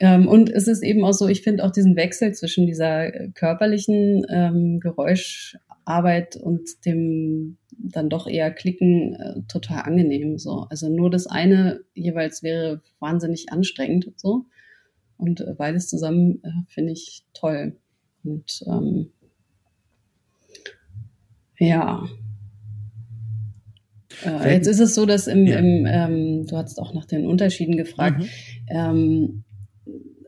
Ähm, 0.00 0.26
und 0.26 0.48
es 0.48 0.66
ist 0.66 0.82
eben 0.82 1.04
auch 1.04 1.12
so, 1.12 1.28
ich 1.28 1.42
finde 1.42 1.62
auch 1.62 1.70
diesen 1.70 1.94
Wechsel 1.94 2.32
zwischen 2.32 2.66
dieser 2.66 3.10
körperlichen 3.34 4.24
ähm, 4.30 4.80
Geräuscharbeit 4.80 6.36
und 6.36 6.86
dem 6.86 7.58
dann 7.78 8.08
doch 8.08 8.26
eher 8.26 8.50
Klicken 8.50 9.14
äh, 9.14 9.42
total 9.46 9.82
angenehm. 9.82 10.38
So. 10.38 10.66
Also 10.70 10.88
nur 10.88 11.10
das 11.10 11.26
eine 11.26 11.80
jeweils 11.94 12.42
wäre 12.42 12.80
wahnsinnig 12.98 13.52
anstrengend 13.52 14.12
so. 14.16 14.46
Und 15.18 15.42
äh, 15.42 15.52
beides 15.56 15.88
zusammen 15.88 16.40
äh, 16.42 16.48
finde 16.68 16.92
ich 16.92 17.24
toll. 17.34 17.76
Und 18.24 18.62
ähm, 18.66 19.10
ja. 21.58 22.06
Äh, 24.24 24.54
jetzt 24.54 24.66
ist 24.66 24.80
es 24.80 24.94
so, 24.94 25.04
dass 25.04 25.26
im, 25.26 25.46
ja. 25.46 25.58
im 25.58 25.86
ähm, 25.86 26.46
du 26.46 26.56
hast 26.56 26.78
auch 26.80 26.94
nach 26.94 27.04
den 27.04 27.26
Unterschieden 27.26 27.76
gefragt, 27.76 28.22
mhm. 28.70 29.44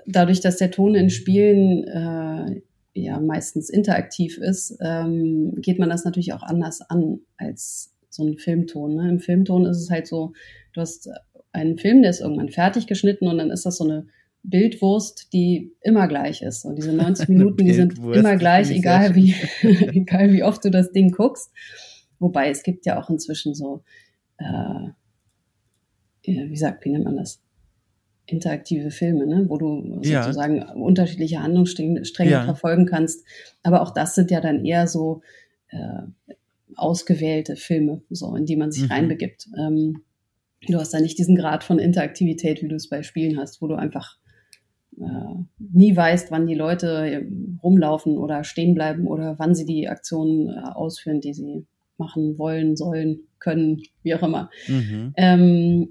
Dadurch, 0.07 0.41
dass 0.41 0.57
der 0.57 0.71
Ton 0.71 0.95
in 0.95 1.11
Spielen 1.11 1.85
äh, 1.85 2.63
ja 2.95 3.21
meistens 3.21 3.71
interaktiv 3.71 4.39
ist, 4.39 4.77
ähm, 4.81 5.55
geht 5.57 5.79
man 5.79 5.89
das 5.89 6.05
natürlich 6.05 6.33
auch 6.33 6.43
anders 6.43 6.81
an 6.83 7.21
als 7.37 7.95
so 8.11 8.25
ein 8.25 8.39
Filmton. 8.39 8.97
Ne? 8.97 9.09
Im 9.09 9.21
Filmton 9.21 9.67
ist 9.67 9.79
es 9.79 9.91
halt 9.91 10.07
so, 10.07 10.33
du 10.75 10.81
hast 10.81 11.09
einen 11.53 11.79
Film, 11.79 12.03
der 12.03 12.11
ist 12.11 12.21
irgendwann 12.21 12.51
fertig 12.51 12.87
geschnitten 12.87 13.27
und 13.29 13.39
dann 13.39 13.51
ist 13.51 13.65
das 13.67 13.77
so 13.79 13.85
eine 13.85 14.07
Bildwurst, 14.43 15.33
die 15.33 15.73
immer 15.81 16.09
gleich 16.09 16.43
ist. 16.43 16.65
Und 16.65 16.77
diese 16.77 16.93
90 16.97 17.29
Minuten, 17.29 17.65
die 17.65 17.73
sind 17.73 17.99
immer 17.99 18.37
gleich, 18.37 18.71
egal 18.71 19.15
wie, 19.15 19.35
egal 19.63 20.33
wie 20.33 20.43
oft 20.43 20.65
du 20.65 20.71
das 20.71 20.93
Ding 20.93 21.11
guckst. 21.11 21.51
Wobei 22.19 22.51
es 22.51 22.63
gibt 22.63 22.87
ja 22.87 23.01
auch 23.01 23.11
inzwischen 23.11 23.55
so, 23.55 23.83
äh, 24.39 24.91
wie 26.25 26.57
sagt, 26.57 26.85
wie 26.85 26.91
nennt 26.91 27.05
man 27.05 27.17
das? 27.17 27.43
Interaktive 28.27 28.91
Filme, 28.91 29.27
ne? 29.27 29.45
wo 29.49 29.59
du 29.59 30.01
ja. 30.03 30.23
sozusagen 30.23 30.63
unterschiedliche 30.63 31.43
Handlungsstränge 31.43 32.31
ja. 32.31 32.45
verfolgen 32.45 32.87
kannst. 32.87 33.27
Aber 33.63 33.83
auch 33.83 33.93
das 33.93 34.15
sind 34.15 34.31
ja 34.31 34.41
dann 34.41 34.65
eher 34.65 34.87
so 34.87 35.23
äh, 35.69 36.03
ausgewählte 36.77 37.57
Filme, 37.57 38.03
so 38.11 38.35
in 38.35 38.47
die 38.47 38.57
man 38.57 38.73
sich 38.73 38.85
mhm. 38.85 38.93
reinbegibt. 38.93 39.49
Ähm, 39.59 40.03
du 40.67 40.79
hast 40.79 40.95
da 40.95 41.01
nicht 41.01 41.19
diesen 41.19 41.37
Grad 41.37 41.65
von 41.65 41.79
Interaktivität, 41.79 42.63
wie 42.63 42.69
du 42.69 42.77
es 42.77 42.89
bei 42.89 43.03
Spielen 43.03 43.39
hast, 43.39 43.61
wo 43.61 43.67
du 43.67 43.75
einfach 43.75 44.17
äh, 44.99 45.35
nie 45.59 45.97
weißt, 45.97 46.31
wann 46.31 46.47
die 46.47 46.55
Leute 46.55 46.87
äh, 46.89 47.27
rumlaufen 47.63 48.19
oder 48.19 48.45
stehen 48.45 48.75
bleiben 48.75 49.07
oder 49.07 49.39
wann 49.39 49.55
sie 49.55 49.67
die 49.67 49.89
Aktionen 49.89 50.49
äh, 50.49 50.61
ausführen, 50.61 51.21
die 51.21 51.35
sie 51.35 51.67
machen 51.99 52.39
wollen, 52.39 52.77
sollen, 52.77 53.21
können, 53.39 53.83
wie 54.03 54.15
auch 54.15 54.23
immer. 54.23 54.51
Mhm. 54.69 55.13
Ähm, 55.17 55.89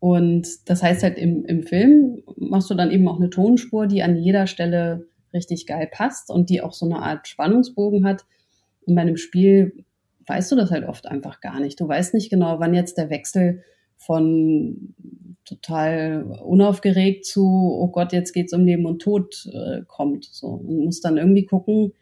und 0.00 0.68
das 0.68 0.82
heißt 0.82 1.02
halt 1.02 1.18
im, 1.18 1.44
im 1.44 1.62
Film 1.62 2.22
machst 2.36 2.70
du 2.70 2.74
dann 2.74 2.90
eben 2.90 3.06
auch 3.06 3.18
eine 3.18 3.30
Tonspur, 3.30 3.86
die 3.86 4.02
an 4.02 4.16
jeder 4.16 4.46
Stelle 4.46 5.06
richtig 5.32 5.66
geil 5.66 5.88
passt 5.92 6.30
und 6.30 6.48
die 6.50 6.62
auch 6.62 6.72
so 6.72 6.86
eine 6.86 7.00
Art 7.02 7.28
Spannungsbogen 7.28 8.04
hat. 8.04 8.24
Und 8.86 8.94
bei 8.94 9.02
einem 9.02 9.18
Spiel 9.18 9.84
weißt 10.26 10.50
du 10.50 10.56
das 10.56 10.70
halt 10.70 10.88
oft 10.88 11.06
einfach 11.06 11.40
gar 11.40 11.60
nicht. 11.60 11.78
Du 11.78 11.86
weißt 11.86 12.14
nicht 12.14 12.30
genau, 12.30 12.58
wann 12.60 12.74
jetzt 12.74 12.96
der 12.96 13.10
Wechsel 13.10 13.62
von 13.98 14.94
total 15.44 16.24
unaufgeregt 16.44 17.26
zu, 17.26 17.44
oh 17.44 17.88
Gott, 17.88 18.12
jetzt 18.12 18.32
geht's 18.32 18.54
um 18.54 18.64
Leben 18.64 18.86
und 18.86 19.02
Tod 19.02 19.46
äh, 19.52 19.82
kommt. 19.86 20.24
So 20.24 20.46
und 20.46 20.84
musst 20.84 21.04
dann 21.04 21.18
irgendwie 21.18 21.44
gucken, 21.44 21.92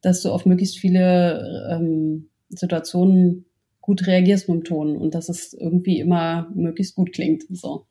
dass 0.00 0.22
du 0.22 0.30
auf 0.30 0.46
möglichst 0.46 0.78
viele 0.78 1.68
ähm, 1.72 2.28
Situationen 2.50 3.46
gut 3.88 4.06
reagierst 4.06 4.50
mit 4.50 4.58
dem 4.58 4.64
Ton 4.64 4.98
und 4.98 5.14
dass 5.14 5.30
es 5.30 5.54
irgendwie 5.54 5.98
immer 5.98 6.50
möglichst 6.54 6.94
gut 6.94 7.14
klingt. 7.14 7.44
So. 7.48 7.86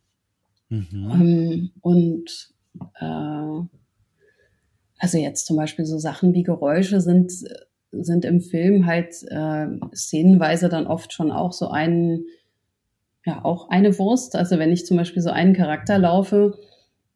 Mhm. 0.69 0.91
Ähm, 0.93 1.71
und 1.81 2.53
äh, 2.99 3.65
also 4.99 5.17
jetzt 5.17 5.47
zum 5.47 5.57
Beispiel 5.57 5.85
so 5.85 5.97
Sachen 5.97 6.35
wie 6.35 6.43
Geräusche 6.43 7.01
sind, 7.01 7.31
sind 7.91 8.25
im 8.25 8.41
Film 8.41 8.85
halt 8.85 9.23
äh, 9.27 9.65
szenenweise 9.95 10.69
dann 10.69 10.85
oft 10.85 11.13
schon 11.13 11.31
auch 11.31 11.51
so 11.51 11.69
ein, 11.69 12.25
ja, 13.25 13.43
auch 13.43 13.69
eine 13.69 13.97
Wurst. 13.97 14.35
Also 14.35 14.59
wenn 14.59 14.71
ich 14.71 14.85
zum 14.85 14.97
Beispiel 14.97 15.23
so 15.23 15.31
einen 15.31 15.55
Charakter 15.55 15.97
laufe, 15.97 16.59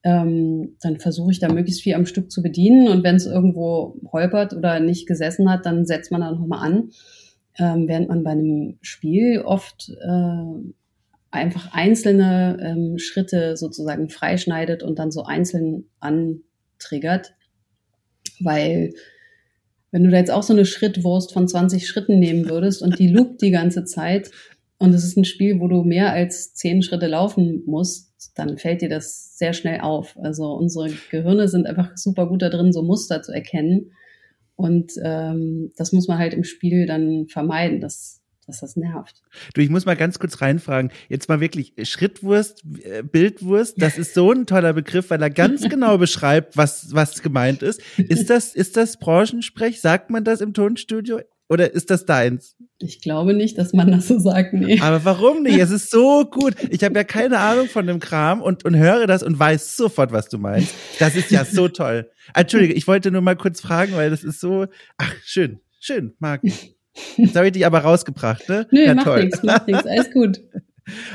ähm, 0.02 0.76
dann 0.82 1.00
versuche 1.00 1.30
ich 1.30 1.39
da 1.39 1.54
möglichst 1.54 1.84
viel 1.84 1.94
am 1.94 2.08
Stück 2.08 2.32
zu 2.32 2.41
bedienen 2.41 2.88
und 2.88 3.04
wenn 3.04 3.17
es 3.17 3.28
irgendwo 3.28 4.00
holpert 4.12 4.54
oder 4.56 4.80
nicht 4.80 5.06
gesessen 5.08 5.52
hat, 5.52 5.67
dann 5.67 5.86
setzt 5.86 6.12
man 6.12 6.22
da 6.22 6.32
nochmal 6.32 6.67
an 6.67 6.89
ähm, 7.58 7.88
während 7.88 8.10
man 8.10 8.24
bei 8.24 8.32
einem 8.32 8.78
Spiel 8.82 9.42
oft 9.42 9.90
äh, 9.90 10.74
einfach 11.32 11.74
einzelne 11.74 12.58
ähm, 12.62 12.98
Schritte 12.98 13.56
sozusagen 13.58 14.10
freischneidet 14.10 14.84
und 14.84 15.00
dann 15.00 15.12
so 15.12 15.24
einzeln 15.24 15.86
antriggert. 16.00 17.34
Weil 18.40 18.94
wenn 19.92 20.04
du 20.04 20.10
da 20.10 20.18
jetzt 20.18 20.32
auch 20.32 20.44
so 20.44 20.54
eine 20.54 20.66
Schrittwurst 20.66 21.34
von 21.34 21.48
20 21.48 21.88
Schritten 21.88 22.20
nehmen 22.20 22.50
würdest 22.50 22.82
und 22.82 23.00
die 23.00 23.08
loopt 23.14 23.42
die 23.42 23.52
ganze 23.52 23.86
Zeit 23.86 24.32
und 24.78 24.94
es 24.94 25.04
ist 25.04 25.18
ein 25.18 25.26
Spiel, 25.26 25.60
wo 25.60 25.68
du 25.68 25.84
mehr 25.84 26.12
als 26.12 26.54
zehn 26.54 26.82
Schritte 26.82 27.08
laufen 27.08 27.64
musst, 27.66 28.12
dann 28.36 28.58
fällt 28.58 28.82
dir 28.82 28.90
das 28.90 29.38
sehr 29.38 29.54
schnell 29.54 29.82
auf. 29.82 30.18
Also 30.22 30.54
unsere 30.54 30.90
Gehirne 31.12 31.48
sind 31.48 31.68
einfach 31.68 31.96
super 31.96 32.28
gut 32.28 32.42
da 32.42 32.50
drin, 32.50 32.74
so 32.74 32.82
Muster 32.82 33.22
zu 33.22 33.32
erkennen. 33.32 33.92
Und 34.56 34.94
ähm, 35.04 35.72
das 35.78 35.92
muss 35.92 36.08
man 36.08 36.18
halt 36.18 36.34
im 36.34 36.44
Spiel 36.44 36.86
dann 36.86 37.28
vermeiden, 37.28 37.82
dass, 37.82 38.22
dass 38.46 38.60
das 38.60 38.76
nervt. 38.76 39.22
Du, 39.54 39.62
ich 39.62 39.70
muss 39.70 39.86
mal 39.86 39.96
ganz 39.96 40.20
kurz 40.20 40.42
reinfragen. 40.42 40.92
Jetzt 41.10 41.30
mal 41.30 41.40
wirklich 41.40 41.74
Schrittwurst, 41.84 42.64
äh, 42.84 43.02
Bildwurst, 43.04 43.82
das 43.82 43.98
ist 43.98 44.14
so 44.14 44.32
ein 44.32 44.46
toller 44.46 44.74
Begriff, 44.74 45.10
weil 45.10 45.22
er 45.22 45.30
ganz 45.30 45.62
genau 45.70 45.98
beschreibt, 45.98 46.58
was, 46.58 46.94
was 46.94 47.22
gemeint 47.24 47.64
ist. 47.64 47.82
Ist 47.98 48.30
das, 48.30 48.54
ist 48.56 48.78
das 48.78 48.98
Branchensprech? 48.98 49.82
Sagt 49.82 50.10
man 50.10 50.24
das 50.24 50.42
im 50.42 50.54
Tonstudio? 50.54 51.22
Oder 51.52 51.74
ist 51.74 51.90
das 51.90 52.06
deins? 52.06 52.56
Ich 52.80 53.02
glaube 53.02 53.34
nicht, 53.34 53.58
dass 53.58 53.74
man 53.74 53.92
das 53.92 54.08
so 54.08 54.18
sagt, 54.20 54.54
nee. 54.54 54.80
Aber 54.80 55.04
warum 55.04 55.44
nicht? 55.44 55.60
Es 55.60 55.70
ist 55.70 55.92
so 55.92 56.24
gut. 56.24 56.56
Ich 56.70 56.82
habe 56.82 56.96
ja 56.96 57.04
keine 57.04 57.40
Ahnung 57.40 57.68
von 57.68 57.86
dem 57.86 58.00
Kram 58.00 58.42
und, 58.42 58.64
und 58.64 58.78
höre 58.78 59.06
das 59.06 59.22
und 59.22 59.38
weiß 59.38 59.76
sofort, 59.76 60.14
was 60.14 60.30
du 60.30 60.38
meinst. 60.38 60.74
Das 61.00 61.18
ist 61.18 61.30
ja 61.30 61.44
so 61.44 61.68
toll. 61.68 62.10
Entschuldige, 62.34 62.74
ich 62.74 62.88
wollte 62.88 63.12
nur 63.12 63.20
mal 63.20 63.36
kurz 63.36 63.60
fragen, 63.60 63.92
weil 63.96 64.10
das 64.10 64.24
ist 64.24 64.40
so, 64.40 64.68
ach, 64.98 65.14
schön, 65.26 65.60
schön, 65.82 66.14
mag 66.20 66.40
ich. 66.44 66.78
Jetzt 67.18 67.36
habe 67.36 67.48
ich 67.48 67.52
dich 67.52 67.66
aber 67.66 67.80
rausgebracht, 67.80 68.48
ne? 68.48 68.66
Nö, 68.72 68.86
ja, 68.86 68.96
macht 68.96 69.18
nichts, 69.18 69.44
macht 69.44 69.68
nichts, 69.68 69.86
alles 69.86 70.10
gut. 70.12 70.40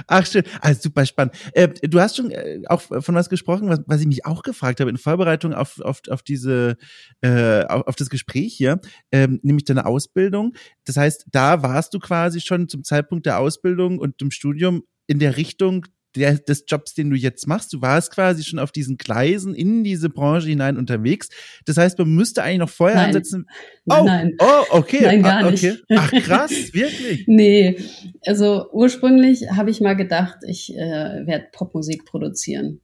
Ach 0.06 0.24
schön, 0.26 0.44
also 0.60 0.82
super 0.82 1.04
spannend. 1.06 1.34
Äh, 1.52 1.68
du 1.68 2.00
hast 2.00 2.16
schon 2.16 2.30
äh, 2.30 2.62
auch 2.66 2.80
von 2.80 3.14
was 3.14 3.28
gesprochen, 3.28 3.68
was, 3.68 3.80
was 3.86 4.00
ich 4.00 4.06
mich 4.06 4.24
auch 4.24 4.42
gefragt 4.42 4.80
habe 4.80 4.90
in 4.90 4.96
Vorbereitung 4.96 5.52
auf, 5.54 5.80
auf, 5.80 6.00
auf 6.08 6.22
diese 6.22 6.76
äh, 7.20 7.64
auf, 7.64 7.86
auf 7.86 7.96
das 7.96 8.10
Gespräch 8.10 8.54
hier, 8.56 8.80
ähm, 9.12 9.40
nämlich 9.42 9.64
deine 9.64 9.86
Ausbildung. 9.86 10.54
Das 10.84 10.96
heißt, 10.96 11.26
da 11.30 11.62
warst 11.62 11.94
du 11.94 11.98
quasi 11.98 12.40
schon 12.40 12.68
zum 12.68 12.84
Zeitpunkt 12.84 13.26
der 13.26 13.38
Ausbildung 13.38 13.98
und 13.98 14.20
dem 14.20 14.30
Studium 14.30 14.82
in 15.06 15.18
der 15.18 15.36
Richtung 15.36 15.86
der, 16.16 16.38
des 16.38 16.64
Jobs, 16.66 16.94
den 16.94 17.10
du 17.10 17.16
jetzt 17.16 17.46
machst. 17.46 17.72
Du 17.72 17.80
warst 17.80 18.12
quasi 18.12 18.44
schon 18.44 18.58
auf 18.58 18.72
diesen 18.72 18.96
Gleisen 18.96 19.54
in 19.54 19.84
diese 19.84 20.08
Branche 20.08 20.48
hinein 20.48 20.76
unterwegs. 20.76 21.28
Das 21.64 21.76
heißt, 21.76 21.98
man 21.98 22.08
müsste 22.08 22.42
eigentlich 22.42 22.58
noch 22.58 22.70
vorher 22.70 22.96
nein. 22.96 23.06
ansetzen. 23.06 23.46
Oh, 23.86 24.02
nein. 24.04 24.34
oh, 24.38 24.64
okay. 24.70 25.02
Nein, 25.02 25.22
gar 25.22 25.44
ah, 25.44 25.48
okay. 25.48 25.70
nicht. 25.70 25.84
Ach, 25.90 26.10
krass, 26.10 26.50
wirklich? 26.72 27.24
nee. 27.26 27.78
Also 28.24 28.66
ursprünglich 28.72 29.50
habe 29.50 29.70
ich 29.70 29.80
mal 29.80 29.94
gedacht, 29.94 30.38
ich 30.46 30.74
äh, 30.74 31.26
werde 31.26 31.46
Popmusik 31.52 32.04
produzieren. 32.04 32.80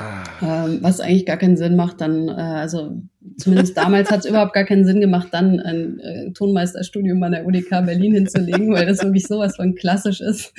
Ah. 0.00 0.22
Ähm, 0.40 0.78
was 0.80 1.00
eigentlich 1.00 1.26
gar 1.26 1.38
keinen 1.38 1.56
Sinn 1.56 1.74
macht, 1.74 2.00
dann, 2.00 2.28
äh, 2.28 2.32
also 2.32 3.02
zumindest 3.36 3.76
damals 3.76 4.12
hat 4.12 4.20
es 4.20 4.26
überhaupt 4.30 4.52
gar 4.52 4.64
keinen 4.64 4.84
Sinn 4.84 5.00
gemacht, 5.00 5.28
dann 5.32 5.58
ein 5.58 5.98
äh, 5.98 6.32
Tonmeisterstudium 6.32 7.20
an 7.24 7.32
der 7.32 7.44
UDK 7.44 7.84
Berlin 7.84 8.14
hinzulegen, 8.14 8.72
weil 8.72 8.86
das 8.86 9.02
wirklich 9.02 9.26
sowas 9.26 9.56
von 9.56 9.74
klassisch 9.74 10.20
ist, 10.20 10.54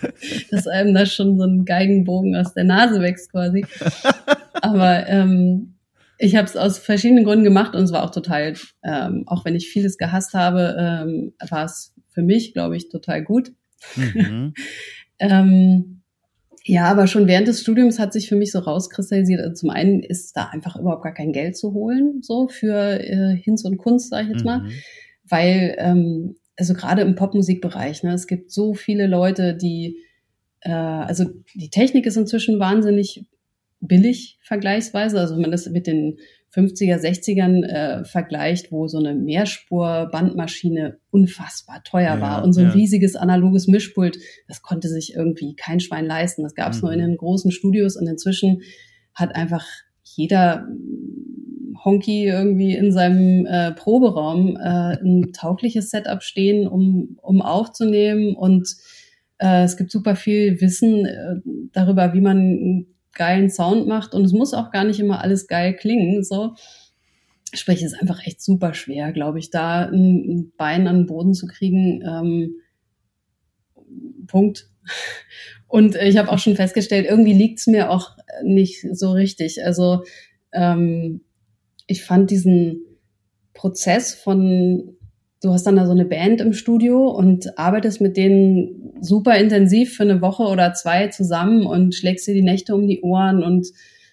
dass 0.50 0.66
einem 0.66 0.94
da 0.94 1.04
schon 1.04 1.38
so 1.38 1.44
ein 1.44 1.66
Geigenbogen 1.66 2.34
aus 2.34 2.54
der 2.54 2.64
Nase 2.64 3.02
wächst 3.02 3.30
quasi. 3.30 3.66
Aber 4.54 5.06
ähm, 5.06 5.74
ich 6.16 6.34
habe 6.34 6.46
es 6.46 6.56
aus 6.56 6.78
verschiedenen 6.78 7.24
Gründen 7.24 7.44
gemacht 7.44 7.76
und 7.76 7.82
es 7.82 7.92
war 7.92 8.04
auch 8.04 8.10
total, 8.10 8.54
ähm, 8.82 9.24
auch 9.26 9.44
wenn 9.44 9.54
ich 9.54 9.68
vieles 9.68 9.98
gehasst 9.98 10.32
habe, 10.32 10.76
ähm, 10.78 11.34
war 11.50 11.66
es 11.66 11.94
für 12.08 12.22
mich, 12.22 12.54
glaube 12.54 12.76
ich, 12.78 12.88
total 12.88 13.22
gut. 13.22 13.52
Mhm. 13.96 14.54
ähm, 15.18 15.97
Ja, 16.68 16.84
aber 16.84 17.06
schon 17.06 17.26
während 17.26 17.48
des 17.48 17.62
Studiums 17.62 17.98
hat 17.98 18.12
sich 18.12 18.28
für 18.28 18.36
mich 18.36 18.52
so 18.52 18.58
rauskristallisiert. 18.58 19.40
Also 19.40 19.54
zum 19.54 19.70
einen 19.70 20.02
ist 20.02 20.36
da 20.36 20.50
einfach 20.52 20.76
überhaupt 20.76 21.02
gar 21.02 21.14
kein 21.14 21.32
Geld 21.32 21.56
zu 21.56 21.72
holen, 21.72 22.20
so 22.20 22.46
für 22.48 23.00
äh, 23.00 23.34
Hinz 23.34 23.64
und 23.64 23.78
Kunst, 23.78 24.10
sage 24.10 24.26
ich 24.26 24.34
jetzt 24.34 24.44
mal. 24.44 24.60
Mhm. 24.60 24.70
Weil, 25.24 25.76
ähm, 25.78 26.36
also 26.58 26.74
gerade 26.74 27.00
im 27.00 27.14
Popmusikbereich, 27.14 28.02
ne, 28.02 28.12
es 28.12 28.26
gibt 28.26 28.50
so 28.50 28.74
viele 28.74 29.06
Leute, 29.06 29.54
die, 29.56 29.96
äh, 30.60 30.70
also 30.70 31.24
die 31.54 31.70
Technik 31.70 32.04
ist 32.04 32.18
inzwischen 32.18 32.60
wahnsinnig 32.60 33.24
billig 33.80 34.38
vergleichsweise. 34.42 35.18
Also 35.18 35.36
wenn 35.36 35.42
man 35.42 35.52
das 35.52 35.66
mit 35.70 35.86
den 35.86 36.18
50er, 36.54 36.96
60ern 36.96 37.64
äh, 37.64 38.04
vergleicht, 38.04 38.72
wo 38.72 38.88
so 38.88 38.98
eine 38.98 39.14
Mehrspur-Bandmaschine 39.14 40.98
unfassbar 41.10 41.82
teuer 41.84 42.14
ja, 42.14 42.20
war 42.20 42.44
und 42.44 42.52
so 42.54 42.60
ein 42.60 42.68
ja. 42.68 42.72
riesiges 42.72 43.16
analoges 43.16 43.66
Mischpult, 43.66 44.18
das 44.46 44.62
konnte 44.62 44.88
sich 44.88 45.14
irgendwie 45.14 45.54
kein 45.56 45.80
Schwein 45.80 46.06
leisten. 46.06 46.42
Das 46.42 46.54
gab 46.54 46.72
es 46.72 46.78
mhm. 46.78 46.82
nur 46.82 46.92
in 46.92 47.00
den 47.00 47.16
großen 47.16 47.50
Studios 47.50 47.96
und 47.96 48.06
inzwischen 48.06 48.62
hat 49.14 49.34
einfach 49.34 49.66
jeder 50.04 50.66
Honky 51.84 52.26
irgendwie 52.26 52.74
in 52.74 52.92
seinem 52.92 53.46
äh, 53.46 53.72
Proberaum 53.72 54.56
äh, 54.56 54.96
ein 55.02 55.32
taugliches 55.38 55.90
Setup 55.90 56.22
stehen, 56.22 56.66
um, 56.66 57.18
um 57.22 57.42
aufzunehmen 57.42 58.34
und 58.34 58.68
äh, 59.38 59.64
es 59.64 59.76
gibt 59.76 59.90
super 59.90 60.16
viel 60.16 60.60
Wissen 60.60 61.06
äh, 61.06 61.36
darüber, 61.72 62.14
wie 62.14 62.20
man 62.20 62.86
geilen 63.18 63.50
Sound 63.50 63.86
macht 63.86 64.14
und 64.14 64.24
es 64.24 64.32
muss 64.32 64.54
auch 64.54 64.70
gar 64.70 64.84
nicht 64.84 65.00
immer 65.00 65.20
alles 65.20 65.46
geil 65.46 65.76
klingen. 65.76 66.24
So. 66.24 66.54
Sprich, 67.52 67.82
es 67.82 67.92
ist 67.92 68.00
einfach 68.00 68.26
echt 68.26 68.40
super 68.40 68.72
schwer, 68.72 69.12
glaube 69.12 69.38
ich, 69.38 69.50
da 69.50 69.86
ein, 69.86 70.24
ein, 70.30 70.52
Bein 70.56 70.86
an 70.86 71.00
den 71.00 71.06
Boden 71.06 71.34
zu 71.34 71.46
kriegen. 71.46 72.02
Ähm, 72.02 72.54
Punkt. 74.26 74.70
Und 75.66 75.96
ich 75.96 76.16
habe 76.16 76.30
auch 76.30 76.38
schon 76.38 76.56
festgestellt, 76.56 77.06
irgendwie 77.06 77.34
liegt 77.34 77.58
es 77.58 77.66
mir 77.66 77.90
auch 77.90 78.16
nicht 78.42 78.86
so 78.92 79.12
richtig. 79.12 79.62
Also 79.64 80.04
ähm, 80.52 81.20
ich 81.86 82.04
fand 82.04 82.30
diesen 82.30 82.84
Prozess 83.52 84.14
von 84.14 84.97
du 85.42 85.52
hast 85.52 85.64
dann 85.66 85.76
da 85.76 85.86
so 85.86 85.92
eine 85.92 86.04
Band 86.04 86.40
im 86.40 86.52
Studio 86.52 87.08
und 87.08 87.58
arbeitest 87.58 88.00
mit 88.00 88.16
denen 88.16 88.92
super 89.00 89.36
intensiv 89.36 89.96
für 89.96 90.02
eine 90.02 90.20
Woche 90.20 90.44
oder 90.44 90.72
zwei 90.74 91.08
zusammen 91.08 91.66
und 91.66 91.94
schlägst 91.94 92.26
dir 92.26 92.34
die 92.34 92.42
Nächte 92.42 92.74
um 92.74 92.88
die 92.88 93.02
Ohren 93.02 93.42
und 93.42 93.68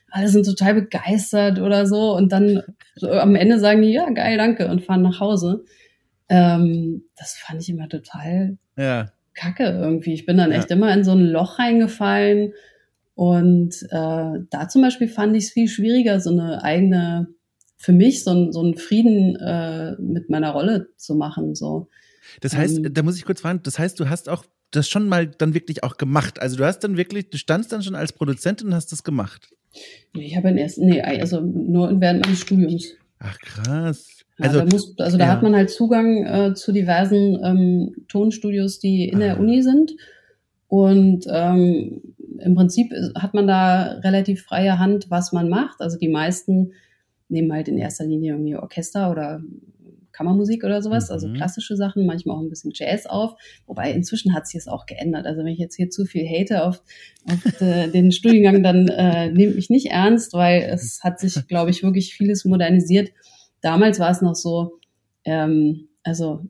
alle 0.10 0.28
sind 0.28 0.46
total 0.46 0.76
begeistert 0.76 1.60
oder 1.60 1.88
so 1.88 2.16
und 2.16 2.32
dann 2.32 2.62
am 3.02 3.36
Ende 3.36 3.60
sagen 3.60 3.82
die, 3.82 3.92
ja, 3.92 4.10
geil, 4.12 4.38
danke 4.38 4.68
und 4.68 4.84
fahren 4.84 5.02
nach 5.02 5.20
Hause. 5.20 5.66
Ähm, 6.30 7.04
das 7.18 7.34
fand 7.34 7.62
ich 7.62 7.70
immer 7.70 7.90
total 7.90 8.58
ja. 8.78 9.12
kacke 9.34 9.64
irgendwie. 9.64 10.14
Ich 10.14 10.26
bin 10.26 10.38
dann 10.38 10.52
ja. 10.52 10.60
echt 10.60 10.72
immer 10.72 10.94
in 10.94 11.04
so 11.04 11.12
ein 11.12 11.26
Loch 11.26 11.60
reingefallen 11.60 12.54
und 13.16 13.76
äh, 13.90 14.40
da 14.50 14.68
zum 14.70 14.82
Beispiel 14.82 15.08
fand 15.08 15.36
ich 15.36 15.46
es 15.46 15.52
viel 15.52 15.68
schwieriger, 15.68 16.20
so 16.20 16.32
eine 16.32 16.64
eigene 16.64 17.28
für 17.78 17.92
mich 17.92 18.24
so, 18.24 18.32
ein, 18.32 18.52
so 18.52 18.62
einen 18.62 18.78
Frieden 18.78 19.36
äh, 19.36 19.96
mit 20.00 20.30
meiner 20.30 20.52
Rolle 20.52 20.90
zu 20.98 21.16
machen. 21.16 21.56
So. 21.56 21.88
Das 22.42 22.56
heißt, 22.56 22.78
ähm, 22.78 22.94
da 22.94 23.04
muss 23.04 23.18
ich 23.18 23.26
kurz 23.26 23.42
fragen, 23.42 23.62
das 23.64 23.80
heißt, 23.80 24.00
du 24.00 24.10
hast 24.10 24.30
auch 24.30 24.46
das 24.72 24.90
schon 24.90 25.08
mal 25.08 25.28
dann 25.28 25.54
wirklich 25.54 25.84
auch 25.84 25.98
gemacht. 25.98 26.42
Also 26.42 26.58
du 26.58 26.66
hast 26.66 26.80
dann 26.80 26.98
wirklich, 26.98 27.30
du 27.30 27.38
standst 27.38 27.72
dann 27.72 27.84
schon 27.84 27.96
als 27.96 28.14
Produzentin 28.14 28.68
und 28.68 28.76
hast 28.76 28.92
das 28.92 29.04
gemacht. 29.04 29.50
Nee, 30.14 30.26
ich 30.26 30.36
habe 30.36 30.48
den 30.48 30.58
ersten, 30.58 30.86
nee, 30.86 31.02
also 31.02 31.42
nur 31.42 32.00
während 32.00 32.26
meines 32.26 32.42
Studiums. 32.42 32.94
Ach 33.20 33.38
krass. 33.40 34.24
Ja, 34.38 34.46
also, 34.48 34.60
da, 34.60 34.66
muss, 34.66 35.00
also 35.00 35.18
da 35.18 35.26
ja. 35.26 35.32
hat 35.32 35.44
man 35.44 35.56
halt 35.56 35.70
Zugang 35.70 36.26
äh, 36.26 36.54
zu 36.56 36.74
diversen 36.74 37.40
ähm, 37.44 37.96
Tonstudios, 38.10 38.80
die 38.80 39.08
in 39.08 39.18
ah. 39.18 39.20
der 39.20 39.40
Uni 39.40 39.62
sind. 39.62 39.94
Und 40.68 41.26
ähm, 41.30 42.02
im 42.40 42.56
Prinzip 42.56 42.92
hat 43.18 43.34
man 43.34 43.48
da 43.48 44.00
relativ 44.04 44.44
freie 44.44 44.78
Hand, 44.78 45.10
was 45.10 45.32
man 45.32 45.48
macht. 45.48 45.80
Also 45.80 45.98
die 45.98 46.10
meisten 46.10 46.74
nehmen 47.30 47.52
halt 47.52 47.68
in 47.68 47.78
erster 47.78 48.06
Linie 48.06 48.34
irgendwie 48.34 48.56
Orchester 48.56 49.12
oder 49.12 49.42
Kammermusik 50.16 50.64
oder 50.64 50.82
sowas, 50.82 51.12
also 51.12 51.28
mhm. 51.28 51.34
also 51.34 51.38
klassische 51.44 51.76
Sachen, 51.76 52.06
manchmal 52.06 52.38
auch 52.38 52.42
ein 52.42 52.50
bisschen 52.50 52.72
Jazz 52.74 53.06
auf. 53.06 53.36
Wobei 53.68 53.92
inzwischen 53.92 54.34
hat 54.34 54.48
sich 54.48 54.60
es 54.60 54.68
auch 54.68 54.86
geändert. 54.86 55.26
Also 55.26 55.42
wenn 55.42 55.48
ich 55.48 55.60
jetzt 55.60 55.76
hier 55.76 55.90
zu 55.90 56.06
viel 56.06 56.26
hate 56.26 56.64
auf, 56.64 56.82
auf 57.30 57.42
de, 57.60 57.92
den 57.92 58.12
Studiengang, 58.14 58.64
dann 58.64 58.88
äh, 58.88 59.30
nehmt 59.30 59.56
mich 59.56 59.70
nicht 59.70 59.88
ernst, 59.88 60.34
weil 60.34 60.62
es 60.62 61.02
hat 61.04 61.20
sich, 61.20 61.48
glaube 61.48 61.70
ich, 61.70 61.84
wirklich 61.84 62.16
vieles 62.16 62.46
modernisiert. 62.46 63.12
Damals 63.62 64.00
war 64.00 64.10
es 64.10 64.22
noch 64.22 64.36
so, 64.36 64.80
ähm, 65.26 65.90
also 66.04 66.46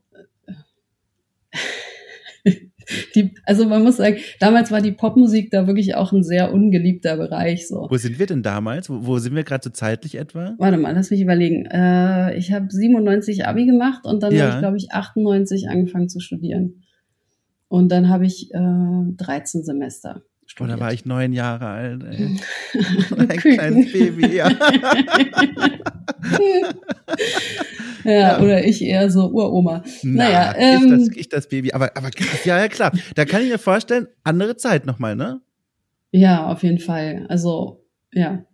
die, 3.15 3.33
also 3.45 3.65
man 3.65 3.83
muss 3.83 3.97
sagen, 3.97 4.17
damals 4.39 4.71
war 4.71 4.81
die 4.81 4.91
Popmusik 4.91 5.51
da 5.51 5.67
wirklich 5.67 5.95
auch 5.95 6.11
ein 6.11 6.23
sehr 6.23 6.53
ungeliebter 6.53 7.17
Bereich. 7.17 7.67
So. 7.67 7.87
Wo 7.89 7.97
sind 7.97 8.19
wir 8.19 8.25
denn 8.25 8.43
damals? 8.43 8.89
Wo, 8.89 9.05
wo 9.05 9.17
sind 9.19 9.35
wir 9.35 9.43
gerade 9.43 9.63
so 9.63 9.69
zeitlich 9.69 10.15
etwa? 10.15 10.55
Warte 10.57 10.77
mal, 10.77 10.93
lass 10.93 11.11
mich 11.11 11.21
überlegen. 11.21 11.65
Äh, 11.65 12.35
ich 12.37 12.51
habe 12.51 12.67
97 12.69 13.47
Abi 13.47 13.65
gemacht 13.65 14.05
und 14.05 14.23
dann 14.23 14.33
ja. 14.33 14.45
habe 14.45 14.53
ich, 14.53 14.59
glaube 14.59 14.77
ich, 14.77 14.91
98 14.91 15.69
angefangen 15.69 16.09
zu 16.09 16.19
studieren. 16.19 16.83
Und 17.67 17.91
dann 17.91 18.09
habe 18.09 18.25
ich 18.25 18.53
äh, 18.53 19.13
13 19.17 19.63
Semester. 19.63 20.21
Studiert. 20.45 20.75
Oh, 20.75 20.79
da 20.79 20.85
war 20.85 20.93
ich 20.93 21.05
neun 21.05 21.33
Jahre 21.33 21.65
alt. 21.67 22.03
Ey. 22.03 22.39
Ein 23.17 23.27
kleines 23.37 23.91
Baby, 23.91 24.35
ja. 24.35 24.47
ja, 28.11 28.11
ja, 28.11 28.39
oder 28.39 28.63
ich 28.63 28.83
eher 28.83 29.09
so 29.09 29.27
Uroma. 29.27 29.83
Na, 30.03 30.23
naja, 30.23 30.53
ähm, 30.57 30.83
ich, 30.83 30.89
das, 30.89 31.17
ich 31.17 31.29
das 31.29 31.49
Baby. 31.49 31.73
Aber, 31.73 31.95
aber 31.97 32.11
krass, 32.11 32.45
ja, 32.45 32.59
ja, 32.59 32.67
klar. 32.67 32.91
Da 33.15 33.25
kann 33.25 33.41
ich 33.41 33.49
mir 33.49 33.57
vorstellen, 33.57 34.07
andere 34.23 34.55
Zeit 34.57 34.85
nochmal, 34.85 35.15
ne? 35.15 35.41
Ja, 36.11 36.51
auf 36.51 36.63
jeden 36.63 36.79
Fall. 36.79 37.25
Also, 37.29 37.83
ja. 38.13 38.45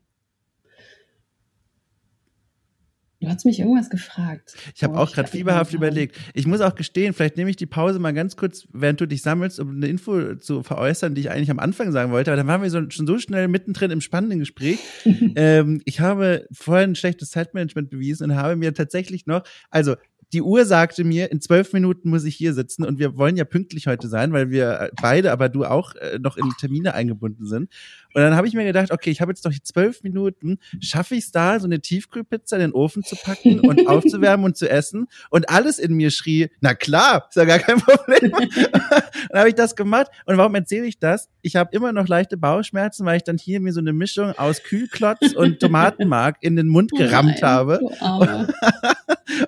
Du 3.21 3.27
hast 3.27 3.45
mich 3.45 3.59
irgendwas 3.59 3.91
gefragt. 3.91 4.55
Ich 4.75 4.83
habe 4.83 4.95
oh, 4.95 4.97
auch 4.97 5.11
gerade 5.11 5.29
fieberhaft 5.29 5.75
überlegt. 5.75 6.17
Ich 6.33 6.47
muss 6.47 6.59
auch 6.59 6.73
gestehen, 6.73 7.13
vielleicht 7.13 7.37
nehme 7.37 7.51
ich 7.51 7.55
die 7.55 7.67
Pause 7.67 7.99
mal 7.99 8.13
ganz 8.13 8.35
kurz, 8.35 8.67
während 8.73 8.99
du 8.99 9.05
dich 9.05 9.21
sammelst, 9.21 9.59
um 9.59 9.75
eine 9.75 9.87
Info 9.87 10.33
zu 10.35 10.63
veräußern, 10.63 11.13
die 11.13 11.21
ich 11.21 11.29
eigentlich 11.29 11.51
am 11.51 11.59
Anfang 11.59 11.91
sagen 11.91 12.11
wollte. 12.11 12.31
Aber 12.31 12.37
dann 12.37 12.47
waren 12.47 12.63
wir 12.63 12.71
so, 12.71 12.81
schon 12.89 13.05
so 13.05 13.19
schnell 13.19 13.47
mittendrin 13.47 13.91
im 13.91 14.01
spannenden 14.01 14.39
Gespräch. 14.39 14.79
ähm, 15.35 15.83
ich 15.85 15.99
habe 15.99 16.47
vorhin 16.51 16.91
ein 16.91 16.95
schlechtes 16.95 17.29
Zeitmanagement 17.29 17.91
bewiesen 17.91 18.31
und 18.31 18.35
habe 18.35 18.55
mir 18.55 18.73
tatsächlich 18.73 19.27
noch, 19.27 19.43
also 19.69 19.95
die 20.33 20.41
Uhr 20.41 20.65
sagte 20.65 21.03
mir, 21.03 21.31
in 21.31 21.41
zwölf 21.41 21.73
Minuten 21.73 22.09
muss 22.09 22.23
ich 22.23 22.35
hier 22.35 22.53
sitzen 22.53 22.85
und 22.85 22.99
wir 22.99 23.17
wollen 23.17 23.35
ja 23.35 23.43
pünktlich 23.43 23.87
heute 23.87 24.07
sein, 24.07 24.31
weil 24.31 24.49
wir 24.49 24.91
beide, 25.01 25.31
aber 25.31 25.49
du 25.49 25.65
auch 25.65 25.95
äh, 25.95 26.19
noch 26.19 26.37
in 26.37 26.49
Termine 26.59 26.93
eingebunden 26.93 27.45
sind. 27.45 27.69
Und 28.13 28.21
dann 28.21 28.35
habe 28.35 28.47
ich 28.47 28.53
mir 28.53 28.65
gedacht, 28.65 28.91
okay, 28.91 29.09
ich 29.09 29.21
habe 29.21 29.31
jetzt 29.31 29.45
doch 29.45 29.53
zwölf 29.63 30.03
Minuten, 30.03 30.59
schaffe 30.79 31.15
ich 31.15 31.25
es 31.25 31.31
da, 31.31 31.59
so 31.59 31.65
eine 31.65 31.81
Tiefkühlpizza 31.81 32.57
in 32.57 32.61
den 32.61 32.73
Ofen 32.73 33.03
zu 33.03 33.15
packen 33.15 33.59
und 33.59 33.87
aufzuwärmen 33.87 34.45
und 34.45 34.57
zu 34.57 34.69
essen? 34.69 35.07
Und 35.29 35.49
alles 35.49 35.79
in 35.79 35.93
mir 35.93 36.11
schrie, 36.11 36.49
na 36.59 36.73
klar, 36.73 37.27
ist 37.29 37.35
ja 37.35 37.45
gar 37.45 37.59
kein 37.59 37.77
Problem. 37.81 38.31
dann 38.31 39.39
habe 39.39 39.49
ich 39.49 39.55
das 39.55 39.75
gemacht. 39.75 40.07
Und 40.25 40.37
warum 40.37 40.55
erzähle 40.55 40.85
ich 40.85 40.99
das? 40.99 41.29
Ich 41.41 41.55
habe 41.55 41.75
immer 41.75 41.91
noch 41.91 42.07
leichte 42.07 42.37
Bauchschmerzen, 42.37 43.05
weil 43.05 43.17
ich 43.17 43.23
dann 43.23 43.37
hier 43.37 43.59
mir 43.59 43.73
so 43.73 43.79
eine 43.79 43.93
Mischung 43.93 44.31
aus 44.37 44.63
Kühlklotz 44.63 45.33
und 45.35 45.59
Tomatenmark 45.61 46.37
in 46.41 46.55
den 46.55 46.67
Mund 46.67 46.91
gerammt 46.91 47.37
oh 47.37 47.41
Nein, 47.41 47.51
habe. 47.51 47.79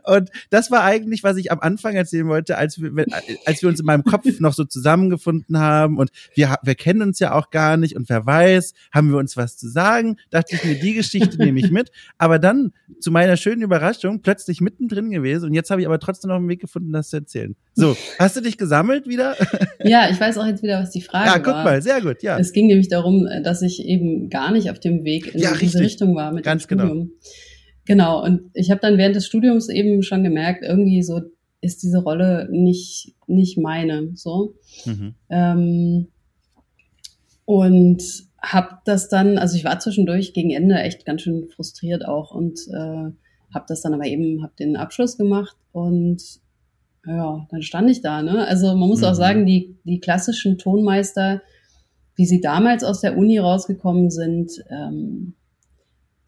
Und 0.05 0.29
das 0.49 0.71
war 0.71 0.83
eigentlich, 0.83 1.23
was 1.23 1.37
ich 1.37 1.51
am 1.51 1.59
Anfang 1.59 1.95
erzählen 1.95 2.27
wollte, 2.27 2.57
als 2.57 2.81
wir, 2.81 3.05
als 3.45 3.61
wir 3.61 3.69
uns 3.69 3.79
in 3.79 3.85
meinem 3.85 4.03
Kopf 4.03 4.25
noch 4.39 4.53
so 4.53 4.63
zusammengefunden 4.63 5.59
haben 5.59 5.97
und 5.97 6.11
wir, 6.35 6.55
wir 6.61 6.75
kennen 6.75 7.01
uns 7.01 7.19
ja 7.19 7.33
auch 7.33 7.49
gar 7.49 7.77
nicht 7.77 7.95
und 7.95 8.09
wer 8.09 8.25
weiß, 8.25 8.52
haben 8.91 9.11
wir 9.11 9.17
uns 9.17 9.37
was 9.37 9.57
zu 9.57 9.67
sagen, 9.67 10.17
dachte 10.29 10.55
ich 10.55 10.63
mir, 10.63 10.75
die 10.75 10.93
Geschichte 10.93 11.37
nehme 11.37 11.59
ich 11.59 11.71
mit. 11.71 11.89
Aber 12.17 12.39
dann 12.39 12.71
zu 12.99 13.11
meiner 13.11 13.37
schönen 13.37 13.61
Überraschung 13.61 14.21
plötzlich 14.21 14.61
mittendrin 14.61 15.09
gewesen 15.11 15.47
und 15.47 15.53
jetzt 15.53 15.69
habe 15.69 15.81
ich 15.81 15.87
aber 15.87 15.99
trotzdem 15.99 16.29
noch 16.29 16.37
einen 16.37 16.49
Weg 16.49 16.61
gefunden, 16.61 16.91
das 16.91 17.09
zu 17.09 17.17
erzählen. 17.17 17.55
So, 17.73 17.97
hast 18.19 18.35
du 18.35 18.41
dich 18.41 18.57
gesammelt 18.57 19.07
wieder? 19.07 19.35
Ja, 19.85 20.09
ich 20.09 20.19
weiß 20.19 20.37
auch 20.37 20.45
jetzt 20.45 20.63
wieder, 20.63 20.79
was 20.79 20.91
die 20.91 21.01
Frage 21.01 21.27
war. 21.27 21.35
Ja, 21.35 21.39
guck 21.39 21.53
mal, 21.55 21.81
sehr 21.81 22.01
gut, 22.01 22.23
ja. 22.23 22.39
Es 22.39 22.53
ging 22.53 22.67
nämlich 22.67 22.87
darum, 22.87 23.27
dass 23.43 23.61
ich 23.61 23.83
eben 23.83 24.29
gar 24.29 24.51
nicht 24.51 24.69
auf 24.69 24.79
dem 24.79 25.03
Weg 25.03 25.33
in 25.33 25.41
ja, 25.41 25.49
diese 25.51 25.61
richtig. 25.61 25.81
Richtung 25.81 26.15
war 26.15 26.31
mit 26.31 26.45
Ganz 26.45 26.67
dem 26.67 26.77
genau. 26.77 26.89
Studium. 26.89 27.07
Genau. 27.07 27.21
Genau, 27.85 28.23
und 28.23 28.49
ich 28.53 28.71
habe 28.71 28.79
dann 28.79 28.97
während 28.97 29.15
des 29.15 29.25
Studiums 29.25 29.69
eben 29.69 30.03
schon 30.03 30.23
gemerkt, 30.23 30.63
irgendwie 30.63 31.03
so 31.03 31.21
ist 31.61 31.83
diese 31.83 31.99
Rolle 31.99 32.47
nicht, 32.51 33.13
nicht 33.27 33.57
meine. 33.57 34.11
So. 34.15 34.55
Mhm. 34.85 35.15
Ähm, 35.29 36.07
und 37.45 38.03
habe 38.43 38.79
das 38.85 39.07
dann, 39.07 39.37
also 39.37 39.55
ich 39.55 39.63
war 39.63 39.79
zwischendurch 39.79 40.33
gegen 40.33 40.51
Ende 40.51 40.75
echt 40.75 41.05
ganz 41.05 41.21
schön 41.21 41.47
frustriert 41.47 42.05
auch 42.05 42.35
und 42.35 42.59
äh, 42.67 43.11
habe 43.53 43.65
das 43.67 43.81
dann 43.81 43.93
aber 43.93 44.05
eben, 44.05 44.43
habe 44.43 44.53
den 44.59 44.75
Abschluss 44.75 45.17
gemacht 45.17 45.55
und 45.71 46.21
ja, 47.05 47.47
dann 47.49 47.61
stand 47.61 47.89
ich 47.89 48.01
da. 48.01 48.21
Ne? 48.21 48.45
Also 48.47 48.67
man 48.75 48.89
muss 48.89 49.01
mhm. 49.01 49.07
auch 49.07 49.13
sagen, 49.13 49.45
die, 49.45 49.77
die 49.83 49.99
klassischen 49.99 50.57
Tonmeister, 50.57 51.41
wie 52.15 52.25
sie 52.25 52.41
damals 52.41 52.83
aus 52.83 53.01
der 53.01 53.17
Uni 53.17 53.39
rausgekommen 53.39 54.09
sind, 54.11 54.63
ähm, 54.69 55.33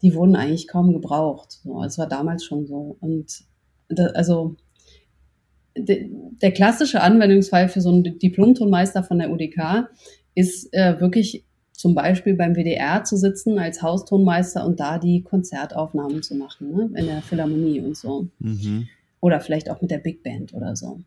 die 0.02 0.14
wurden 0.14 0.36
eigentlich 0.36 0.68
kaum 0.68 0.92
gebraucht. 0.92 1.52
So, 1.62 1.82
es 1.82 1.96
war 1.98 2.08
damals 2.08 2.44
schon 2.44 2.66
so. 2.66 2.96
Und 3.00 3.44
da, 3.88 4.06
also 4.08 4.56
de, 5.76 6.10
der 6.42 6.52
klassische 6.52 7.00
Anwendungsfall 7.02 7.68
für 7.68 7.80
so 7.80 7.90
einen 7.90 8.18
Diplom-Tonmeister 8.18 9.02
von 9.02 9.18
der 9.18 9.30
UDK 9.30 9.88
ist 10.34 10.72
äh, 10.74 11.00
wirklich 11.00 11.45
zum 11.76 11.94
Beispiel 11.94 12.34
beim 12.34 12.54
WDR 12.54 13.04
zu 13.04 13.16
sitzen 13.16 13.58
als 13.58 13.82
Haustonmeister 13.82 14.64
und 14.66 14.80
da 14.80 14.98
die 14.98 15.22
Konzertaufnahmen 15.22 16.22
zu 16.22 16.34
machen, 16.34 16.72
ne? 16.72 16.90
in 16.94 17.06
der 17.06 17.22
Philharmonie 17.22 17.80
und 17.80 17.96
so. 17.96 18.28
Mhm. 18.38 18.88
Oder 19.20 19.40
vielleicht 19.40 19.70
auch 19.70 19.80
mit 19.80 19.90
der 19.90 19.98
Big 19.98 20.22
Band 20.22 20.54
oder 20.54 20.76
so. 20.76 21.00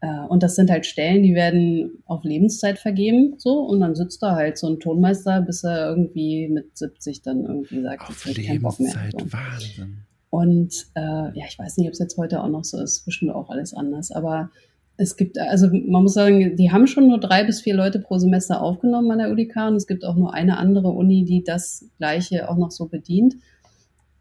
Äh, 0.00 0.26
und 0.28 0.42
das 0.42 0.56
sind 0.56 0.70
halt 0.70 0.84
Stellen, 0.84 1.22
die 1.22 1.34
werden 1.34 2.02
auf 2.06 2.24
Lebenszeit 2.24 2.78
vergeben, 2.78 3.34
so, 3.38 3.60
und 3.60 3.80
dann 3.80 3.94
sitzt 3.94 4.22
da 4.22 4.34
halt 4.34 4.58
so 4.58 4.68
ein 4.68 4.80
Tonmeister, 4.80 5.40
bis 5.40 5.64
er 5.64 5.88
irgendwie 5.88 6.48
mit 6.48 6.76
70 6.76 7.22
dann 7.22 7.44
irgendwie 7.46 7.82
sagt, 7.82 8.08
auf 8.08 8.26
jetzt 8.26 8.46
keinen 8.46 8.62
Bock 8.62 8.78
mehr. 8.80 8.92
So. 9.12 9.32
Wahnsinn. 9.32 9.98
Und 10.28 10.86
äh, 10.94 11.00
ja, 11.38 11.44
ich 11.46 11.58
weiß 11.58 11.76
nicht, 11.76 11.86
ob 11.86 11.92
es 11.92 11.98
jetzt 11.98 12.16
heute 12.16 12.42
auch 12.42 12.48
noch 12.48 12.64
so 12.64 12.80
ist, 12.80 13.04
bestimmt 13.04 13.32
auch 13.32 13.50
alles 13.50 13.74
anders, 13.74 14.10
aber 14.10 14.50
es 14.96 15.16
gibt, 15.16 15.38
also 15.38 15.68
man 15.68 16.02
muss 16.02 16.14
sagen, 16.14 16.56
die 16.56 16.70
haben 16.70 16.86
schon 16.86 17.08
nur 17.08 17.18
drei 17.18 17.44
bis 17.44 17.60
vier 17.60 17.74
Leute 17.74 17.98
pro 17.98 18.18
Semester 18.18 18.62
aufgenommen 18.62 19.10
an 19.10 19.18
der 19.18 19.32
UDK 19.32 19.68
und 19.68 19.76
es 19.76 19.86
gibt 19.86 20.04
auch 20.04 20.16
nur 20.16 20.34
eine 20.34 20.58
andere 20.58 20.88
Uni, 20.88 21.24
die 21.24 21.42
das 21.42 21.86
gleiche 21.98 22.48
auch 22.48 22.56
noch 22.56 22.70
so 22.70 22.86
bedient, 22.86 23.36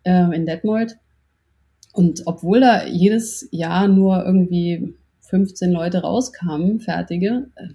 äh, 0.03 0.35
in 0.35 0.45
Detmold. 0.45 0.97
Und 1.93 2.23
obwohl 2.25 2.61
da 2.61 2.85
jedes 2.85 3.47
Jahr 3.51 3.87
nur 3.87 4.25
irgendwie 4.25 4.95
15 5.21 5.71
Leute 5.71 6.01
rauskamen, 6.01 6.79
fertige, 6.79 7.47
äh, 7.55 7.67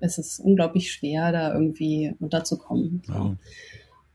es 0.00 0.18
ist 0.18 0.38
unglaublich 0.38 0.92
schwer, 0.92 1.32
da 1.32 1.52
irgendwie 1.52 2.14
unterzukommen. 2.20 3.02
Wow. 3.08 3.36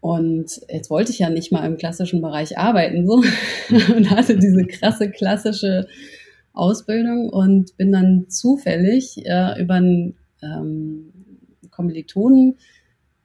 Und 0.02 0.62
jetzt 0.70 0.90
wollte 0.90 1.12
ich 1.12 1.20
ja 1.20 1.30
nicht 1.30 1.52
mal 1.52 1.66
im 1.66 1.78
klassischen 1.78 2.22
Bereich 2.22 2.58
arbeiten, 2.58 3.06
so, 3.06 3.22
und 3.96 4.10
hatte 4.10 4.38
diese 4.38 4.66
krasse 4.66 5.12
klassische 5.12 5.88
Ausbildung 6.60 7.30
und 7.30 7.78
bin 7.78 7.92
dann 7.92 8.30
zufällig 8.30 9.26
äh, 9.26 9.62
über 9.62 9.76
einen 9.76 10.16
ähm, 10.42 11.12
Kommilitonen, 11.72 12.58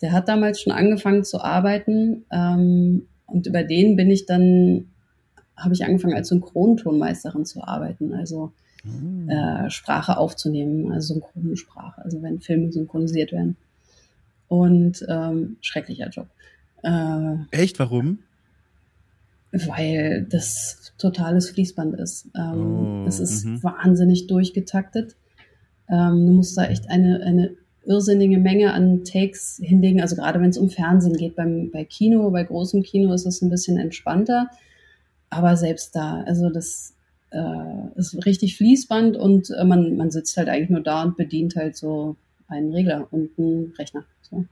der 0.01 0.13
hat 0.13 0.29
damals 0.29 0.61
schon 0.61 0.73
angefangen 0.73 1.25
zu 1.25 1.41
arbeiten 1.43 2.25
ähm, 2.31 3.07
und 3.27 3.47
über 3.47 3.65
den 3.65 3.97
bin 3.97 4.11
ich 4.11 4.27
dann, 4.27 4.87
habe 5.57 5.75
ich 5.75 5.85
angefangen 5.85 6.15
als 6.15 6.29
Synchrontonmeisterin 6.29 7.45
zu 7.45 7.63
arbeiten, 7.63 8.13
also 8.15 8.53
mhm. 8.85 9.29
äh, 9.29 9.71
Sprache 9.71 10.17
aufzunehmen, 10.17 10.93
also 10.93 11.15
Synchronsprache, 11.15 12.05
also 12.05 12.23
wenn 12.23 12.41
Filme 12.41 12.71
synchronisiert 12.73 13.33
werden. 13.33 13.57
Und 14.49 15.05
ähm, 15.09 15.57
schrecklicher 15.63 16.11
Job. 16.11 16.27
Äh, 16.83 17.37
Echt? 17.51 17.79
Warum? 17.79 18.19
Weil 19.67 20.27
das 20.29 20.93
totales 20.99 21.51
Fließband 21.51 21.99
ist. 21.99 22.29
Ähm, 22.37 23.05
oh, 23.05 23.09
es 23.09 23.21
ist 23.21 23.47
-hmm. 23.47 23.63
wahnsinnig 23.63 24.27
durchgetaktet. 24.27 25.17
Ähm, 25.89 26.27
du 26.27 26.33
musst 26.33 26.57
da 26.57 26.65
echt 26.67 26.91
eine, 26.91 27.23
eine 27.23 27.57
irrsinnige 27.87 28.39
Menge 28.39 28.73
an 28.73 29.05
Takes 29.05 29.61
hinlegen. 29.63 30.01
Also 30.01 30.17
gerade 30.17 30.41
wenn 30.41 30.51
es 30.51 30.59
um 30.59 30.71
Fernsehen 30.71 31.17
geht, 31.17 31.37
beim, 31.37 31.71
bei 31.71 31.85
Kino, 31.85 32.31
bei 32.31 32.45
großem 32.45 32.83
Kino 32.83 33.13
ist 33.13 33.27
es 33.27 33.43
ein 33.43 33.51
bisschen 33.51 33.79
entspannter. 33.79 34.49
Aber 35.31 35.57
selbst 35.57 35.95
da, 35.95 36.23
also 36.23 36.49
das 36.51 36.95
äh, 37.31 37.89
ist 37.97 38.25
richtig 38.25 38.57
Fließband 38.57 39.17
und 39.17 39.51
äh, 39.51 39.65
man, 39.65 39.97
man 39.97 40.11
sitzt 40.11 40.37
halt 40.37 40.49
eigentlich 40.49 40.71
nur 40.71 40.81
da 40.81 41.03
und 41.03 41.17
bedient 41.17 41.57
halt 41.57 41.77
so 41.77 42.17
einen 42.49 42.73
Regler 42.73 43.09
und 43.11 43.31
einen 43.39 43.73
Rechner. 43.79 44.05
So. 44.23 44.45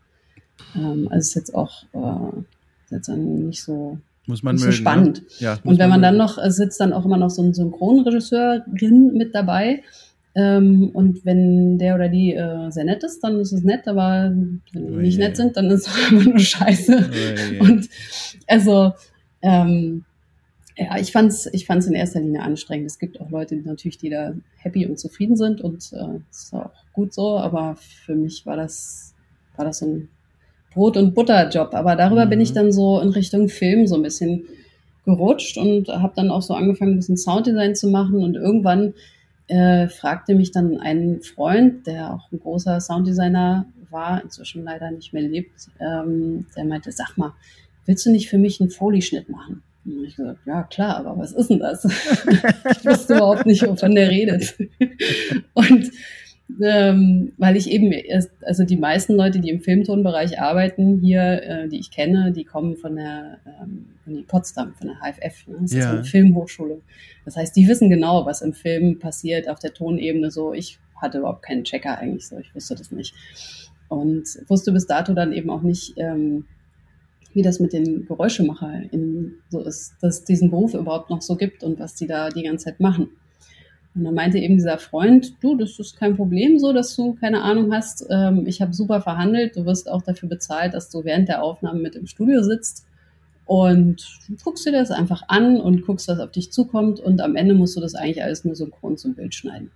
Ähm, 0.74 1.09
also 1.09 1.18
ist 1.18 1.34
jetzt 1.34 1.55
auch 1.55 1.84
äh, 1.92 2.42
jetzt 2.90 3.09
nicht 3.09 3.62
so 3.62 3.98
muss 4.26 4.42
man 4.42 4.56
das 4.56 4.62
mögen, 4.64 4.72
so 4.72 4.78
spannend. 4.78 5.22
Ja, 5.38 5.58
und 5.64 5.78
wenn 5.78 5.90
man, 5.90 6.00
man 6.00 6.02
dann 6.02 6.16
noch 6.16 6.38
äh, 6.38 6.50
sitzt, 6.50 6.80
dann 6.80 6.92
auch 6.92 7.04
immer 7.04 7.16
noch 7.16 7.30
so 7.30 7.42
ein 7.42 7.54
Synchronregisseurin 7.54 9.12
mit 9.14 9.34
dabei. 9.34 9.82
Ähm, 10.34 10.90
und 10.94 11.24
wenn 11.26 11.78
der 11.78 11.94
oder 11.94 12.08
die 12.08 12.34
äh, 12.34 12.70
sehr 12.70 12.84
nett 12.84 13.04
ist, 13.04 13.20
dann 13.22 13.38
ist 13.40 13.52
es 13.52 13.64
nett, 13.64 13.86
aber 13.86 14.30
wenn 14.30 14.62
die 14.72 14.78
oh 14.78 14.96
nicht 14.96 15.18
nett 15.18 15.36
sind, 15.36 15.56
dann 15.56 15.70
ist 15.70 15.88
es 15.88 15.94
einfach 16.10 16.24
nur 16.24 16.38
scheiße. 16.38 17.10
Oh 17.60 17.64
und 17.64 17.88
also 18.46 18.92
ähm, 19.42 20.04
ja, 20.76 20.96
ich 20.98 21.12
fand's, 21.12 21.48
ich 21.52 21.66
fand's 21.66 21.86
in 21.86 21.94
erster 21.94 22.20
Linie 22.20 22.42
anstrengend. 22.42 22.86
Es 22.86 22.98
gibt 22.98 23.20
auch 23.20 23.30
Leute, 23.30 23.56
die 23.56 23.66
natürlich, 23.66 23.98
die 23.98 24.08
da 24.08 24.32
happy 24.56 24.86
und 24.86 24.98
zufrieden 24.98 25.36
sind 25.36 25.60
und 25.60 25.92
äh, 25.92 26.20
ist 26.30 26.54
auch 26.54 26.70
gut 26.92 27.12
so, 27.12 27.38
aber 27.38 27.76
für 27.76 28.14
mich 28.14 28.46
war 28.46 28.56
das, 28.56 29.14
war 29.56 29.66
das 29.66 29.80
so 29.80 29.86
ein 29.86 30.08
Brot- 30.74 30.96
und 30.96 31.14
Butterjob. 31.14 31.74
Aber 31.74 31.96
darüber 31.96 32.26
mhm. 32.26 32.30
bin 32.30 32.40
ich 32.40 32.50
mhm. 32.50 32.54
dann 32.54 32.72
so 32.72 33.00
in 33.00 33.10
Richtung 33.10 33.48
Film 33.48 33.86
so 33.86 33.96
ein 33.96 34.02
bisschen 34.02 34.44
gerutscht 35.04 35.58
und 35.58 35.88
habe 35.88 36.12
dann 36.14 36.30
auch 36.30 36.42
so 36.42 36.54
angefangen, 36.54 36.92
ein 36.92 36.96
bisschen 36.96 37.16
Sounddesign 37.16 37.74
zu 37.74 37.88
machen. 37.88 38.22
Und 38.22 38.36
irgendwann 38.36 38.94
äh, 39.48 39.88
fragte 39.88 40.34
mich 40.34 40.52
dann 40.52 40.78
ein 40.78 41.20
Freund, 41.22 41.86
der 41.86 42.14
auch 42.14 42.30
ein 42.32 42.40
großer 42.40 42.80
Sounddesigner 42.80 43.66
war, 43.90 44.22
inzwischen 44.22 44.64
leider 44.64 44.90
nicht 44.90 45.12
mehr 45.12 45.22
lebt, 45.22 45.52
ähm, 45.80 46.46
der 46.56 46.64
meinte, 46.64 46.90
sag 46.92 47.16
mal, 47.16 47.34
willst 47.86 48.06
du 48.06 48.10
nicht 48.10 48.28
für 48.28 48.38
mich 48.38 48.60
einen 48.60 48.70
Foley-Schnitt 48.70 49.28
machen? 49.28 49.62
Und 49.84 50.04
ich 50.04 50.16
gesagt, 50.16 50.38
ja 50.46 50.62
klar, 50.62 50.96
aber 50.96 51.18
was 51.18 51.32
ist 51.32 51.50
denn 51.50 51.58
das? 51.58 51.84
ich 51.84 52.86
wusste 52.86 53.14
überhaupt 53.14 53.46
nicht, 53.46 53.66
wovon 53.66 53.94
der 53.94 54.10
redet. 54.10 54.54
und 55.54 55.90
ähm, 56.61 57.32
weil 57.38 57.57
ich 57.57 57.70
eben, 57.70 57.92
erst, 57.92 58.30
also 58.44 58.64
die 58.64 58.76
meisten 58.76 59.14
Leute, 59.14 59.40
die 59.40 59.50
im 59.50 59.61
Filmtonbereich 59.61 60.40
arbeiten 60.40 61.00
hier, 61.00 61.42
äh, 61.42 61.68
die 61.68 61.78
ich 61.78 61.90
kenne, 61.90 62.32
die 62.32 62.44
kommen 62.44 62.76
von 62.76 62.96
der 62.96 63.38
ähm, 63.46 63.86
Uni 64.07 64.22
Potsdam, 64.22 64.74
von 64.74 64.88
der 64.88 64.96
HFF, 64.96 65.46
ne? 65.46 65.57
das 65.62 65.72
ja. 65.72 65.78
ist 65.78 65.86
eine 65.86 66.05
Filmhochschule. 66.05 66.80
Das 67.24 67.36
heißt, 67.36 67.55
die 67.57 67.68
wissen 67.68 67.90
genau, 67.90 68.26
was 68.26 68.42
im 68.42 68.53
Film 68.53 68.98
passiert 68.98 69.48
auf 69.48 69.59
der 69.59 69.72
Tonebene 69.72 70.30
so. 70.30 70.53
Ich 70.53 70.78
hatte 70.96 71.18
überhaupt 71.18 71.42
keinen 71.42 71.64
Checker 71.64 71.98
eigentlich 71.98 72.26
so, 72.26 72.38
ich 72.38 72.55
wusste 72.55 72.74
das 72.74 72.90
nicht. 72.90 73.14
Und 73.88 74.24
wusste 74.48 74.72
bis 74.72 74.86
dato 74.86 75.12
dann 75.12 75.32
eben 75.32 75.50
auch 75.50 75.62
nicht, 75.62 75.94
ähm, 75.98 76.46
wie 77.34 77.42
das 77.42 77.61
mit 77.61 77.72
den 77.72 78.07
GeräuschemacherInnen 78.07 79.36
so 79.48 79.61
ist, 79.61 79.94
dass 80.00 80.18
es 80.18 80.24
diesen 80.24 80.50
Beruf 80.50 80.74
überhaupt 80.74 81.11
noch 81.11 81.22
so 81.22 81.36
gibt 81.36 81.62
und 81.62 81.78
was 81.78 81.94
die 81.94 82.07
da 82.07 82.28
die 82.28 82.42
ganze 82.42 82.66
Zeit 82.66 82.80
machen. 82.80 83.09
Und 83.95 84.05
dann 84.05 84.14
meinte 84.14 84.38
eben 84.38 84.55
dieser 84.55 84.78
Freund, 84.78 85.34
du, 85.43 85.57
das 85.57 85.78
ist 85.78 85.99
kein 85.99 86.16
Problem 86.16 86.59
so, 86.59 86.72
dass 86.72 86.97
du 86.97 87.14
keine 87.14 87.43
Ahnung 87.43 87.72
hast. 87.72 88.07
Ähm, 88.11 88.47
ich 88.47 88.62
habe 88.62 88.72
super 88.72 89.03
verhandelt. 89.03 89.57
Du 89.57 89.66
wirst 89.66 89.90
auch 89.90 90.03
dafür 90.03 90.28
bezahlt, 90.28 90.72
dass 90.72 90.88
du 90.88 91.05
während 91.05 91.28
der 91.28 91.43
Aufnahme 91.43 91.80
mit 91.80 91.95
im 91.95 92.07
Studio 92.07 92.43
sitzt 92.43 92.86
und 93.45 94.18
guckst 94.43 94.66
dir 94.66 94.72
das 94.72 94.90
einfach 94.90 95.24
an 95.28 95.61
und 95.61 95.84
guckst, 95.84 96.09
was 96.09 96.20
auf 96.20 96.30
dich 96.30 96.53
zukommt. 96.53 97.01
Und 97.01 97.20
am 97.20 97.36
Ende 97.36 97.55
musst 97.55 97.76
du 97.76 97.80
das 97.80 97.95
eigentlich 97.95 98.22
alles 98.22 98.45
nur 98.45 98.55
synchron 98.55 98.97
zum 98.97 99.14
Bild 99.14 99.34
schneiden. 99.34 99.70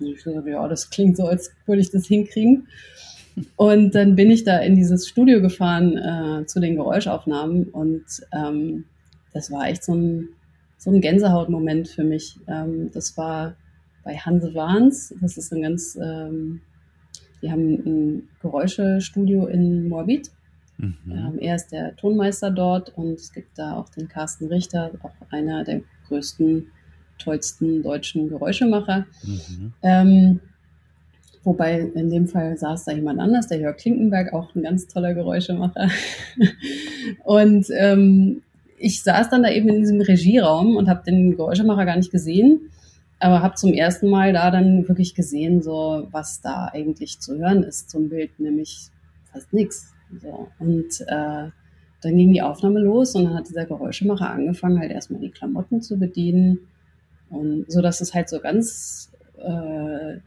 Und 0.00 0.06
ich 0.06 0.22
dachte, 0.22 0.48
ja, 0.48 0.66
das 0.66 0.88
klingt 0.88 1.16
so, 1.16 1.26
als 1.26 1.52
würde 1.66 1.82
ich 1.82 1.90
das 1.90 2.06
hinkriegen. 2.06 2.68
Und 3.56 3.94
dann 3.94 4.16
bin 4.16 4.30
ich 4.30 4.44
da 4.44 4.58
in 4.58 4.76
dieses 4.76 5.08
Studio 5.08 5.40
gefahren 5.40 5.96
äh, 5.96 6.46
zu 6.46 6.58
den 6.60 6.76
Geräuschaufnahmen 6.76 7.64
und 7.68 8.04
ähm, 8.32 8.84
das 9.32 9.52
war 9.52 9.68
echt 9.68 9.84
so 9.84 9.94
ein 9.94 10.28
so 10.78 10.90
ein 10.90 11.00
Gänsehautmoment 11.00 11.88
für 11.88 12.04
mich. 12.04 12.38
Ähm, 12.46 12.90
das 12.92 13.16
war 13.18 13.54
bei 14.04 14.16
Hanse 14.16 14.54
Wahns. 14.54 15.14
Das 15.20 15.36
ist 15.36 15.52
ein 15.52 15.62
ganz, 15.62 15.98
ähm, 16.00 16.60
die 17.42 17.50
haben 17.50 17.74
ein 17.74 18.28
Geräuschestudio 18.40 19.46
in 19.46 19.88
Moabit. 19.88 20.30
Mhm. 20.78 20.96
Ähm, 21.10 21.38
er 21.40 21.56
ist 21.56 21.72
der 21.72 21.96
Tonmeister 21.96 22.50
dort 22.50 22.96
und 22.96 23.14
es 23.14 23.32
gibt 23.32 23.58
da 23.58 23.74
auch 23.76 23.88
den 23.90 24.08
Carsten 24.08 24.46
Richter, 24.46 24.92
auch 25.02 25.12
einer 25.30 25.64
der 25.64 25.82
größten, 26.06 26.68
tollsten 27.18 27.82
deutschen 27.82 28.28
Geräuschemacher. 28.28 29.06
Mhm. 29.24 29.72
Ähm, 29.82 30.40
wobei 31.42 31.80
in 31.80 32.10
dem 32.10 32.28
Fall 32.28 32.56
saß 32.56 32.84
da 32.84 32.92
jemand 32.92 33.18
anders, 33.18 33.48
der 33.48 33.58
Jörg 33.58 33.76
Klinkenberg, 33.76 34.32
auch 34.32 34.54
ein 34.54 34.62
ganz 34.62 34.86
toller 34.86 35.14
Geräuschemacher. 35.14 35.90
und 37.24 37.66
ähm, 37.76 38.42
ich 38.78 39.02
saß 39.02 39.30
dann 39.30 39.42
da 39.42 39.50
eben 39.50 39.68
in 39.68 39.80
diesem 39.80 40.00
Regieraum 40.00 40.76
und 40.76 40.88
habe 40.88 41.04
den 41.04 41.36
Geräuschemacher 41.36 41.84
gar 41.84 41.96
nicht 41.96 42.10
gesehen, 42.10 42.70
aber 43.18 43.42
habe 43.42 43.56
zum 43.56 43.72
ersten 43.72 44.08
Mal 44.08 44.32
da 44.32 44.50
dann 44.50 44.86
wirklich 44.88 45.14
gesehen, 45.14 45.62
so 45.62 46.06
was 46.10 46.40
da 46.40 46.66
eigentlich 46.72 47.20
zu 47.20 47.38
hören 47.38 47.62
ist 47.64 47.90
zum 47.90 48.08
Bild, 48.08 48.38
nämlich 48.38 48.90
fast 49.32 49.52
nichts. 49.52 49.92
So. 50.20 50.48
Und 50.58 51.00
äh, 51.02 51.50
dann 52.00 52.16
ging 52.16 52.32
die 52.32 52.42
Aufnahme 52.42 52.80
los 52.80 53.14
und 53.14 53.24
dann 53.24 53.34
hat 53.34 53.48
dieser 53.48 53.66
Geräuschemacher 53.66 54.30
angefangen, 54.30 54.78
halt 54.78 54.92
erstmal 54.92 55.20
die 55.20 55.30
Klamotten 55.30 55.82
zu 55.82 55.98
bedienen. 55.98 56.60
Und 57.30 57.70
so 57.70 57.82
dass 57.82 58.00
es 58.00 58.14
halt 58.14 58.28
so 58.28 58.40
ganz 58.40 59.10
äh, 59.36 60.18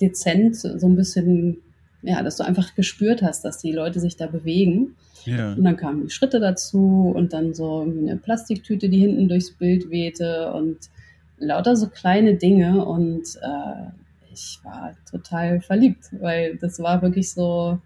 dezent, 0.00 0.56
so 0.56 0.86
ein 0.86 0.96
bisschen, 0.96 1.58
ja, 2.02 2.22
dass 2.22 2.36
du 2.36 2.44
einfach 2.44 2.74
gespürt 2.74 3.22
hast, 3.22 3.44
dass 3.44 3.58
die 3.58 3.72
Leute 3.72 4.00
sich 4.00 4.16
da 4.16 4.26
bewegen. 4.26 4.96
Ja. 5.26 5.52
Und 5.54 5.64
dann 5.64 5.76
kamen 5.76 6.02
die 6.02 6.10
Schritte 6.10 6.40
dazu 6.40 7.12
und 7.14 7.32
dann 7.32 7.54
so 7.54 7.80
eine 7.80 8.16
Plastiktüte, 8.16 8.88
die 8.88 8.98
hinten 8.98 9.28
durchs 9.28 9.52
Bild 9.52 9.90
wehte 9.90 10.52
und 10.52 10.78
lauter 11.38 11.76
so 11.76 11.88
kleine 11.88 12.34
Dinge 12.34 12.84
und 12.84 13.22
äh, 13.42 13.90
ich 14.32 14.58
war 14.64 14.94
total 15.10 15.60
verliebt, 15.60 16.10
weil 16.20 16.56
das 16.56 16.80
war 16.80 17.02
wirklich 17.02 17.32
so, 17.32 17.78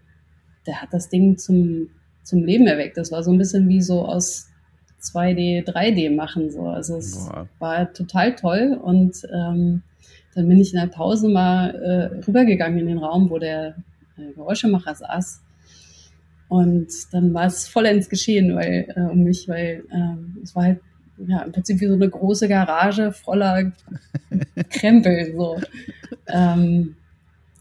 der 0.65 0.81
hat 0.81 0.89
das 0.91 1.09
Ding 1.09 1.37
zum, 1.37 1.89
zum 2.23 2.43
Leben 2.43 2.67
erweckt. 2.67 2.97
Das 2.97 3.11
war 3.11 3.23
so 3.23 3.31
ein 3.31 3.37
bisschen 3.37 3.69
wie 3.69 3.81
so 3.81 4.05
aus 4.05 4.49
2D, 5.01 5.65
3D 5.65 6.15
machen. 6.15 6.51
So. 6.51 6.63
Also 6.63 6.97
es 6.97 7.27
Boah. 7.27 7.47
war 7.59 7.93
total 7.93 8.35
toll 8.35 8.79
und 8.81 9.15
ähm, 9.31 9.83
dann 10.35 10.47
bin 10.47 10.59
ich 10.59 10.73
in 10.73 10.79
der 10.79 10.87
Pause 10.87 11.29
mal 11.29 11.69
äh, 11.75 12.25
rübergegangen 12.25 12.79
in 12.79 12.87
den 12.87 12.97
Raum, 12.97 13.29
wo 13.29 13.39
der 13.39 13.75
äh, 14.17 14.31
Geräuschemacher 14.35 14.95
saß 14.95 15.41
Und 16.49 16.87
dann 17.11 17.33
war 17.33 17.45
es 17.45 17.67
vollends 17.67 18.09
geschehen, 18.09 18.55
weil 18.55 18.91
äh, 18.95 19.01
um 19.01 19.23
mich, 19.23 19.47
weil 19.47 19.83
äh, 19.91 20.43
es 20.43 20.55
war 20.55 20.63
halt 20.63 20.79
ja 21.25 21.41
im 21.43 21.51
Prinzip 21.51 21.79
wie 21.79 21.87
so 21.87 21.93
eine 21.93 22.09
große 22.09 22.47
Garage 22.47 23.11
voller 23.11 23.71
Krempel 24.69 25.33
so. 25.35 25.61
Ähm, 26.27 26.95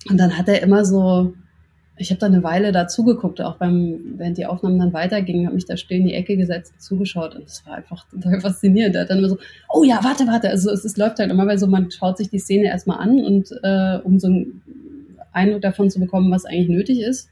und 0.09 0.17
dann 0.17 0.37
hat 0.37 0.49
er 0.49 0.63
immer 0.63 0.85
so 0.85 1.35
ich 1.99 2.11
habe 2.11 2.21
da 2.21 2.27
eine 2.27 2.43
Weile 2.43 2.73
da 2.73 2.87
zugeguckt, 2.89 3.41
auch 3.41 3.57
beim, 3.57 4.15
während 4.17 4.39
die 4.39 4.47
Aufnahmen 4.47 4.79
dann 4.79 4.93
weitergingen, 4.93 5.47
habe 5.47 5.57
mich 5.57 5.67
da 5.67 5.77
still 5.77 5.99
in 5.99 6.07
die 6.07 6.15
Ecke 6.15 6.37
gesetzt 6.37 6.73
und 6.73 6.83
zugeschaut 6.83 7.35
und 7.35 7.45
es 7.45 7.67
war 7.67 7.75
einfach 7.75 8.07
total 8.09 8.41
faszinierend. 8.41 8.95
Er 8.95 9.03
hat 9.03 9.11
dann 9.11 9.19
immer 9.19 9.29
so, 9.29 9.39
oh 9.69 9.85
ja, 9.85 10.01
warte, 10.03 10.27
warte, 10.27 10.49
also 10.49 10.71
es, 10.71 10.85
es 10.85 10.97
läuft 10.97 11.19
halt 11.19 11.31
immer, 11.31 11.47
weil 11.47 11.59
so 11.59 11.67
man 11.67 11.91
schaut 11.91 12.19
sich 12.19 12.31
die 12.31 12.39
Szene 12.39 12.69
erstmal 12.69 12.99
an 12.99 13.25
und 13.25 13.51
äh, 13.63 13.99
um 14.05 14.19
so 14.19 14.29
einen 14.29 14.63
Eindruck 15.33 15.63
davon 15.63 15.91
zu 15.91 16.01
bekommen, 16.01 16.31
was 16.31 16.45
eigentlich 16.45 16.69
nötig 16.69 17.01
ist. 17.01 17.29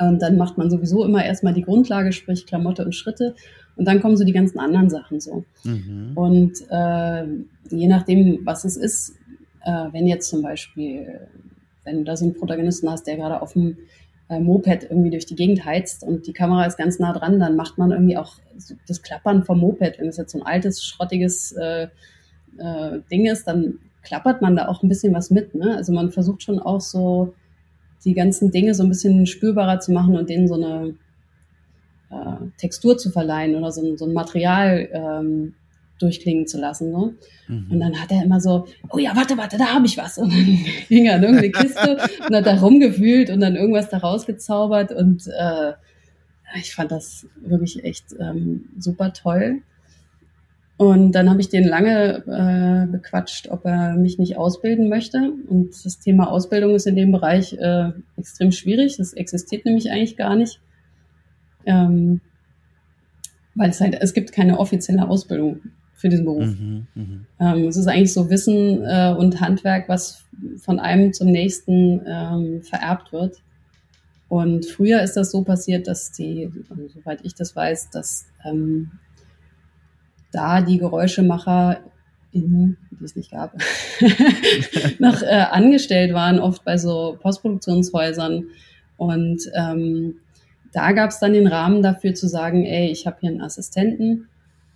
Und 0.00 0.20
dann 0.20 0.36
macht 0.36 0.58
man 0.58 0.70
sowieso 0.70 1.04
immer 1.04 1.24
erstmal 1.24 1.54
die 1.54 1.62
Grundlage, 1.62 2.12
sprich 2.12 2.46
Klamotte 2.46 2.84
und 2.84 2.94
Schritte. 2.94 3.34
Und 3.76 3.86
dann 3.86 4.00
kommen 4.00 4.16
so 4.16 4.24
die 4.24 4.32
ganzen 4.32 4.58
anderen 4.58 4.90
Sachen 4.90 5.20
so. 5.20 5.44
Mhm. 5.64 6.12
Und 6.14 6.52
äh, 6.70 7.24
je 7.70 7.86
nachdem, 7.86 8.40
was 8.44 8.64
es 8.64 8.76
ist, 8.76 9.14
äh, 9.64 9.86
wenn 9.92 10.06
jetzt 10.06 10.28
zum 10.28 10.42
Beispiel 10.42 11.28
wenn 11.84 11.98
du 11.98 12.04
da 12.04 12.16
so 12.16 12.24
einen 12.24 12.34
Protagonisten 12.34 12.90
hast, 12.90 13.06
der 13.06 13.16
gerade 13.16 13.40
auf 13.42 13.52
dem 13.54 13.76
äh, 14.28 14.38
Moped 14.38 14.84
irgendwie 14.84 15.10
durch 15.10 15.26
die 15.26 15.34
Gegend 15.34 15.64
heizt 15.64 16.02
und 16.02 16.26
die 16.26 16.32
Kamera 16.32 16.64
ist 16.66 16.78
ganz 16.78 16.98
nah 16.98 17.12
dran, 17.12 17.40
dann 17.40 17.56
macht 17.56 17.78
man 17.78 17.90
irgendwie 17.90 18.16
auch 18.16 18.34
so 18.58 18.74
das 18.86 19.02
Klappern 19.02 19.44
vom 19.44 19.60
Moped. 19.60 19.98
Wenn 19.98 20.08
es 20.08 20.16
jetzt 20.16 20.32
so 20.32 20.38
ein 20.38 20.46
altes, 20.46 20.84
schrottiges 20.84 21.52
äh, 21.52 21.88
äh, 22.58 23.00
Ding 23.10 23.26
ist, 23.26 23.46
dann 23.46 23.78
klappert 24.02 24.40
man 24.40 24.56
da 24.56 24.68
auch 24.68 24.82
ein 24.82 24.88
bisschen 24.88 25.12
was 25.14 25.30
mit. 25.30 25.54
Ne? 25.54 25.76
Also 25.76 25.92
man 25.92 26.10
versucht 26.10 26.42
schon 26.42 26.58
auch 26.58 26.80
so 26.80 27.34
die 28.04 28.14
ganzen 28.14 28.50
Dinge 28.50 28.74
so 28.74 28.82
ein 28.82 28.88
bisschen 28.88 29.26
spürbarer 29.26 29.80
zu 29.80 29.92
machen 29.92 30.16
und 30.16 30.28
denen 30.30 30.48
so 30.48 30.54
eine 30.54 30.94
äh, 32.10 32.46
Textur 32.56 32.98
zu 32.98 33.10
verleihen 33.10 33.54
oder 33.54 33.70
so, 33.72 33.96
so 33.96 34.06
ein 34.06 34.12
Material 34.12 34.88
ähm, 34.92 35.54
durchklingen 36.00 36.46
zu 36.46 36.58
lassen. 36.58 36.90
Ne? 36.90 37.14
Mhm. 37.48 37.66
Und 37.70 37.80
dann 37.80 38.00
hat 38.00 38.10
er 38.10 38.24
immer 38.24 38.40
so, 38.40 38.66
oh 38.90 38.98
ja, 38.98 39.14
warte, 39.14 39.36
warte, 39.36 39.58
da 39.58 39.66
habe 39.74 39.86
ich 39.86 39.96
was. 39.96 40.18
Und 40.18 40.32
dann 40.32 40.58
ging 40.88 41.06
er 41.06 41.16
in 41.16 41.22
irgendeine 41.22 41.52
Kiste 41.52 41.98
und 42.26 42.34
hat 42.34 42.46
da 42.46 42.56
rumgewühlt 42.56 43.30
und 43.30 43.40
dann 43.40 43.56
irgendwas 43.56 43.90
da 43.90 43.98
rausgezaubert. 43.98 44.92
Und 44.92 45.26
äh, 45.26 45.72
ich 46.58 46.74
fand 46.74 46.90
das 46.90 47.26
wirklich 47.42 47.84
echt 47.84 48.06
ähm, 48.18 48.70
super 48.78 49.12
toll. 49.12 49.62
Und 50.80 51.12
dann 51.12 51.28
habe 51.28 51.42
ich 51.42 51.50
den 51.50 51.64
lange 51.64 52.24
äh, 52.26 52.90
bequatscht, 52.90 53.48
ob 53.50 53.66
er 53.66 53.96
mich 53.96 54.18
nicht 54.18 54.38
ausbilden 54.38 54.88
möchte. 54.88 55.30
Und 55.46 55.74
das 55.84 55.98
Thema 55.98 56.30
Ausbildung 56.30 56.74
ist 56.74 56.86
in 56.86 56.96
dem 56.96 57.12
Bereich 57.12 57.52
äh, 57.52 57.90
extrem 58.16 58.50
schwierig. 58.50 58.96
Das 58.96 59.12
existiert 59.12 59.66
nämlich 59.66 59.90
eigentlich 59.90 60.16
gar 60.16 60.34
nicht. 60.36 60.58
Ähm, 61.66 62.22
weil 63.54 63.68
es 63.68 63.82
halt, 63.82 63.98
es 64.00 64.14
gibt 64.14 64.32
keine 64.32 64.58
offizielle 64.58 65.06
Ausbildung 65.06 65.60
für 65.92 66.08
diesen 66.08 66.24
Beruf. 66.24 66.46
Mhm, 66.46 66.86
mh. 66.94 67.04
ähm, 67.40 67.68
es 67.68 67.76
ist 67.76 67.86
eigentlich 67.86 68.14
so 68.14 68.30
Wissen 68.30 68.82
äh, 68.82 69.14
und 69.18 69.38
Handwerk, 69.38 69.86
was 69.86 70.24
von 70.56 70.80
einem 70.80 71.12
zum 71.12 71.30
nächsten 71.30 72.00
ähm, 72.06 72.62
vererbt 72.62 73.12
wird. 73.12 73.36
Und 74.30 74.64
früher 74.64 75.02
ist 75.02 75.12
das 75.12 75.30
so 75.30 75.42
passiert, 75.44 75.86
dass 75.88 76.10
die, 76.10 76.50
also 76.70 76.88
soweit 76.88 77.20
ich 77.22 77.34
das 77.34 77.54
weiß, 77.54 77.90
dass 77.90 78.28
ähm, 78.46 78.92
da 80.32 80.60
die 80.60 80.78
Geräuschemacher 80.78 81.80
in, 82.32 82.76
die 82.92 83.04
es 83.04 83.16
nicht 83.16 83.32
gab, 83.32 83.54
noch 84.98 85.22
äh, 85.22 85.46
angestellt 85.50 86.14
waren, 86.14 86.38
oft 86.38 86.64
bei 86.64 86.78
so 86.78 87.18
Postproduktionshäusern. 87.20 88.44
Und 88.96 89.42
ähm, 89.54 90.16
da 90.72 90.92
gab 90.92 91.10
es 91.10 91.18
dann 91.18 91.32
den 91.32 91.48
Rahmen 91.48 91.82
dafür 91.82 92.14
zu 92.14 92.28
sagen, 92.28 92.64
ey, 92.64 92.90
ich 92.90 93.06
habe 93.06 93.16
hier 93.20 93.30
einen 93.30 93.40
Assistenten, 93.40 94.28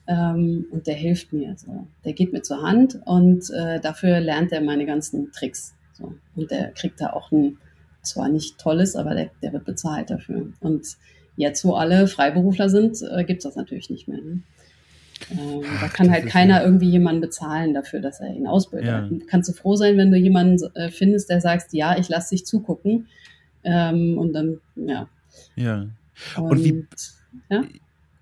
ähm, 0.07 0.66
und 0.70 0.86
der 0.86 0.94
hilft 0.94 1.32
mir. 1.32 1.55
So. 1.57 1.86
Der 2.05 2.12
geht 2.12 2.32
mir 2.32 2.42
zur 2.42 2.62
Hand 2.62 3.00
und 3.05 3.50
äh, 3.50 3.80
dafür 3.80 4.20
lernt 4.20 4.52
er 4.52 4.61
meine 4.61 4.86
ganzen 4.86 5.32
Tricks. 5.32 5.74
So. 5.92 6.14
Und 6.36 6.50
der 6.50 6.72
kriegt 6.72 7.00
da 7.00 7.12
auch 7.12 7.30
ein, 7.32 7.59
zwar 8.02 8.28
nicht 8.28 8.59
tolles, 8.59 8.96
aber 8.96 9.14
der, 9.14 9.30
der 9.42 9.52
wird 9.52 9.64
bezahlt 9.64 10.11
dafür. 10.11 10.52
Und 10.61 10.86
jetzt, 11.36 11.64
wo 11.64 11.74
alle 11.74 12.07
Freiberufler 12.07 12.68
sind, 12.68 12.98
äh, 13.02 13.24
gibt's 13.24 13.44
das 13.44 13.57
natürlich 13.57 13.88
nicht 13.90 14.09
mehr. 14.09 14.20
Ne? 14.20 14.40
Ähm, 15.30 15.62
da 15.80 15.88
kann 15.88 16.10
halt 16.10 16.26
keiner 16.26 16.62
irgendwie 16.62 16.90
jemanden 16.90 17.20
bezahlen 17.20 17.74
dafür, 17.74 18.00
dass 18.00 18.20
er 18.20 18.34
ihn 18.34 18.46
ausbildet. 18.46 18.88
Ja. 18.88 19.08
Kannst 19.26 19.48
du 19.48 19.52
froh 19.52 19.76
sein, 19.76 19.96
wenn 19.96 20.10
du 20.10 20.16
jemanden 20.16 20.62
äh, 20.74 20.90
findest, 20.90 21.30
der 21.30 21.40
sagt, 21.40 21.72
ja, 21.72 21.96
ich 21.98 22.08
lasse 22.08 22.30
dich 22.30 22.46
zugucken. 22.46 23.08
Ähm, 23.62 24.18
und 24.18 24.32
dann, 24.32 24.60
ja. 24.76 25.08
Ja. 25.56 25.86
Und, 26.36 26.50
und 26.50 26.64
wie, 26.64 26.86
ja? 27.48 27.62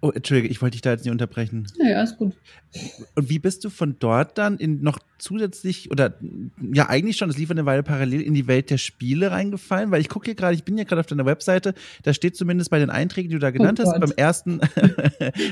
Oh, 0.05 0.11
Entschuldige, 0.11 0.49
ich 0.49 0.61
wollte 0.61 0.73
dich 0.73 0.83
da 0.83 0.91
jetzt 0.91 1.05
nicht 1.05 1.13
unterbrechen. 1.13 1.65
Ja, 1.79 1.91
ja, 1.91 2.03
ist 2.03 2.19
gut. 2.19 2.33
Und 3.15 3.29
wie 3.29 3.39
bist 3.39 3.65
du 3.65 3.71
von 3.71 3.95
dort 4.01 4.37
dann 4.37 4.57
in 4.57 4.83
noch 4.83 4.99
zusätzlich 5.19 5.93
oder 5.93 6.19
ja 6.73 6.89
eigentlich 6.89 7.17
schon, 7.17 7.29
das 7.29 7.39
lief 7.39 7.53
eine 7.53 7.67
Weile 7.67 7.85
parallel 7.85 8.21
in 8.21 8.35
die 8.35 8.49
Welt 8.49 8.71
der 8.71 8.79
Spiele 8.79 9.31
reingefallen? 9.31 9.93
Weil 9.93 10.01
ich 10.01 10.09
gucke 10.09 10.25
hier 10.25 10.35
gerade, 10.35 10.55
ich 10.55 10.65
bin 10.65 10.77
ja 10.77 10.83
gerade 10.83 10.99
auf 10.99 11.07
deiner 11.07 11.25
Webseite, 11.25 11.75
da 12.03 12.13
steht 12.13 12.37
zumindest 12.37 12.71
bei 12.71 12.81
den 12.81 12.91
Einträgen, 12.91 13.31
die 13.31 13.37
du 13.37 13.39
da 13.39 13.53
genannt 13.53 13.79
oh 13.81 13.87
hast, 13.87 14.01
beim 14.01 14.13
ersten. 14.17 14.59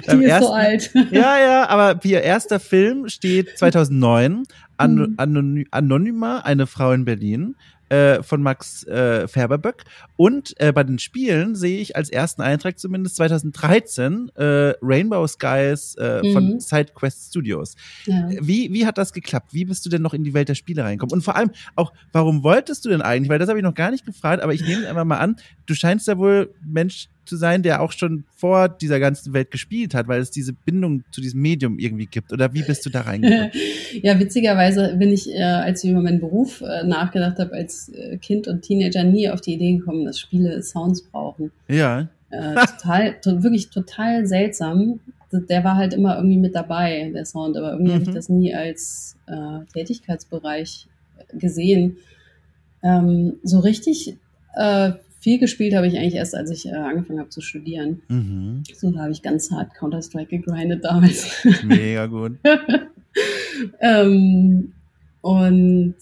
beim 0.06 0.18
die 0.18 0.24
ist 0.24 0.30
ersten, 0.30 0.46
so 0.46 0.52
alt. 0.52 0.90
ja, 1.12 1.38
ja, 1.38 1.68
aber 1.68 2.04
ihr 2.04 2.22
erster 2.22 2.58
Film 2.58 3.08
steht 3.08 3.56
2009, 3.56 4.42
An 4.78 4.94
mhm. 5.16 5.66
Anonyma, 5.70 6.38
eine 6.40 6.66
Frau 6.66 6.90
in 6.90 7.04
Berlin 7.04 7.54
äh, 7.90 8.22
von 8.22 8.42
Max 8.42 8.84
äh, 8.84 9.28
Färberböck. 9.28 9.84
Und 10.16 10.54
äh, 10.60 10.72
bei 10.72 10.84
den 10.84 10.98
Spielen 10.98 11.54
sehe 11.54 11.80
ich 11.80 11.96
als 11.96 12.08
ersten 12.08 12.40
Eintrag 12.40 12.78
zumindest 12.78 13.16
2013 13.16 14.30
äh, 14.36 14.74
Rainbow 14.80 15.26
Skies 15.26 15.96
äh, 15.96 16.22
mhm. 16.22 16.32
von 16.32 16.60
SideQuest 16.60 17.28
Studios. 17.28 17.74
Ja. 18.06 18.28
Wie, 18.40 18.72
wie 18.72 18.86
hat 18.86 18.96
das 18.96 19.12
geklappt? 19.12 19.52
Wie 19.52 19.64
bist 19.64 19.84
du 19.84 19.90
denn 19.90 20.02
noch 20.02 20.14
in 20.14 20.24
die 20.24 20.34
Welt 20.34 20.48
der 20.48 20.54
Spiele 20.54 20.84
reingekommen? 20.84 21.12
Und 21.12 21.22
vor 21.22 21.36
allem 21.36 21.50
auch, 21.76 21.92
warum 22.12 22.42
wolltest 22.42 22.84
du 22.84 22.88
denn 22.88 23.02
eigentlich? 23.02 23.28
Weil 23.28 23.38
das 23.38 23.48
habe 23.48 23.58
ich 23.58 23.64
noch 23.64 23.74
gar 23.74 23.90
nicht 23.90 24.06
gefragt, 24.06 24.42
aber 24.42 24.54
ich 24.54 24.62
nehme 24.62 24.82
es 24.82 24.88
einfach 24.88 25.04
mal 25.04 25.18
an, 25.18 25.36
du 25.66 25.74
scheinst 25.74 26.06
ja 26.08 26.16
wohl 26.16 26.54
Mensch 26.64 27.08
zu 27.30 27.36
sein, 27.36 27.62
der 27.62 27.80
auch 27.80 27.92
schon 27.92 28.24
vor 28.34 28.68
dieser 28.68 28.98
ganzen 28.98 29.32
Welt 29.32 29.52
gespielt 29.52 29.94
hat, 29.94 30.08
weil 30.08 30.20
es 30.20 30.32
diese 30.32 30.52
Bindung 30.52 31.04
zu 31.12 31.20
diesem 31.20 31.40
Medium 31.40 31.78
irgendwie 31.78 32.06
gibt? 32.06 32.32
Oder 32.32 32.52
wie 32.52 32.62
bist 32.62 32.84
du 32.84 32.90
da 32.90 33.02
reingekommen? 33.02 33.52
ja, 34.02 34.18
witzigerweise 34.18 34.96
bin 34.98 35.12
ich, 35.12 35.30
äh, 35.30 35.42
als 35.42 35.84
ich 35.84 35.90
über 35.92 36.02
meinen 36.02 36.18
Beruf 36.18 36.60
äh, 36.60 36.82
nachgedacht 36.82 37.38
habe, 37.38 37.54
als 37.54 37.88
äh, 37.90 38.18
Kind 38.18 38.48
und 38.48 38.62
Teenager 38.62 39.04
nie 39.04 39.30
auf 39.30 39.40
die 39.40 39.54
Idee 39.54 39.76
gekommen, 39.76 40.04
dass 40.04 40.18
Spiele 40.18 40.60
Sounds 40.60 41.02
brauchen. 41.02 41.52
Ja. 41.68 42.08
Äh, 42.30 42.54
total, 42.66 43.14
to 43.22 43.42
wirklich 43.44 43.70
total 43.70 44.26
seltsam. 44.26 44.98
Der 45.30 45.62
war 45.62 45.76
halt 45.76 45.94
immer 45.94 46.16
irgendwie 46.16 46.38
mit 46.38 46.56
dabei, 46.56 47.12
der 47.14 47.24
Sound, 47.24 47.56
aber 47.56 47.70
irgendwie 47.70 47.92
mhm. 47.92 48.00
habe 48.00 48.04
ich 48.10 48.14
das 48.14 48.28
nie 48.28 48.52
als 48.52 49.16
äh, 49.28 49.64
Tätigkeitsbereich 49.72 50.88
gesehen. 51.32 51.98
Ähm, 52.82 53.34
so 53.44 53.60
richtig 53.60 54.16
äh, 54.56 54.90
viel 55.20 55.38
gespielt 55.38 55.74
habe 55.74 55.86
ich 55.86 55.98
eigentlich 55.98 56.14
erst, 56.14 56.34
als 56.34 56.50
ich 56.50 56.66
äh, 56.66 56.72
angefangen 56.72 57.20
habe 57.20 57.28
zu 57.28 57.42
studieren. 57.42 58.00
Mhm. 58.08 58.62
So, 58.74 58.90
da 58.90 59.02
habe 59.02 59.12
ich 59.12 59.22
ganz 59.22 59.50
hart 59.50 59.74
Counter-Strike 59.74 60.38
gegrindet 60.38 60.84
damals. 60.84 61.46
Mega 61.62 62.06
gut. 62.06 62.38
ähm, 63.80 64.72
und 65.20 65.96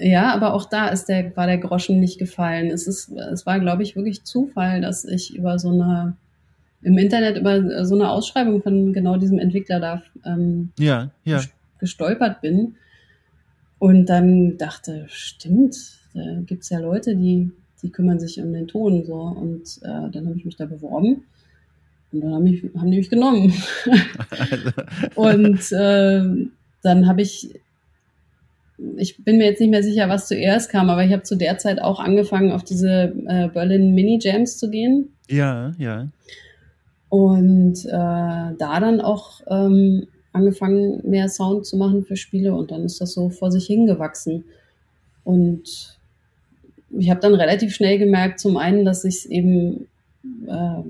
ja, 0.00 0.32
aber 0.32 0.54
auch 0.54 0.66
da 0.66 0.88
ist 0.88 1.06
der, 1.06 1.36
war 1.36 1.46
der 1.46 1.58
Groschen 1.58 1.98
nicht 1.98 2.18
gefallen. 2.18 2.70
Es 2.70 2.86
ist, 2.86 3.10
es 3.10 3.46
war, 3.46 3.58
glaube 3.58 3.82
ich, 3.82 3.96
wirklich 3.96 4.22
Zufall, 4.22 4.80
dass 4.80 5.04
ich 5.04 5.36
über 5.36 5.58
so 5.58 5.70
eine, 5.70 6.16
im 6.82 6.96
Internet 6.98 7.36
über 7.36 7.84
so 7.84 7.96
eine 7.96 8.10
Ausschreibung 8.10 8.62
von 8.62 8.92
genau 8.92 9.16
diesem 9.16 9.40
Entwickler 9.40 9.80
da 9.80 10.02
ähm, 10.24 10.70
ja, 10.78 11.10
ja. 11.24 11.42
gestolpert 11.80 12.40
bin. 12.42 12.76
Und 13.80 14.06
dann 14.06 14.56
dachte, 14.56 15.06
stimmt, 15.08 15.76
da 16.14 16.22
gibt 16.46 16.62
es 16.62 16.70
ja 16.70 16.78
Leute, 16.78 17.16
die 17.16 17.50
die 17.82 17.90
kümmern 17.90 18.20
sich 18.20 18.40
um 18.40 18.52
den 18.52 18.68
Ton 18.68 19.04
so 19.04 19.14
und 19.14 19.78
äh, 19.82 20.10
dann 20.10 20.26
habe 20.26 20.36
ich 20.36 20.44
mich 20.44 20.56
da 20.56 20.66
beworben 20.66 21.24
und 22.12 22.20
dann 22.20 22.34
haben, 22.34 22.46
ich, 22.46 22.64
haben 22.76 22.90
die 22.90 22.98
mich 22.98 23.10
genommen 23.10 23.52
und 25.14 25.72
äh, 25.72 26.22
dann 26.82 27.06
habe 27.06 27.22
ich 27.22 27.50
ich 28.96 29.22
bin 29.24 29.38
mir 29.38 29.46
jetzt 29.46 29.60
nicht 29.60 29.70
mehr 29.70 29.82
sicher, 29.82 30.08
was 30.08 30.28
zuerst 30.28 30.70
kam, 30.70 30.88
aber 30.88 31.04
ich 31.04 31.12
habe 31.12 31.24
zu 31.24 31.36
der 31.36 31.58
Zeit 31.58 31.82
auch 31.82 31.98
angefangen, 31.98 32.52
auf 32.52 32.62
diese 32.62 33.12
äh, 33.26 33.48
Berlin 33.48 33.94
Mini 33.94 34.20
Jams 34.22 34.56
zu 34.56 34.70
gehen. 34.70 35.12
Ja, 35.28 35.72
ja. 35.78 36.08
Und 37.08 37.84
äh, 37.86 37.90
da 37.90 38.80
dann 38.80 39.00
auch 39.00 39.40
ähm, 39.48 40.06
angefangen, 40.32 41.00
mehr 41.08 41.28
Sound 41.28 41.66
zu 41.66 41.76
machen 41.76 42.04
für 42.04 42.16
Spiele 42.16 42.54
und 42.54 42.70
dann 42.70 42.84
ist 42.84 43.00
das 43.00 43.12
so 43.14 43.30
vor 43.30 43.50
sich 43.50 43.66
hingewachsen. 43.66 44.44
Und 45.24 45.97
ich 46.90 47.10
habe 47.10 47.20
dann 47.20 47.34
relativ 47.34 47.74
schnell 47.74 47.98
gemerkt, 47.98 48.40
zum 48.40 48.56
einen, 48.56 48.84
dass 48.84 49.04
ich 49.04 49.16
es 49.16 49.26
eben 49.26 49.88
äh, 50.46 50.82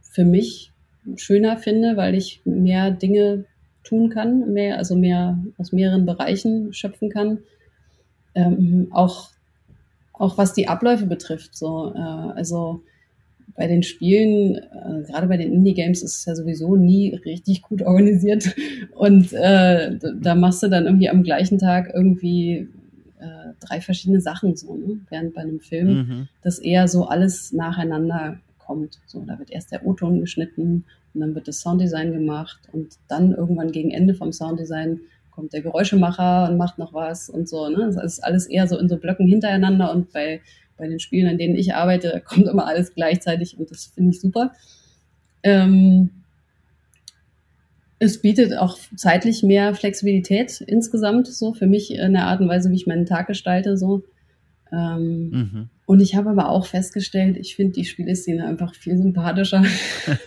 für 0.00 0.24
mich 0.24 0.72
schöner 1.16 1.56
finde, 1.56 1.96
weil 1.96 2.14
ich 2.14 2.40
mehr 2.44 2.90
Dinge 2.90 3.44
tun 3.84 4.10
kann, 4.10 4.52
mehr, 4.52 4.78
also 4.78 4.96
mehr 4.96 5.38
aus 5.58 5.72
mehreren 5.72 6.06
Bereichen 6.06 6.72
schöpfen 6.72 7.10
kann. 7.10 7.38
Ähm, 8.34 8.88
auch, 8.90 9.30
auch 10.12 10.38
was 10.38 10.52
die 10.52 10.68
Abläufe 10.68 11.06
betrifft. 11.06 11.56
So, 11.56 11.92
äh, 11.94 11.98
also 11.98 12.82
bei 13.56 13.66
den 13.66 13.82
Spielen, 13.82 14.56
äh, 14.56 15.02
gerade 15.06 15.26
bei 15.26 15.36
den 15.36 15.52
Indie-Games, 15.52 16.02
ist 16.02 16.18
es 16.18 16.24
ja 16.24 16.34
sowieso 16.34 16.76
nie 16.76 17.14
richtig 17.24 17.62
gut 17.62 17.82
organisiert. 17.82 18.54
Und 18.94 19.32
äh, 19.32 19.98
da 20.20 20.34
machst 20.34 20.62
du 20.62 20.68
dann 20.68 20.86
irgendwie 20.86 21.08
am 21.08 21.22
gleichen 21.22 21.58
Tag 21.58 21.90
irgendwie 21.92 22.68
drei 23.60 23.80
verschiedene 23.80 24.20
Sachen 24.20 24.56
so, 24.56 24.76
ne? 24.76 25.00
während 25.08 25.34
bei 25.34 25.42
einem 25.42 25.60
Film 25.60 25.88
mhm. 25.88 26.28
das 26.42 26.58
eher 26.58 26.88
so 26.88 27.06
alles 27.06 27.52
nacheinander 27.52 28.40
kommt. 28.58 29.00
So, 29.06 29.24
da 29.24 29.38
wird 29.38 29.50
erst 29.50 29.72
der 29.72 29.86
O-Ton 29.86 30.20
geschnitten 30.20 30.84
und 31.14 31.20
dann 31.20 31.34
wird 31.34 31.48
das 31.48 31.60
Sounddesign 31.60 32.12
gemacht 32.12 32.60
und 32.72 32.94
dann 33.08 33.32
irgendwann 33.32 33.72
gegen 33.72 33.90
Ende 33.90 34.14
vom 34.14 34.32
Sounddesign 34.32 35.00
kommt 35.30 35.52
der 35.52 35.62
Geräuschemacher 35.62 36.48
und 36.48 36.56
macht 36.56 36.78
noch 36.78 36.92
was 36.92 37.30
und 37.30 37.48
so. 37.48 37.68
Ne? 37.68 37.90
Das 37.94 38.02
ist 38.02 38.20
alles 38.20 38.46
eher 38.46 38.66
so 38.66 38.78
in 38.78 38.88
so 38.88 38.96
Blöcken 38.96 39.26
hintereinander 39.26 39.92
und 39.92 40.12
bei, 40.12 40.40
bei 40.76 40.86
den 40.86 41.00
Spielen, 41.00 41.28
an 41.28 41.38
denen 41.38 41.56
ich 41.56 41.74
arbeite, 41.74 42.20
kommt 42.24 42.46
immer 42.46 42.66
alles 42.66 42.94
gleichzeitig 42.94 43.58
und 43.58 43.70
das 43.70 43.86
finde 43.86 44.10
ich 44.10 44.20
super. 44.20 44.52
Ähm, 45.42 46.10
es 48.00 48.20
bietet 48.22 48.56
auch 48.56 48.78
zeitlich 48.96 49.42
mehr 49.42 49.74
Flexibilität 49.74 50.62
insgesamt, 50.62 51.26
so 51.28 51.52
für 51.52 51.66
mich 51.66 51.94
in 51.94 52.14
der 52.14 52.24
Art 52.24 52.40
und 52.40 52.48
Weise, 52.48 52.70
wie 52.70 52.76
ich 52.76 52.86
meinen 52.86 53.04
Tag 53.04 53.26
gestalte, 53.26 53.76
so. 53.76 54.02
Ähm, 54.72 55.30
mhm. 55.30 55.68
Und 55.84 56.00
ich 56.00 56.16
habe 56.16 56.30
aber 56.30 56.48
auch 56.48 56.64
festgestellt, 56.64 57.36
ich 57.36 57.56
finde 57.56 57.74
die 57.74 57.84
Spieleszene 57.84 58.46
einfach 58.46 58.74
viel 58.74 58.96
sympathischer. 58.96 59.62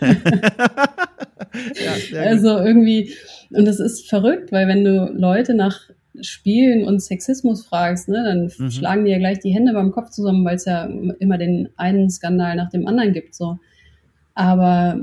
ja, 2.12 2.20
also 2.20 2.58
irgendwie, 2.58 3.12
und 3.50 3.64
das 3.64 3.80
ist 3.80 4.08
verrückt, 4.08 4.52
weil 4.52 4.68
wenn 4.68 4.84
du 4.84 5.10
Leute 5.12 5.54
nach 5.54 5.90
Spielen 6.20 6.84
und 6.84 7.02
Sexismus 7.02 7.66
fragst, 7.66 8.08
ne, 8.08 8.22
dann 8.22 8.52
mhm. 8.56 8.70
schlagen 8.70 9.04
die 9.04 9.10
ja 9.10 9.18
gleich 9.18 9.40
die 9.40 9.50
Hände 9.50 9.72
beim 9.72 9.90
Kopf 9.90 10.10
zusammen, 10.10 10.44
weil 10.44 10.54
es 10.54 10.64
ja 10.64 10.84
immer 11.18 11.38
den 11.38 11.70
einen 11.76 12.08
Skandal 12.08 12.54
nach 12.54 12.70
dem 12.70 12.86
anderen 12.86 13.12
gibt. 13.12 13.34
So. 13.34 13.58
Aber 14.34 15.00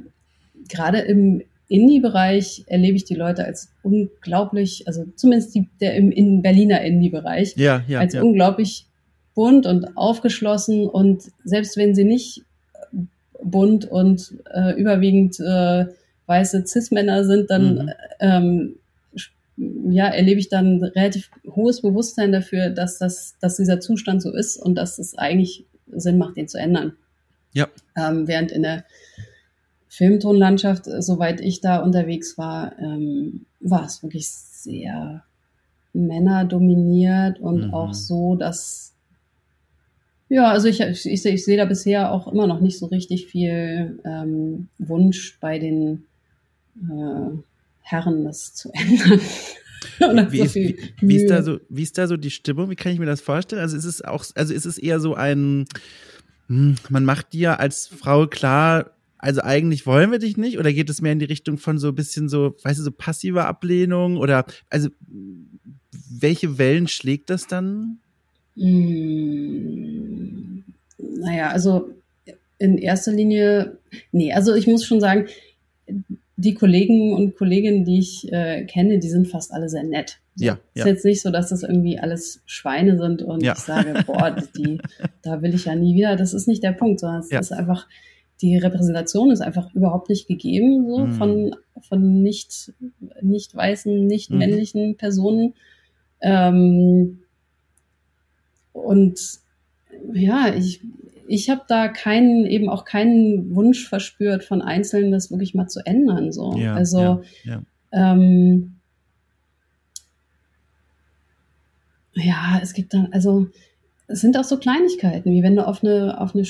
gerade 0.70 1.00
im 1.00 1.42
Indie-Bereich 1.72 2.66
erlebe 2.68 2.98
ich 2.98 3.06
die 3.06 3.16
Leute 3.16 3.46
als 3.46 3.72
unglaublich, 3.82 4.88
also 4.88 5.06
zumindest 5.16 5.56
die, 5.56 5.70
der 5.80 5.96
im 5.96 6.12
in 6.12 6.42
Berliner 6.42 6.82
Indie-Bereich, 6.82 7.56
ja, 7.58 7.84
ja, 7.88 8.00
als 8.00 8.14
ja. 8.14 8.22
unglaublich 8.22 8.86
bunt 9.34 9.66
und 9.66 9.98
aufgeschlossen 9.98 10.88
und 10.88 11.24
selbst 11.44 11.78
wenn 11.78 11.96
sie 11.96 12.04
nicht 12.04 12.44
bunt 13.44 13.86
und 13.86 14.34
äh, 14.54 14.80
überwiegend 14.80 15.40
äh, 15.40 15.86
weiße 16.26 16.66
Cis-Männer 16.66 17.24
sind, 17.26 17.50
dann 17.50 17.76
mhm. 17.76 17.92
ähm, 18.20 18.76
ja, 19.90 20.08
erlebe 20.08 20.40
ich 20.40 20.50
dann 20.50 20.84
relativ 20.84 21.30
hohes 21.48 21.82
Bewusstsein 21.82 22.32
dafür, 22.32 22.70
dass 22.70 22.98
das, 22.98 23.36
dass 23.40 23.58
dieser 23.58 23.80
Zustand 23.80 24.22
so 24.22 24.34
ist 24.34 24.58
und 24.58 24.76
dass 24.76 24.98
es 25.00 25.18
eigentlich 25.18 25.66
Sinn 25.92 26.18
macht, 26.18 26.38
den 26.38 26.48
zu 26.48 26.58
ändern. 26.58 26.94
Ja. 27.54 27.68
Ähm, 27.98 28.28
während 28.28 28.52
in 28.52 28.64
der 28.64 28.86
Filmtonlandschaft, 29.94 30.86
soweit 31.00 31.42
ich 31.42 31.60
da 31.60 31.80
unterwegs 31.80 32.38
war, 32.38 32.80
ähm, 32.80 33.46
war 33.60 33.84
es 33.84 34.02
wirklich 34.02 34.30
sehr 34.30 35.26
männerdominiert 35.92 37.42
und 37.42 37.68
mhm. 37.68 37.74
auch 37.74 37.94
so, 37.94 38.38
dass 38.38 38.94
ja, 40.30 40.50
also 40.50 40.70
ich, 40.70 40.80
ich, 40.80 41.06
ich, 41.06 41.26
ich 41.26 41.44
sehe 41.44 41.58
da 41.58 41.66
bisher 41.66 42.14
auch 42.14 42.32
immer 42.32 42.48
noch 42.48 42.62
nicht 42.62 42.80
so 42.80 42.86
richtig 42.86 43.28
viel 43.28 44.00
ähm, 44.06 44.70
Wunsch 44.78 45.38
bei 45.42 45.60
den 45.60 46.06
äh, 46.78 47.38
Herren, 47.82 48.24
das 48.24 48.54
zu 48.54 48.72
ändern. 48.74 49.20
wie, 50.32 50.38
so 50.38 50.44
ist, 50.46 50.56
wie, 50.56 50.78
wie, 51.02 51.16
ist 51.18 51.30
da 51.30 51.44
so, 51.44 51.60
wie 51.68 51.84
ist 51.84 51.98
da 51.98 52.08
so 52.08 52.16
die 52.16 52.32
Stimmung? 52.32 52.70
Wie 52.70 52.78
kann 52.78 52.94
ich 52.94 53.00
mir 53.00 53.06
das 53.06 53.20
vorstellen? 53.20 53.62
Also 53.62 53.76
ist 53.76 53.84
es 53.84 54.02
auch, 54.02 54.24
also 54.36 54.54
ist 54.54 54.66
es 54.66 54.78
eher 54.78 55.02
so 55.02 55.16
ein, 55.16 55.66
hm, 56.48 56.76
man 56.88 57.04
macht 57.04 57.34
dir 57.34 57.60
als 57.60 57.88
Frau 57.88 58.26
klar, 58.26 58.92
also 59.22 59.42
eigentlich 59.42 59.86
wollen 59.86 60.12
wir 60.12 60.20
dich 60.20 60.36
nicht, 60.36 60.58
oder 60.58 60.74
geht 60.74 60.90
es 60.90 61.02
mehr 61.02 61.12
in 61.12 61.20
die 61.20 61.26
Richtung 61.26 61.58
von 61.58 61.78
so 61.78 61.90
ein 61.90 61.96
bisschen 61.96 62.28
so, 62.28 62.56
weißt 62.64 62.80
du, 62.80 62.84
so 62.84 62.92
passiver 62.92 63.46
Ablehnung 63.46 64.18
oder 64.18 64.46
also 64.70 64.90
welche 66.10 66.58
Wellen 66.58 66.88
schlägt 66.88 67.30
das 67.30 67.48
dann? 67.48 68.00
Hm, 68.58 70.64
naja, 70.98 71.50
also 71.50 71.92
in 72.58 72.78
erster 72.78 73.12
Linie, 73.12 73.78
nee, 74.12 74.34
also 74.34 74.56
ich 74.56 74.68
muss 74.68 74.86
schon 74.86 75.00
sagen, 75.00 75.28
die 76.36 76.56
Kollegen 76.56 77.14
und 77.14 77.36
Kolleginnen, 77.36 77.86
die 77.86 78.00
ich 78.00 78.32
äh, 78.32 78.66
kenne, 78.66 78.98
die 78.98 79.10
sind 79.10 79.28
fast 79.28 79.52
alle 79.52 79.70
sehr 79.70 79.84
nett. 79.84 80.20
Ja, 80.36 80.60
ja. 80.74 80.84
Ist 80.84 80.86
jetzt 80.86 81.06
nicht 81.06 81.22
so, 81.22 81.30
dass 81.30 81.50
das 81.50 81.62
irgendwie 81.62 82.00
alles 82.00 82.42
Schweine 82.46 82.98
sind 82.98 83.22
und 83.22 83.44
ja. 83.44 83.54
ich 83.54 83.60
sage, 83.60 84.04
boah, 84.08 84.36
die, 84.58 84.80
da 85.22 85.44
will 85.44 85.54
ich 85.54 85.66
ja 85.66 85.76
nie 85.76 85.96
wieder. 85.96 86.16
Das 86.16 86.34
ist 86.34 86.48
nicht 86.48 86.64
der 86.64 86.72
Punkt, 86.72 87.00
sondern 87.00 87.20
es 87.20 87.30
ja. 87.30 87.40
ist 87.40 87.52
einfach, 87.52 87.88
die 88.42 88.58
Repräsentation 88.58 89.32
ist 89.32 89.42
einfach 89.42 89.74
überhaupt 89.74 90.10
nicht 90.10 90.28
gegeben, 90.28 90.88
so 90.88 91.06
mhm. 91.06 91.12
von, 91.14 91.56
von 91.82 92.22
nicht, 92.22 92.74
nicht 93.22 93.56
weißen, 93.56 94.08
nicht 94.08 94.32
mhm. 94.32 94.38
männlichen 94.40 94.98
Personen. 94.98 95.54
Ähm, 96.22 97.20
und 98.74 99.20
ja, 100.14 100.54
ich, 100.56 100.82
ich 101.28 101.50
habe 101.50 101.62
da 101.68 101.88
keinen, 101.88 102.46
eben 102.46 102.70
auch 102.70 102.86
keinen 102.86 103.56
Wunsch 103.56 103.88
verspürt 103.88 104.44
von 104.44 104.62
Einzelnen, 104.62 105.12
das 105.12 105.30
wirklich 105.30 105.54
mal 105.54 105.68
zu 105.68 105.86
ändern. 105.86 106.32
So. 106.32 106.56
Ja, 106.58 106.74
also 106.76 107.00
ja, 107.00 107.22
ja. 107.44 107.62
Ähm, 107.92 108.76
ja, 112.14 112.60
es 112.62 112.74
gibt 112.74 112.94
dann, 112.94 113.10
also 113.12 113.48
es 114.08 114.22
sind 114.22 114.38
auch 114.38 114.44
so 114.44 114.58
Kleinigkeiten, 114.58 115.32
wie 115.32 115.44
wenn 115.44 115.56
du 115.56 115.66
auf 115.66 115.84
eine, 115.84 116.20
auf 116.20 116.36
eine 116.36 116.46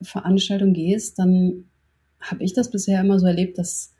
Spieleveranstaltung 0.00 0.72
gehst, 0.72 1.18
dann 1.18 1.64
habe 2.20 2.42
ich 2.44 2.52
das 2.52 2.70
bisher 2.70 3.00
immer 3.00 3.18
so 3.18 3.26
erlebt, 3.26 3.58
dass 3.58 3.94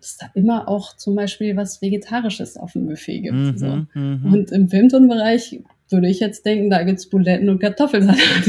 es 0.00 0.16
da 0.16 0.26
immer 0.34 0.68
auch 0.68 0.96
zum 0.96 1.14
Beispiel 1.14 1.56
was 1.56 1.82
Vegetarisches 1.82 2.56
auf 2.56 2.72
dem 2.72 2.86
Buffet 2.86 3.20
gibt. 3.20 3.34
Mhm, 3.34 3.58
so. 3.58 3.86
Mhm. 3.94 4.32
Und 4.32 4.52
im 4.52 4.68
Filmtonbereich 4.68 5.60
würde 5.90 6.08
ich 6.08 6.20
jetzt 6.20 6.44
denken, 6.44 6.70
da 6.70 6.82
gibt's 6.82 7.08
Buletten 7.08 7.48
und 7.48 7.60
Kartoffelsalat. 7.60 8.18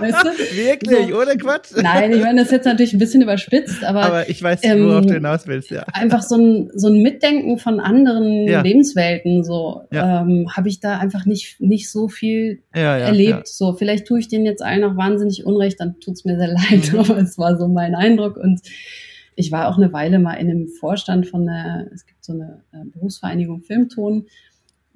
weißt 0.00 0.24
du? 0.24 0.56
Wirklich, 0.56 1.08
so. 1.08 1.20
ohne 1.20 1.36
Quatsch? 1.36 1.72
Nein, 1.76 2.12
ich 2.12 2.20
meine, 2.20 2.40
das 2.40 2.46
ist 2.46 2.52
jetzt 2.52 2.64
natürlich 2.64 2.92
ein 2.92 2.98
bisschen 2.98 3.22
überspitzt, 3.22 3.84
aber. 3.84 4.02
Aber 4.02 4.28
ich 4.28 4.42
weiß, 4.42 4.60
ähm, 4.62 4.86
worauf 4.86 5.06
du 5.06 5.14
hinaus 5.14 5.46
willst, 5.46 5.70
ja. 5.70 5.82
Einfach 5.92 6.22
so 6.22 6.36
ein, 6.36 6.70
so 6.74 6.88
ein 6.88 7.02
Mitdenken 7.02 7.58
von 7.58 7.80
anderen 7.80 8.46
ja. 8.46 8.62
Lebenswelten, 8.62 9.44
so, 9.44 9.82
ja. 9.92 10.22
ähm, 10.22 10.48
habe 10.56 10.68
ich 10.68 10.80
da 10.80 10.98
einfach 10.98 11.26
nicht, 11.26 11.60
nicht 11.60 11.90
so 11.90 12.08
viel 12.08 12.62
ja, 12.74 12.96
erlebt. 12.96 13.48
So, 13.48 13.74
vielleicht 13.74 14.06
tue 14.06 14.18
ich 14.18 14.28
denen 14.28 14.46
jetzt 14.46 14.62
allen 14.62 14.80
noch 14.80 14.96
wahnsinnig 14.96 15.44
Unrecht, 15.44 15.80
dann 15.80 16.00
tut's 16.00 16.24
mir 16.24 16.38
sehr 16.38 16.48
leid, 16.48 16.92
mhm. 16.92 16.98
aber 16.98 17.18
es 17.18 17.36
war 17.38 17.58
so 17.58 17.68
mein 17.68 17.94
Eindruck 17.94 18.36
und 18.36 18.60
ich 19.36 19.52
war 19.52 19.68
auch 19.68 19.76
eine 19.76 19.92
Weile 19.92 20.18
mal 20.18 20.34
in 20.34 20.50
einem 20.50 20.68
Vorstand 20.68 21.26
von 21.26 21.46
der, 21.46 21.86
es 21.94 22.04
gibt 22.04 22.24
so 22.24 22.34
eine 22.34 22.62
äh, 22.72 22.84
Berufsvereinigung 22.92 23.62
Filmton 23.62 24.26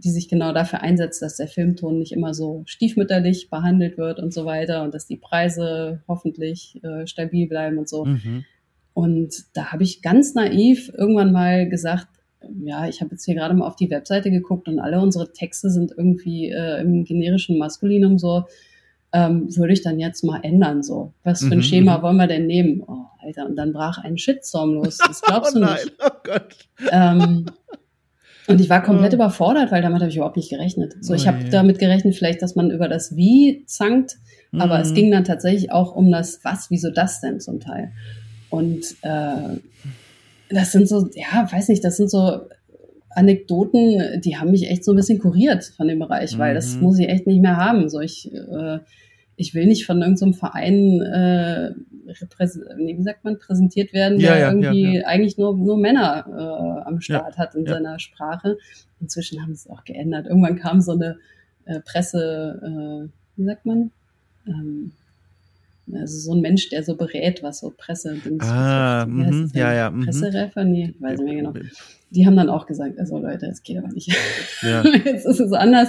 die 0.04 0.10
sich 0.10 0.28
genau 0.28 0.52
dafür 0.52 0.82
einsetzt, 0.82 1.22
dass 1.22 1.36
der 1.36 1.48
Filmton 1.48 1.98
nicht 1.98 2.12
immer 2.12 2.34
so 2.34 2.62
stiefmütterlich 2.66 3.48
behandelt 3.48 3.96
wird 3.96 4.20
und 4.20 4.34
so 4.34 4.44
weiter 4.44 4.82
und 4.82 4.94
dass 4.94 5.06
die 5.06 5.16
Preise 5.16 6.02
hoffentlich 6.06 6.78
äh, 6.84 7.06
stabil 7.06 7.48
bleiben 7.48 7.78
und 7.78 7.88
so. 7.88 8.04
Mhm. 8.04 8.44
Und 8.92 9.34
da 9.54 9.72
habe 9.72 9.82
ich 9.82 10.02
ganz 10.02 10.34
naiv 10.34 10.92
irgendwann 10.96 11.32
mal 11.32 11.68
gesagt, 11.68 12.06
ja, 12.62 12.86
ich 12.86 13.00
habe 13.00 13.12
jetzt 13.12 13.24
hier 13.24 13.34
gerade 13.34 13.54
mal 13.54 13.66
auf 13.66 13.76
die 13.76 13.90
Webseite 13.90 14.30
geguckt 14.30 14.68
und 14.68 14.78
alle 14.78 15.00
unsere 15.00 15.32
Texte 15.32 15.70
sind 15.70 15.92
irgendwie 15.96 16.50
äh, 16.50 16.82
im 16.82 17.04
generischen 17.04 17.58
Maskulinum 17.58 18.18
so, 18.18 18.44
ähm, 19.14 19.48
würde 19.56 19.72
ich 19.72 19.82
dann 19.82 19.98
jetzt 19.98 20.22
mal 20.22 20.40
ändern 20.42 20.82
so. 20.82 21.14
Was 21.22 21.42
für 21.42 21.52
ein 21.52 21.58
mhm. 21.58 21.62
Schema 21.62 22.02
wollen 22.02 22.16
wir 22.16 22.26
denn 22.26 22.46
nehmen? 22.46 22.82
Oh, 22.86 23.06
Alter, 23.22 23.46
und 23.46 23.56
dann 23.56 23.72
brach 23.72 23.98
ein 23.98 24.18
Shitstorm 24.18 24.74
los. 24.74 24.98
Das 24.98 25.22
glaubst 25.22 25.56
oh 25.56 25.60
du 25.60 25.64
nicht. 25.64 25.94
Oh 26.04 26.10
Gott. 26.24 26.68
Ähm, 26.90 27.46
und 28.46 28.60
ich 28.60 28.68
war 28.68 28.82
komplett 28.82 29.12
oh. 29.12 29.16
überfordert, 29.16 29.72
weil 29.72 29.82
damit 29.82 30.00
habe 30.00 30.10
ich 30.10 30.16
überhaupt 30.16 30.36
nicht 30.36 30.50
gerechnet. 30.50 30.94
So, 31.00 31.14
ich 31.14 31.26
habe 31.26 31.44
damit 31.50 31.78
gerechnet, 31.78 32.14
vielleicht, 32.14 32.42
dass 32.42 32.56
man 32.56 32.70
über 32.70 32.88
das 32.88 33.16
Wie 33.16 33.64
zankt, 33.66 34.16
mhm. 34.52 34.60
aber 34.60 34.80
es 34.80 34.90
mhm. 34.90 34.94
ging 34.94 35.10
dann 35.10 35.24
tatsächlich 35.24 35.72
auch 35.72 35.94
um 35.94 36.10
das 36.10 36.40
Was, 36.44 36.70
wieso 36.70 36.90
das 36.90 37.20
denn 37.20 37.40
zum 37.40 37.60
Teil. 37.60 37.92
Und 38.50 38.96
äh, 39.02 39.58
das 40.50 40.72
sind 40.72 40.88
so, 40.88 41.08
ja, 41.14 41.50
weiß 41.50 41.68
nicht, 41.68 41.82
das 41.82 41.96
sind 41.96 42.10
so 42.10 42.40
Anekdoten, 43.10 44.20
die 44.20 44.36
haben 44.36 44.50
mich 44.50 44.68
echt 44.68 44.84
so 44.84 44.92
ein 44.92 44.96
bisschen 44.96 45.18
kuriert 45.18 45.64
von 45.76 45.88
dem 45.88 45.98
Bereich, 46.00 46.38
weil 46.38 46.54
das 46.54 46.76
mhm. 46.76 46.82
muss 46.82 46.98
ich 46.98 47.08
echt 47.08 47.26
nicht 47.26 47.40
mehr 47.40 47.56
haben. 47.56 47.88
So, 47.88 48.00
ich 48.00 48.32
äh, 48.32 48.78
ich 49.36 49.54
will 49.54 49.66
nicht 49.66 49.86
von 49.86 50.00
irgendeinem 50.00 50.32
so 50.32 50.38
Verein, 50.38 51.00
äh, 51.00 51.70
nee, 52.76 52.96
wie 52.96 53.02
sagt 53.02 53.24
man, 53.24 53.38
präsentiert 53.38 53.92
werden, 53.92 54.18
der 54.18 54.30
ja, 54.34 54.38
ja, 54.38 54.48
irgendwie 54.50 54.98
ja, 54.98 55.06
eigentlich 55.06 55.38
nur, 55.38 55.56
nur 55.56 55.76
Männer 55.76 56.26
äh, 56.28 56.86
am 56.86 57.00
Start 57.00 57.36
hat 57.38 57.54
in 57.54 57.66
seiner 57.66 57.98
Sprache. 57.98 58.58
Inzwischen 59.00 59.42
haben 59.42 59.54
sie 59.54 59.66
es 59.66 59.70
auch 59.70 59.84
geändert. 59.84 60.26
Irgendwann 60.26 60.56
kam 60.56 60.80
so 60.80 60.92
eine 60.92 61.18
äh, 61.64 61.80
Presse, 61.80 62.60
äh, 63.06 63.08
wie 63.36 63.44
sagt 63.44 63.66
man? 63.66 63.90
Ähm, 64.46 64.92
also 65.92 66.18
so 66.18 66.34
ein 66.34 66.40
Mensch, 66.40 66.70
der 66.70 66.82
so 66.82 66.96
berät, 66.96 67.42
was 67.42 67.60
so 67.60 67.72
Presse 67.76 68.16
ah, 68.38 69.04
mh, 69.06 69.48
ja, 69.52 69.74
ja, 69.74 69.90
mhm. 69.90 70.04
Presserefer, 70.04 70.64
nee, 70.64 70.94
weiß 70.98 71.20
ich 71.20 71.24
nicht 71.26 71.42
mehr 71.42 71.52
genau. 71.52 71.66
Die 72.10 72.26
haben 72.26 72.36
dann 72.36 72.48
auch 72.48 72.66
gesagt, 72.66 72.98
also 72.98 73.18
Leute, 73.18 73.46
es 73.46 73.62
geht 73.62 73.76
aber 73.76 73.88
nicht. 73.88 74.10
Ja. 74.62 74.82
Jetzt 75.04 75.26
ist 75.26 75.40
es 75.40 75.52
anders. 75.52 75.88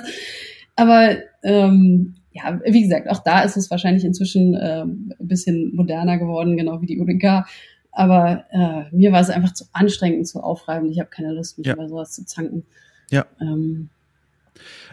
Aber 0.75 1.15
ähm, 1.43 2.15
ja, 2.35 2.59
wie 2.65 2.83
gesagt, 2.83 3.09
auch 3.09 3.23
da 3.23 3.43
ist 3.43 3.55
es 3.55 3.71
wahrscheinlich 3.71 4.03
inzwischen 4.03 4.55
äh, 4.55 4.83
ein 4.83 5.15
bisschen 5.19 5.73
moderner 5.73 6.17
geworden, 6.17 6.57
genau 6.57 6.81
wie 6.81 6.85
die 6.85 6.99
UDK. 6.99 7.45
Aber 7.93 8.43
äh, 8.51 8.93
mir 8.93 9.13
war 9.13 9.21
es 9.21 9.29
einfach 9.29 9.53
zu 9.53 9.63
anstrengend 9.71 10.27
zu 10.27 10.41
aufreibend. 10.41 10.91
Ich 10.91 10.99
habe 10.99 11.09
keine 11.09 11.31
Lust, 11.31 11.57
mich 11.57 11.67
ja. 11.67 11.73
über 11.73 11.87
sowas 11.87 12.11
zu 12.11 12.25
zanken. 12.25 12.65
Ja. 13.09 13.25
Ähm, 13.39 13.89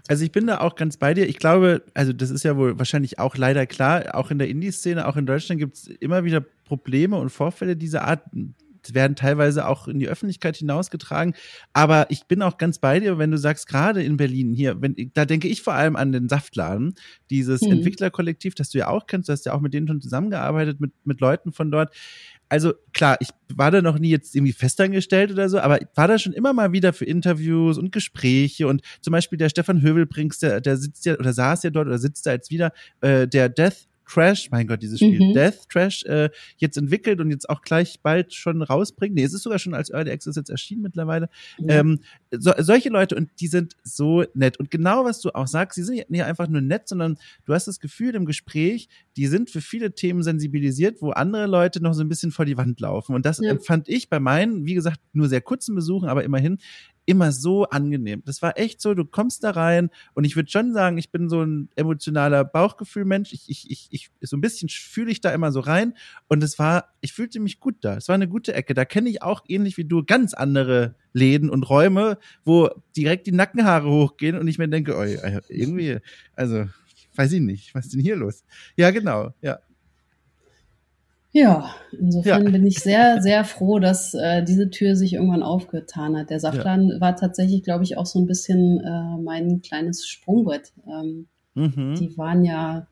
also 0.07 0.25
ich 0.25 0.31
bin 0.31 0.47
da 0.47 0.61
auch 0.61 0.77
ganz 0.77 0.97
bei 0.97 1.15
dir. 1.15 1.29
Ich 1.29 1.39
glaube, 1.39 1.83
also 1.95 2.13
das 2.13 2.31
ist 2.31 2.45
ja 2.45 2.57
wohl 2.57 2.79
wahrscheinlich 2.79 3.19
auch 3.19 3.37
leider 3.37 3.67
klar, 3.67 4.15
auch 4.15 4.31
in 4.31 4.39
der 4.39 4.49
Indie-Szene, 4.49 5.07
auch 5.09 5.17
in 5.17 5.27
Deutschland 5.27 5.61
gibt 5.61 5.75
es 5.75 5.89
immer 5.89 6.23
wieder 6.23 6.45
Probleme 6.65 7.17
und 7.19 7.31
Vorfälle 7.31 7.77
dieser 7.77 8.05
Art 8.05 8.23
werden 8.93 9.17
teilweise 9.17 9.67
auch 9.67 9.89
in 9.89 9.99
die 9.99 10.09
Öffentlichkeit 10.09 10.57
hinausgetragen. 10.57 11.35
Aber 11.73 12.07
ich 12.11 12.27
bin 12.27 12.43
auch 12.43 12.59
ganz 12.59 12.79
bei 12.79 13.01
dir, 13.01 13.19
wenn 13.19 13.31
du 13.31 13.39
sagst, 13.39 13.69
gerade 13.69 14.03
in 14.03 14.17
Berlin 14.17 14.53
hier, 14.53 14.81
wenn, 14.83 14.97
da 15.15 15.25
denke 15.25 15.49
ich 15.49 15.63
vor 15.63 15.75
allem 15.75 15.97
an 15.97 16.13
den 16.13 16.29
Saftladen, 16.29 16.95
dieses 17.31 17.63
mhm. 17.63 17.73
Entwicklerkollektiv, 17.73 18.55
das 18.55 18.71
du 18.71 18.79
ja 18.79 18.89
auch 18.89 19.07
kennst, 19.07 19.29
du 19.29 19.33
hast 19.33 19.47
ja 19.47 19.53
auch 19.53 19.61
mit 19.61 19.75
denen 19.75 19.89
schon 19.89 20.01
zusammengearbeitet, 20.01 20.81
mit, 20.81 20.93
mit 21.05 21.21
Leuten 21.21 21.53
von 21.53 21.71
dort. 21.71 21.95
Also 22.49 22.75
klar, 22.93 23.17
ich 23.21 23.31
war 23.49 23.71
da 23.71 23.81
noch 23.81 23.99
nie 23.99 24.11
jetzt 24.11 24.37
irgendwie 24.37 24.53
festangestellt 24.53 25.31
oder 25.31 25.49
so, 25.49 25.59
aber 25.59 25.81
war 25.95 26.07
da 26.07 26.19
schon 26.19 26.35
immer 26.35 26.53
mal 26.53 26.73
wieder 26.73 26.93
für 26.93 27.07
Interviews 27.07 27.79
und 27.79 27.93
Gespräche 27.93 28.69
und 28.69 28.83
zum 29.01 29.13
Beispiel 29.13 29.39
der 29.39 29.49
Stefan 29.49 29.81
Hövelbrings, 29.81 30.39
der, 30.39 30.61
der 30.61 30.77
sitzt 30.77 31.07
ja 31.07 31.19
oder 31.19 31.33
saß 31.33 31.63
ja 31.63 31.71
dort 31.71 31.87
oder 31.87 31.99
sitzt 31.99 32.27
da 32.27 32.33
jetzt 32.33 32.51
wieder, 32.51 32.73
äh, 33.01 33.27
der 33.27 33.49
Death 33.49 33.89
Trash, 34.13 34.51
mein 34.51 34.67
Gott, 34.67 34.83
dieses 34.83 34.99
Spiel, 34.99 35.29
mhm. 35.29 35.33
Death 35.33 35.69
Trash, 35.71 36.05
äh, 36.05 36.29
jetzt 36.59 36.77
entwickelt 36.77 37.21
und 37.21 37.31
jetzt 37.31 37.49
auch 37.49 37.63
gleich 37.63 38.01
bald 38.03 38.35
schon 38.35 38.61
rausbringt. 38.63 39.15
Nee, 39.15 39.25
es 39.25 39.33
ist 39.33 39.43
sogar 39.43 39.59
schon 39.59 39.73
als 39.73 39.91
Early 39.91 40.11
Access 40.11 40.37
jetzt 40.37 40.51
erschienen 40.51 40.83
mittlerweile. 40.83 41.31
Ja. 41.59 41.81
Ähm, 41.81 42.01
so, 42.31 42.53
solche 42.59 42.91
Leute 42.91 43.17
und 43.17 43.31
die 43.41 43.47
sind 43.47 43.75
so 43.83 44.25
nett. 44.35 44.59
Und 44.59 44.71
genau 44.71 45.05
was 45.05 45.21
du 45.21 45.31
auch 45.31 45.47
sagst, 45.47 45.79
die 45.79 45.83
sind 45.83 46.11
nicht 46.11 46.25
einfach 46.25 46.49
nur 46.49 46.61
nett, 46.61 46.89
sondern 46.89 47.17
du 47.47 47.55
hast 47.55 47.67
das 47.67 47.81
Gefühl 47.81 48.15
im 48.15 48.27
Gespräch, 48.27 48.89
die 49.17 49.27
sind 49.27 49.51
für 49.51 49.61
viele 49.61 49.95
Themen 49.95 50.23
sensibilisiert, 50.23 51.01
wo 51.01 51.11
andere 51.11 51.47
Leute 51.47 51.83
noch 51.83 51.95
so 51.95 52.03
ein 52.03 52.09
bisschen 52.09 52.33
vor 52.33 52.45
die 52.45 52.57
Wand 52.57 52.81
laufen. 52.81 53.15
Und 53.15 53.25
das 53.25 53.39
ja. 53.39 53.51
empfand 53.51 53.89
ich 53.89 54.11
bei 54.11 54.21
meinen, 54.21 54.67
wie 54.67 54.75
gesagt, 54.75 55.01
nur 55.13 55.29
sehr 55.29 55.41
kurzen 55.41 55.75
Besuchen, 55.75 56.09
aber 56.09 56.25
immerhin 56.25 56.59
immer 57.05 57.33
so 57.33 57.65
angenehm. 57.65 58.23
Das 58.25 58.43
war 58.43 58.59
echt 58.59 58.81
so, 58.81 58.95
du 58.95 59.05
kommst 59.05 59.43
da 59.45 59.51
rein 59.51 59.91
und 60.15 60.25
ich 60.25 60.37
würde 60.37 60.51
schon 60.51 60.73
sagen, 60.73 60.99
ich 60.99 61.11
bin 61.11 61.29
so 61.29 61.43
ein 61.43 61.69
emotionaler 61.75 62.45
Bauchgefühlmensch. 62.45 63.33
Ich, 63.33 63.49
ich, 63.49 63.71
ich, 63.71 63.89
ich, 63.91 64.11
so 64.21 64.37
ein 64.37 64.41
bisschen 64.41 64.69
fühle 64.69 65.11
ich 65.11 65.21
da 65.21 65.33
immer 65.33 65.53
so 65.53 65.61
rein 65.61 65.95
und 66.29 66.43
es 66.45 66.59
war, 66.59 66.95
ich 67.01 67.13
fühlte 67.13 67.41
mich 67.41 67.61
gut 67.61 67.77
da. 67.81 67.97
Es 67.97 68.09
war 68.09 68.15
eine 68.15 68.29
gute 68.29 68.55
Ecke. 68.55 68.75
Da 68.75 68.85
kenne 68.85 69.09
ich 69.09 69.23
auch 69.23 69.45
ähnlich 69.49 69.77
wie 69.77 69.85
du 69.85 70.05
ganz 70.05 70.35
andere 70.35 70.95
Läden 71.13 71.51
und 71.51 71.69
Räume, 71.69 72.19
wo 72.45 72.71
direkt 72.97 73.27
die 73.27 73.33
Nackenhaare 73.33 73.91
hochgehen 73.91 74.39
und 74.39 74.47
ich 74.49 74.59
mir 74.59 74.69
denke, 74.69 74.97
oh, 74.97 75.03
irgendwie, 75.49 75.99
also, 76.35 76.67
weiß 77.17 77.33
ich 77.33 77.41
nicht, 77.41 77.75
was 77.75 77.87
ist 77.87 77.95
denn 77.95 78.01
hier 78.01 78.17
los? 78.17 78.45
Ja, 78.77 78.91
genau, 78.91 79.35
ja. 79.43 79.59
Ja, 81.35 81.75
insofern 81.99 82.45
ja. 82.45 82.51
bin 82.51 82.67
ich 82.67 82.81
sehr, 82.81 83.23
sehr 83.23 83.45
froh, 83.45 83.79
dass 83.79 84.13
äh, 84.13 84.45
diese 84.45 84.69
Tür 84.69 84.97
sich 84.97 85.15
irgendwann 85.15 85.43
aufgetan 85.43 86.17
hat. 86.17 86.29
Der 86.29 86.41
Saftladen 86.41 86.91
ja. 86.91 87.01
war 87.01 87.17
tatsächlich, 87.17 87.63
glaube 87.63 87.85
ich, 87.85 87.97
auch 87.97 88.05
so 88.05 88.19
ein 88.19 88.27
bisschen 88.27 88.81
äh, 88.81 89.23
mein 89.23 89.63
kleines 89.63 90.07
Sprungbrett. 90.07 90.73
Ähm, 90.87 91.27
mhm. 91.55 91.95
Die 91.99 92.17
waren 92.19 92.45
ja 92.45 92.87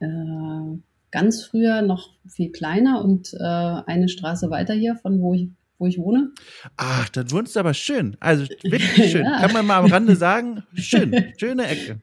äh, 0.00 0.78
ganz 1.10 1.44
früher 1.44 1.82
noch 1.82 2.08
viel 2.26 2.50
kleiner 2.52 3.04
und 3.04 3.34
äh, 3.34 3.42
eine 3.42 4.08
Straße 4.08 4.48
weiter 4.48 4.72
hier, 4.72 4.96
von 4.96 5.20
wo 5.20 5.34
ich 5.34 5.48
wo 5.78 5.86
ich 5.86 5.98
wohne. 5.98 6.30
Ach, 6.76 7.08
dann 7.08 7.30
wohnst 7.32 7.56
du 7.56 7.60
aber 7.60 7.74
schön. 7.74 8.16
Also 8.20 8.44
wirklich 8.62 9.10
schön. 9.10 9.24
ja. 9.24 9.40
Kann 9.40 9.52
man 9.52 9.66
mal 9.66 9.78
am 9.78 9.90
Rande 9.90 10.14
sagen, 10.14 10.62
schön, 10.74 11.32
schöne 11.36 11.66
Ecke. 11.66 12.00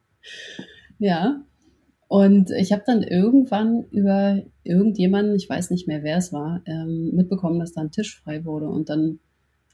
Ja, 1.00 1.41
und 2.10 2.49
ich 2.49 2.72
habe 2.72 2.82
dann 2.88 3.03
irgendwann 3.03 3.84
über 3.91 4.41
irgendjemanden, 4.64 5.36
ich 5.36 5.47
weiß 5.47 5.70
nicht 5.70 5.88
mehr, 5.88 6.01
wer 6.01 6.18
es 6.18 6.34
war, 6.34 6.60
ähm, 6.66 7.12
mitbekommen, 7.14 7.60
dass 7.60 7.74
da 7.74 7.82
ein 7.82 7.91
Tisch 7.91 8.20
frei 8.20 8.45
wurde. 8.45 8.68
Und 8.68 8.89
dann 8.89 9.20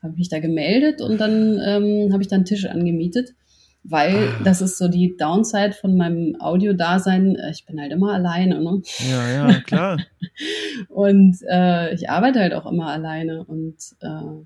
habe 0.04 0.12
ich 0.12 0.20
mich 0.20 0.30
da 0.30 0.40
gemeldet 0.40 1.02
und 1.02 1.18
dann 1.18 1.62
ähm, 1.66 2.12
habe 2.12 2.22
ich 2.22 2.28
da 2.28 2.36
einen 2.36 2.44
Tisch 2.44 2.66
angemietet, 2.66 3.36
weil 3.86 4.16
ah. 4.18 4.42
das 4.44 4.62
ist 4.62 4.78
so 4.78 4.90
die 4.90 5.16
Downside 5.16 5.72
von 5.80 5.96
meinem 5.96 6.36
Audio-Dasein. 6.38 7.38
Ich 7.52 7.66
bin 7.66 7.80
halt 7.80 7.94
immer 7.94 8.14
alleine. 8.14 8.62
Ne? 8.62 8.82
Ja, 9.10 9.32
ja, 9.32 9.60
klar. 9.66 10.02
und 10.90 11.38
äh, 11.50 11.94
ich 11.94 12.10
arbeite 12.10 12.42
halt 12.42 12.54
auch 12.54 12.70
immer 12.70 12.88
alleine 12.88 13.46
und 13.46 13.78
äh, 14.02 14.44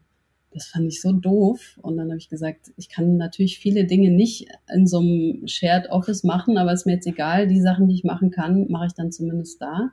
das 0.51 0.67
fand 0.67 0.87
ich 0.87 1.01
so 1.01 1.11
doof. 1.11 1.77
Und 1.81 1.97
dann 1.97 2.09
habe 2.09 2.17
ich 2.17 2.29
gesagt, 2.29 2.71
ich 2.77 2.89
kann 2.89 3.17
natürlich 3.17 3.59
viele 3.59 3.85
Dinge 3.85 4.11
nicht 4.11 4.47
in 4.73 4.87
so 4.87 4.99
einem 4.99 5.47
Shared 5.47 5.89
Office 5.89 6.23
machen, 6.23 6.57
aber 6.57 6.73
ist 6.73 6.85
mir 6.85 6.93
jetzt 6.93 7.07
egal. 7.07 7.47
Die 7.47 7.61
Sachen, 7.61 7.87
die 7.87 7.95
ich 7.95 8.03
machen 8.03 8.31
kann, 8.31 8.67
mache 8.69 8.87
ich 8.87 8.93
dann 8.93 9.11
zumindest 9.11 9.61
da. 9.61 9.91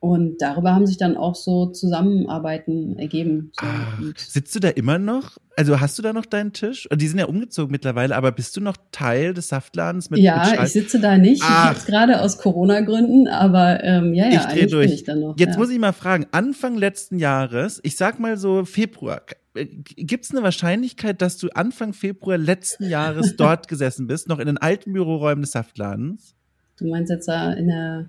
Und 0.00 0.40
darüber 0.40 0.74
haben 0.74 0.86
sich 0.86 0.96
dann 0.96 1.18
auch 1.18 1.34
so 1.34 1.66
Zusammenarbeiten 1.66 2.98
ergeben. 2.98 3.52
So. 3.60 3.66
Ach, 3.66 4.00
sitzt 4.16 4.54
du 4.54 4.58
da 4.58 4.70
immer 4.70 4.98
noch? 4.98 5.36
Also 5.56 5.78
hast 5.78 5.98
du 5.98 6.02
da 6.02 6.14
noch 6.14 6.24
deinen 6.24 6.54
Tisch? 6.54 6.88
Die 6.90 7.06
sind 7.06 7.18
ja 7.18 7.26
umgezogen 7.26 7.70
mittlerweile, 7.70 8.16
aber 8.16 8.32
bist 8.32 8.56
du 8.56 8.62
noch 8.62 8.78
Teil 8.92 9.34
des 9.34 9.48
Saftladens 9.48 10.08
mit 10.08 10.20
Ja, 10.20 10.52
mit 10.52 10.62
ich 10.62 10.72
sitze 10.72 11.00
da 11.00 11.18
nicht. 11.18 11.42
Ach. 11.44 11.76
Ich 11.76 11.84
gerade 11.84 12.22
aus 12.22 12.38
Corona-Gründen, 12.38 13.28
aber 13.28 13.84
ähm, 13.84 14.14
ja, 14.14 14.24
ja, 14.24 14.30
ich 14.30 14.46
eigentlich 14.46 14.70
durch. 14.70 14.86
bin 14.86 14.94
ich 14.94 15.04
dann 15.04 15.20
noch. 15.20 15.38
Jetzt 15.38 15.52
ja. 15.52 15.58
muss 15.58 15.68
ich 15.68 15.78
mal 15.78 15.92
fragen, 15.92 16.26
Anfang 16.32 16.78
letzten 16.78 17.18
Jahres, 17.18 17.78
ich 17.82 17.98
sag 17.98 18.18
mal 18.18 18.38
so 18.38 18.64
Februar, 18.64 19.20
äh, 19.54 19.66
gibt 19.66 20.24
es 20.24 20.30
eine 20.30 20.42
Wahrscheinlichkeit, 20.42 21.20
dass 21.20 21.36
du 21.36 21.48
Anfang 21.50 21.92
Februar 21.92 22.38
letzten 22.38 22.88
Jahres 22.88 23.36
dort 23.36 23.68
gesessen 23.68 24.06
bist, 24.06 24.28
noch 24.28 24.38
in 24.38 24.46
den 24.46 24.56
alten 24.56 24.94
Büroräumen 24.94 25.42
des 25.42 25.52
Saftladens? 25.52 26.34
Du 26.78 26.88
meinst 26.88 27.10
jetzt 27.10 27.28
da 27.28 27.52
in 27.52 27.68
der 27.68 28.08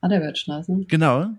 äh 0.00 0.06
Adelbertstraße? 0.06 0.84
Genau. 0.88 1.30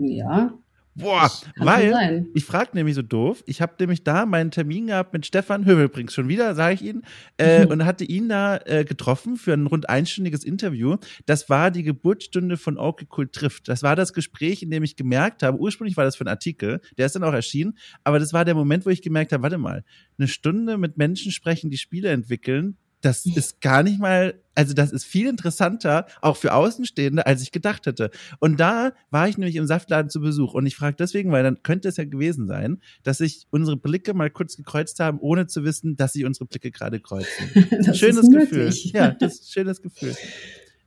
Ja. 0.00 0.52
Boah, 0.98 1.30
weil 1.56 2.26
ich 2.32 2.46
frage 2.46 2.70
nämlich 2.72 2.94
so 2.94 3.02
doof, 3.02 3.44
ich 3.46 3.60
habe 3.60 3.74
nämlich 3.78 4.02
da 4.02 4.24
meinen 4.24 4.50
Termin 4.50 4.86
gehabt 4.86 5.12
mit 5.12 5.26
Stefan 5.26 5.66
Hövelbrings, 5.66 6.14
schon 6.14 6.28
wieder, 6.28 6.54
sage 6.54 6.74
ich 6.74 6.82
ihn, 6.82 7.02
äh, 7.36 7.64
mhm. 7.64 7.70
und 7.70 7.84
hatte 7.84 8.04
ihn 8.04 8.30
da 8.30 8.56
äh, 8.64 8.84
getroffen 8.84 9.36
für 9.36 9.52
ein 9.52 9.66
rund 9.66 9.90
einstündiges 9.90 10.42
Interview. 10.42 10.96
Das 11.26 11.50
war 11.50 11.70
die 11.70 11.82
Geburtsstunde 11.82 12.56
von 12.56 12.78
Okay 12.78 13.06
Cool 13.14 13.28
trifft. 13.28 13.68
Das 13.68 13.82
war 13.82 13.94
das 13.94 14.14
Gespräch, 14.14 14.62
in 14.62 14.70
dem 14.70 14.82
ich 14.82 14.96
gemerkt 14.96 15.42
habe, 15.42 15.58
ursprünglich 15.58 15.98
war 15.98 16.04
das 16.04 16.16
für 16.16 16.24
ein 16.24 16.28
Artikel, 16.28 16.80
der 16.96 17.06
ist 17.06 17.14
dann 17.14 17.24
auch 17.24 17.34
erschienen, 17.34 17.76
aber 18.02 18.18
das 18.18 18.32
war 18.32 18.46
der 18.46 18.54
Moment, 18.54 18.86
wo 18.86 18.90
ich 18.90 19.02
gemerkt 19.02 19.32
habe, 19.32 19.42
warte 19.42 19.58
mal, 19.58 19.84
eine 20.18 20.28
Stunde 20.28 20.78
mit 20.78 20.96
Menschen 20.96 21.30
sprechen, 21.30 21.68
die 21.68 21.76
Spiele 21.76 22.08
entwickeln, 22.08 22.78
das 23.06 23.24
ist 23.24 23.60
gar 23.60 23.84
nicht 23.84 24.00
mal, 24.00 24.34
also 24.56 24.74
das 24.74 24.90
ist 24.90 25.04
viel 25.04 25.28
interessanter, 25.28 26.06
auch 26.22 26.36
für 26.36 26.52
Außenstehende, 26.52 27.24
als 27.24 27.40
ich 27.40 27.52
gedacht 27.52 27.86
hätte. 27.86 28.10
Und 28.40 28.58
da 28.58 28.92
war 29.10 29.28
ich 29.28 29.38
nämlich 29.38 29.54
im 29.54 29.66
Saftladen 29.66 30.10
zu 30.10 30.20
Besuch 30.20 30.54
und 30.54 30.66
ich 30.66 30.74
frage 30.74 30.96
deswegen, 30.98 31.30
weil 31.30 31.44
dann 31.44 31.62
könnte 31.62 31.88
es 31.88 31.98
ja 31.98 32.04
gewesen 32.04 32.48
sein, 32.48 32.82
dass 33.04 33.18
sich 33.18 33.46
unsere 33.50 33.76
Blicke 33.76 34.12
mal 34.12 34.28
kurz 34.28 34.56
gekreuzt 34.56 34.98
haben, 34.98 35.20
ohne 35.20 35.46
zu 35.46 35.62
wissen, 35.62 35.96
dass 35.96 36.14
sich 36.14 36.24
unsere 36.24 36.46
Blicke 36.46 36.72
gerade 36.72 36.98
kreuzen. 36.98 37.94
schönes 37.94 38.28
Gefühl. 38.28 38.70
Ja, 38.92 39.10
das 39.12 39.34
ist 39.34 39.42
ein 39.44 39.52
schönes 39.52 39.80
Gefühl. 39.80 40.16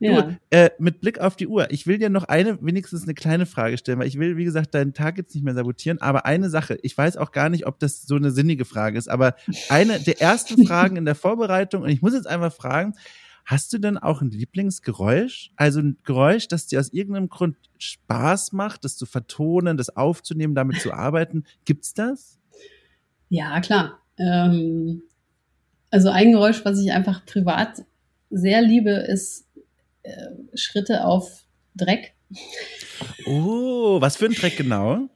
Ja. 0.00 0.22
Du, 0.22 0.38
äh, 0.48 0.70
mit 0.78 1.00
Blick 1.00 1.20
auf 1.20 1.36
die 1.36 1.46
Uhr, 1.46 1.70
ich 1.70 1.86
will 1.86 1.98
dir 1.98 2.08
noch 2.08 2.24
eine, 2.24 2.60
wenigstens 2.62 3.02
eine 3.02 3.12
kleine 3.12 3.44
Frage 3.44 3.76
stellen, 3.76 3.98
weil 3.98 4.06
ich 4.06 4.18
will, 4.18 4.38
wie 4.38 4.44
gesagt, 4.44 4.74
deinen 4.74 4.94
Tag 4.94 5.18
jetzt 5.18 5.34
nicht 5.34 5.44
mehr 5.44 5.54
sabotieren, 5.54 6.00
aber 6.00 6.24
eine 6.24 6.48
Sache, 6.48 6.78
ich 6.82 6.96
weiß 6.96 7.18
auch 7.18 7.32
gar 7.32 7.50
nicht, 7.50 7.66
ob 7.66 7.78
das 7.78 8.02
so 8.02 8.16
eine 8.16 8.30
sinnige 8.30 8.64
Frage 8.64 8.96
ist, 8.96 9.08
aber 9.08 9.36
eine 9.68 10.00
der 10.00 10.20
ersten 10.20 10.66
Fragen 10.66 10.96
in 10.96 11.04
der 11.04 11.14
Vorbereitung, 11.14 11.82
und 11.82 11.90
ich 11.90 12.00
muss 12.00 12.14
jetzt 12.14 12.26
einmal 12.26 12.50
fragen, 12.50 12.94
hast 13.44 13.72
du 13.74 13.78
denn 13.78 13.98
auch 13.98 14.22
ein 14.22 14.30
Lieblingsgeräusch? 14.30 15.50
Also 15.56 15.80
ein 15.80 15.98
Geräusch, 16.04 16.48
das 16.48 16.66
dir 16.66 16.80
aus 16.80 16.92
irgendeinem 16.92 17.28
Grund 17.28 17.56
Spaß 17.78 18.52
macht, 18.52 18.84
das 18.84 18.96
zu 18.96 19.04
vertonen, 19.04 19.76
das 19.76 19.94
aufzunehmen, 19.96 20.54
damit 20.54 20.80
zu 20.80 20.92
arbeiten? 20.94 21.44
Gibt's 21.66 21.92
das? 21.92 22.38
Ja, 23.28 23.60
klar. 23.60 23.98
Ähm, 24.18 25.02
also 25.90 26.08
ein 26.08 26.32
Geräusch, 26.32 26.64
was 26.64 26.80
ich 26.80 26.92
einfach 26.92 27.26
privat 27.26 27.84
sehr 28.30 28.62
liebe, 28.62 28.90
ist 28.90 29.46
äh, 30.02 30.56
Schritte 30.56 31.04
auf 31.04 31.44
Dreck. 31.74 32.14
Oh, 33.26 34.00
was 34.00 34.16
für 34.16 34.26
ein 34.26 34.32
Dreck 34.32 34.56
genau? 34.56 35.08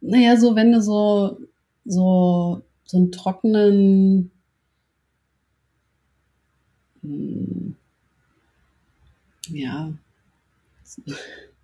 Naja, 0.00 0.36
so 0.36 0.54
wenn 0.54 0.72
du 0.72 0.82
so, 0.82 1.38
so, 1.84 2.62
so 2.84 2.96
einen 2.96 3.12
trockenen, 3.12 4.30
hm, 7.02 7.76
ja. 9.48 9.92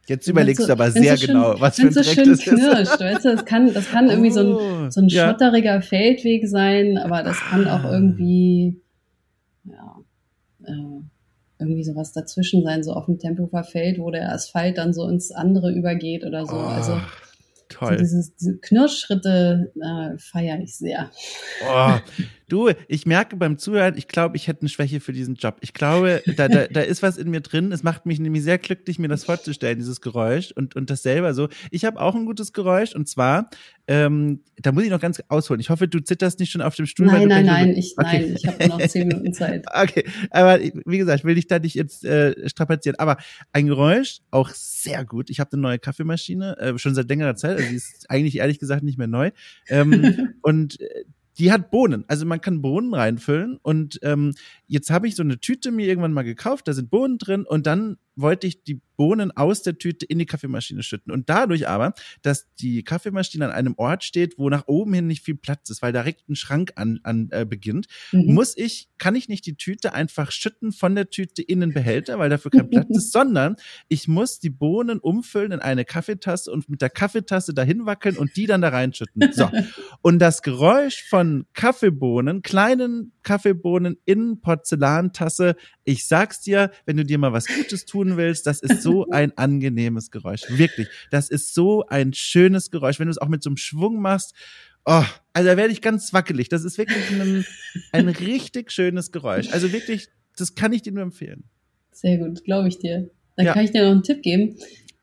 Jetzt 0.06 0.26
überlegst 0.26 0.66
du 0.66 0.72
aber 0.72 0.90
sehr 0.90 1.16
so 1.16 1.26
genau, 1.26 1.52
schön, 1.52 1.60
was 1.60 1.76
für 1.76 1.82
ein 1.82 1.92
so 1.92 2.02
Dreck 2.02 2.14
schön 2.14 2.28
das 2.30 2.40
knirscht, 2.40 2.92
ist. 2.94 3.00
Weißt 3.00 3.24
du, 3.24 3.36
das 3.36 3.44
kann, 3.44 3.72
das 3.72 3.90
kann 3.90 4.08
irgendwie 4.08 4.30
so 4.30 4.40
ein, 4.40 4.52
oh, 4.54 4.90
so 4.90 5.00
ein 5.02 5.08
ja. 5.08 5.28
schotteriger 5.28 5.82
Feldweg 5.82 6.48
sein, 6.48 6.98
aber 6.98 7.22
das 7.22 7.38
kann 7.38 7.68
auch 7.68 7.84
ah. 7.84 7.92
irgendwie, 7.92 8.80
ja, 9.64 9.98
äh, 10.64 11.02
irgendwie 11.60 11.84
sowas 11.84 12.12
dazwischen 12.12 12.62
sein, 12.64 12.82
so 12.82 12.92
auf 12.92 13.06
dem 13.06 13.18
Tempelhofer 13.18 13.64
Feld, 13.64 13.98
wo 13.98 14.10
der 14.10 14.32
Asphalt 14.32 14.78
dann 14.78 14.92
so 14.92 15.06
ins 15.08 15.30
andere 15.30 15.70
übergeht 15.72 16.24
oder 16.24 16.46
so. 16.46 16.56
Oh, 16.56 16.60
also 16.60 17.00
Toll. 17.80 17.92
So 17.92 17.96
dieses, 17.96 18.34
diese 18.36 18.58
Knirschschritte 18.58 19.72
äh, 19.80 20.18
feiere 20.18 20.60
ich 20.60 20.76
sehr. 20.76 21.10
Oh, 21.66 21.94
du, 22.50 22.70
ich 22.88 23.06
merke 23.06 23.36
beim 23.36 23.56
Zuhören, 23.56 23.96
ich 23.96 24.06
glaube, 24.06 24.36
ich 24.36 24.48
hätte 24.48 24.60
eine 24.60 24.68
Schwäche 24.68 25.00
für 25.00 25.14
diesen 25.14 25.36
Job. 25.36 25.56
Ich 25.62 25.72
glaube, 25.72 26.22
da, 26.36 26.48
da, 26.48 26.66
da 26.66 26.80
ist 26.82 27.02
was 27.02 27.16
in 27.16 27.30
mir 27.30 27.40
drin. 27.40 27.72
Es 27.72 27.82
macht 27.82 28.04
mich 28.04 28.20
nämlich 28.20 28.42
sehr 28.42 28.58
glücklich, 28.58 28.98
mir 28.98 29.08
das 29.08 29.24
vorzustellen, 29.24 29.78
dieses 29.78 30.02
Geräusch 30.02 30.52
und, 30.52 30.76
und 30.76 30.90
das 30.90 31.02
selber 31.02 31.32
so. 31.32 31.48
Ich 31.70 31.86
habe 31.86 32.00
auch 32.00 32.14
ein 32.14 32.26
gutes 32.26 32.52
Geräusch 32.52 32.94
und 32.94 33.08
zwar, 33.08 33.48
ähm, 33.86 34.40
da 34.56 34.72
muss 34.72 34.84
ich 34.84 34.90
noch 34.90 35.00
ganz 35.00 35.22
ausholen. 35.28 35.60
Ich 35.60 35.70
hoffe, 35.70 35.88
du 35.88 36.00
zitterst 36.00 36.38
nicht 36.38 36.52
schon 36.52 36.60
auf 36.60 36.76
dem 36.76 36.86
Stuhl. 36.86 37.06
Nein, 37.06 37.28
nein, 37.28 37.46
nein, 37.46 37.70
ich, 37.70 37.94
okay. 37.96 38.20
nein, 38.20 38.36
ich 38.36 38.46
habe 38.46 38.68
noch 38.68 38.78
zehn 38.86 39.08
Minuten 39.08 39.32
Zeit. 39.32 39.64
okay, 39.74 40.04
aber 40.30 40.60
wie 40.60 40.98
gesagt, 40.98 41.24
will 41.24 41.38
ich 41.38 41.46
da 41.46 41.58
nicht 41.58 41.74
jetzt 41.74 42.04
äh, 42.04 42.48
strapazieren. 42.48 42.98
Aber 42.98 43.16
ein 43.52 43.66
Geräusch, 43.66 44.20
auch 44.30 44.50
sehr 44.50 45.04
gut. 45.04 45.30
Ich 45.30 45.40
habe 45.40 45.52
eine 45.52 45.62
neue 45.62 45.78
Kaffeemaschine, 45.78 46.58
äh, 46.58 46.78
schon 46.78 46.94
seit 46.94 47.08
längerer 47.08 47.36
Zeit. 47.36 47.58
Also 47.58 47.69
die 47.70 47.76
ist 47.76 48.10
eigentlich 48.10 48.38
ehrlich 48.38 48.58
gesagt 48.58 48.82
nicht 48.82 48.98
mehr 48.98 49.06
neu. 49.06 49.30
Ähm, 49.68 50.34
und 50.42 50.80
äh, 50.80 51.04
die 51.38 51.50
hat 51.50 51.70
Bohnen. 51.70 52.04
Also 52.06 52.26
man 52.26 52.40
kann 52.40 52.60
Bohnen 52.60 52.92
reinfüllen. 52.92 53.58
Und 53.62 53.98
ähm, 54.02 54.34
jetzt 54.66 54.90
habe 54.90 55.08
ich 55.08 55.16
so 55.16 55.22
eine 55.22 55.40
Tüte 55.40 55.70
mir 55.70 55.86
irgendwann 55.86 56.12
mal 56.12 56.22
gekauft, 56.22 56.68
da 56.68 56.74
sind 56.74 56.90
Bohnen 56.90 57.18
drin 57.18 57.44
und 57.44 57.66
dann 57.66 57.96
wollte 58.16 58.46
ich 58.46 58.62
die 58.62 58.80
Bohnen 59.00 59.34
aus 59.34 59.62
der 59.62 59.78
Tüte 59.78 60.04
in 60.04 60.18
die 60.18 60.26
Kaffeemaschine 60.26 60.82
schütten. 60.82 61.10
Und 61.10 61.30
dadurch 61.30 61.66
aber, 61.66 61.94
dass 62.20 62.54
die 62.56 62.82
Kaffeemaschine 62.82 63.46
an 63.46 63.50
einem 63.50 63.74
Ort 63.78 64.04
steht, 64.04 64.36
wo 64.36 64.50
nach 64.50 64.64
oben 64.66 64.92
hin 64.92 65.06
nicht 65.06 65.24
viel 65.24 65.36
Platz 65.36 65.70
ist, 65.70 65.80
weil 65.80 65.94
direkt 65.94 66.28
ein 66.28 66.36
Schrank 66.36 66.72
an, 66.76 67.00
an 67.02 67.28
äh, 67.30 67.46
beginnt, 67.46 67.86
mhm. 68.12 68.34
muss 68.34 68.54
ich, 68.58 68.90
kann 68.98 69.14
ich 69.14 69.30
nicht 69.30 69.46
die 69.46 69.56
Tüte 69.56 69.94
einfach 69.94 70.32
schütten 70.32 70.70
von 70.70 70.94
der 70.94 71.08
Tüte 71.08 71.40
in 71.40 71.60
den 71.60 71.72
Behälter, 71.72 72.18
weil 72.18 72.28
dafür 72.28 72.50
kein 72.50 72.68
Platz 72.68 72.88
ist, 72.90 73.10
sondern 73.12 73.56
ich 73.88 74.06
muss 74.06 74.38
die 74.38 74.50
Bohnen 74.50 74.98
umfüllen 74.98 75.52
in 75.52 75.60
eine 75.60 75.86
Kaffeetasse 75.86 76.52
und 76.52 76.68
mit 76.68 76.82
der 76.82 76.90
Kaffeetasse 76.90 77.54
dahin 77.54 77.86
wackeln 77.86 78.18
und 78.18 78.36
die 78.36 78.44
dann 78.44 78.60
da 78.60 78.68
reinschütten. 78.68 79.32
So. 79.32 79.50
Und 80.02 80.18
das 80.18 80.42
Geräusch 80.42 81.04
von 81.08 81.46
Kaffeebohnen, 81.52 82.42
kleinen 82.42 83.12
Kaffeebohnen 83.22 83.96
in 84.04 84.40
Porzellantasse, 84.40 85.56
ich 85.90 86.06
sag's 86.06 86.40
dir, 86.40 86.70
wenn 86.86 86.96
du 86.96 87.04
dir 87.04 87.18
mal 87.18 87.32
was 87.32 87.46
Gutes 87.46 87.84
tun 87.84 88.16
willst, 88.16 88.46
das 88.46 88.60
ist 88.60 88.82
so 88.82 89.06
ein 89.10 89.36
angenehmes 89.36 90.10
Geräusch. 90.10 90.42
Wirklich. 90.48 90.88
Das 91.10 91.28
ist 91.28 91.52
so 91.52 91.84
ein 91.86 92.12
schönes 92.12 92.70
Geräusch. 92.70 93.00
Wenn 93.00 93.08
du 93.08 93.10
es 93.10 93.18
auch 93.18 93.28
mit 93.28 93.42
so 93.42 93.50
einem 93.50 93.56
Schwung 93.56 94.00
machst, 94.00 94.34
oh, 94.84 95.04
also 95.32 95.48
da 95.48 95.56
werde 95.56 95.72
ich 95.72 95.82
ganz 95.82 96.12
wackelig. 96.12 96.48
Das 96.48 96.64
ist 96.64 96.78
wirklich 96.78 97.10
ein, 97.10 97.44
ein 97.92 98.08
richtig 98.08 98.70
schönes 98.70 99.10
Geräusch. 99.10 99.52
Also 99.52 99.72
wirklich, 99.72 100.08
das 100.36 100.54
kann 100.54 100.72
ich 100.72 100.82
dir 100.82 100.92
nur 100.92 101.02
empfehlen. 101.02 101.44
Sehr 101.92 102.18
gut, 102.18 102.44
glaube 102.44 102.68
ich 102.68 102.78
dir. 102.78 103.10
Dann 103.36 103.46
ja. 103.46 103.52
kann 103.52 103.64
ich 103.64 103.72
dir 103.72 103.82
noch 103.82 103.90
einen 103.90 104.02
Tipp 104.04 104.22
geben. 104.22 104.56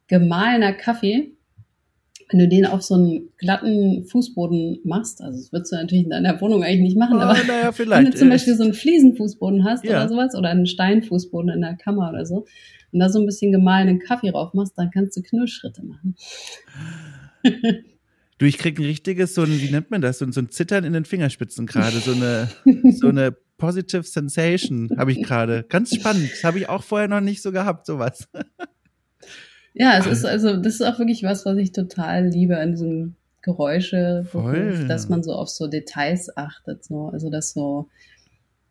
Gemahlener 0.08 0.74
Kaffee 0.74 1.37
wenn 2.30 2.40
du 2.40 2.48
den 2.48 2.66
auf 2.66 2.82
so 2.82 2.96
einen 2.96 3.30
glatten 3.38 4.06
Fußboden 4.06 4.80
machst, 4.84 5.22
also 5.22 5.40
das 5.40 5.52
würdest 5.52 5.72
du 5.72 5.78
natürlich 5.78 6.04
in 6.04 6.10
deiner 6.10 6.40
Wohnung 6.42 6.64
eigentlich 6.64 6.82
nicht 6.82 6.98
machen, 6.98 7.18
oh, 7.18 7.22
aber 7.22 7.38
naja, 7.48 7.72
wenn 7.78 8.06
du 8.06 8.14
zum 8.14 8.30
Beispiel 8.30 8.56
so 8.56 8.64
einen 8.64 8.74
Fliesenfußboden 8.74 9.64
hast 9.64 9.86
ja. 9.86 9.92
oder 9.92 10.10
sowas 10.10 10.36
oder 10.36 10.50
einen 10.50 10.66
Steinfußboden 10.66 11.50
in 11.52 11.62
der 11.62 11.76
Kammer 11.76 12.10
oder 12.10 12.26
so 12.26 12.46
und 12.92 13.00
da 13.00 13.10
so 13.10 13.20
ein 13.20 13.26
bisschen 13.26 13.52
gemahlenen 13.52 14.00
Kaffee 14.00 14.32
drauf 14.32 14.54
machst, 14.54 14.74
dann 14.78 14.92
kannst 14.92 15.16
du 15.18 15.22
Knirschschritte 15.22 15.84
machen. 15.86 16.16
Du, 18.40 18.46
ich 18.46 18.58
krieg 18.58 18.78
ein 18.78 18.86
richtiges, 18.86 19.34
so 19.34 19.42
ein, 19.42 19.62
wie 19.62 19.72
nennt 19.72 19.90
man 19.90 20.02
das, 20.02 20.20
so 20.20 20.26
ein, 20.26 20.32
so 20.32 20.42
ein 20.42 20.50
Zittern 20.50 20.84
in 20.84 20.94
den 20.94 21.06
Fingerspitzen 21.06 21.66
gerade, 21.66 21.98
so 21.98 22.12
eine, 22.12 22.50
so 22.92 23.08
eine 23.08 23.36
Positive 23.58 24.04
Sensation 24.04 24.92
habe 24.98 25.12
ich 25.12 25.24
gerade. 25.24 25.66
Ganz 25.68 25.96
spannend. 25.96 26.30
Das 26.32 26.44
habe 26.44 26.60
ich 26.60 26.70
auch 26.70 26.84
vorher 26.84 27.08
noch 27.08 27.22
nicht 27.22 27.42
so 27.42 27.52
gehabt, 27.52 27.88
sowas. 27.88 28.28
Ja, 29.80 29.98
es 30.00 30.08
ist 30.08 30.26
also, 30.26 30.58
das 30.58 30.76
ist 30.76 30.82
auch 30.82 30.98
wirklich 31.00 31.24
was, 31.24 31.46
was 31.46 31.58
ich 31.58 31.72
total 31.72 32.28
liebe 32.28 32.58
an 32.58 32.72
diesem 32.72 33.16
Geräusche, 33.42 34.26
dass 34.88 35.08
man 35.08 35.24
so 35.24 35.34
auf 35.34 35.50
so 35.50 35.68
Details 35.68 36.36
achtet, 36.36 36.84
so, 36.84 37.10
also 37.10 37.30
dass 37.30 37.54
so 37.54 37.88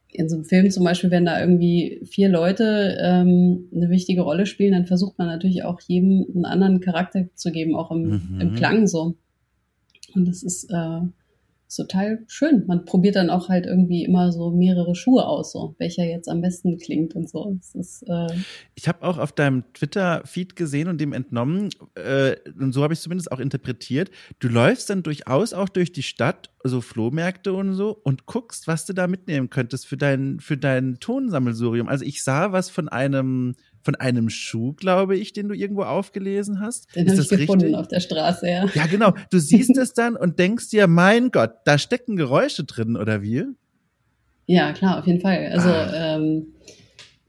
in 0.09 0.29
so 0.29 0.37
einem 0.37 0.45
Film 0.45 0.71
zum 0.71 0.85
Beispiel, 0.85 1.11
wenn 1.11 1.25
da 1.25 1.41
irgendwie 1.41 2.01
vier 2.05 2.29
Leute 2.29 2.97
ähm, 3.01 3.69
eine 3.75 3.91
wichtige 3.91 4.23
Rolle 4.23 4.47
spielen, 4.47 4.73
dann 4.73 4.87
versucht 4.87 5.19
man 5.19 5.29
natürlich 5.29 5.65
auch 5.65 5.81
jedem 5.81 6.27
einen 6.35 6.45
anderen 6.45 6.81
Charakter 6.81 7.27
zu 7.35 7.53
geben, 7.53 7.77
auch 7.77 7.91
im, 7.91 8.03
mhm. 8.03 8.41
im 8.41 8.55
Klang 8.55 8.87
so. 8.87 9.15
Und 10.15 10.27
das 10.27 10.43
ist 10.43 10.71
äh, 10.71 11.01
ist 11.69 11.77
total 11.77 12.25
schön. 12.29 12.65
Man 12.67 12.85
probiert 12.85 13.17
dann 13.17 13.31
auch 13.31 13.49
halt 13.49 13.67
irgendwie 13.67 14.05
immer 14.05 14.31
so 14.33 14.51
mehrere 14.51 14.95
Schuhe 14.95 15.27
aus, 15.27 15.53
so 15.53 15.75
welcher 15.79 16.05
jetzt 16.05 16.29
am 16.29 16.41
besten 16.41 16.79
klingt 16.79 17.15
und 17.17 17.29
so. 17.29 17.59
Ist, 17.75 18.05
äh 18.09 18.27
ich 18.75 18.89
habe 18.89 19.03
auch 19.03 19.19
auf 19.19 19.33
deinem 19.33 19.65
Twitter-Feed 19.73 20.57
gesehen 20.57 20.89
und 20.89 21.01
dem 21.01 21.13
entnommen, 21.13 21.71
äh, 21.95 22.37
und 22.59 22.73
so 22.73 22.83
habe 22.83 22.93
ich 22.93 22.99
es 22.99 23.03
zumindest 23.03 23.33
auch 23.33 23.41
interpretiert, 23.41 24.11
du 24.39 24.49
läufst 24.49 24.91
dann 24.91 25.03
durchaus 25.03 25.53
auch 25.53 25.69
durch 25.69 25.93
die 25.93 26.03
Stadt, 26.03 26.51
so 26.63 26.81
Flohmärkte 26.81 27.53
und 27.53 27.75
so, 27.75 27.91
und 27.91 28.27
guckst, 28.27 28.67
was 28.67 28.87
du 28.87 28.93
da 28.93 29.07
mitnehmen 29.07 29.51
könntest 29.51 29.87
für 29.87 29.97
dein, 29.97 30.41
für 30.41 30.57
dein 30.57 30.99
Tonsammelsurium. 31.01 31.89
Also 31.89 32.05
ich 32.05 32.23
sah 32.23 32.53
was 32.53 32.71
von 32.71 32.89
einem 32.89 33.55
von 33.87 33.95
einem 33.95 34.29
Schuh, 34.29 34.73
glaube 34.73 35.17
ich, 35.17 35.33
den 35.33 35.49
du 35.49 35.55
irgendwo 35.55 35.85
aufgelesen 35.85 36.61
hast. 36.61 36.95
Den 36.97 37.09
habe 37.09 37.21
ich 37.21 37.29
gefunden 37.29 37.67
richtig? 37.67 37.77
auf 37.77 37.87
der 37.87 38.01
Straße, 38.01 38.49
ja. 38.49 38.67
Ja, 38.75 38.87
genau. 38.87 39.15
Du 39.31 39.39
siehst 39.39 39.77
es 39.79 39.95
dann 39.95 40.17
und 40.17 40.41
denkst 40.41 40.71
dir, 40.71 40.89
mein 40.89 41.31
Gott, 41.31 41.53
da 41.65 41.79
stecken 41.79 42.17
Geräusche 42.17 42.65
drin, 42.65 42.97
oder 42.97 43.23
wie? 43.23 43.45
Ja, 44.47 44.73
klar, 44.73 44.99
auf 44.99 45.07
jeden 45.07 45.21
Fall. 45.21 45.47
Also 45.53 45.69
ah. 45.69 46.17
ähm, 46.17 46.49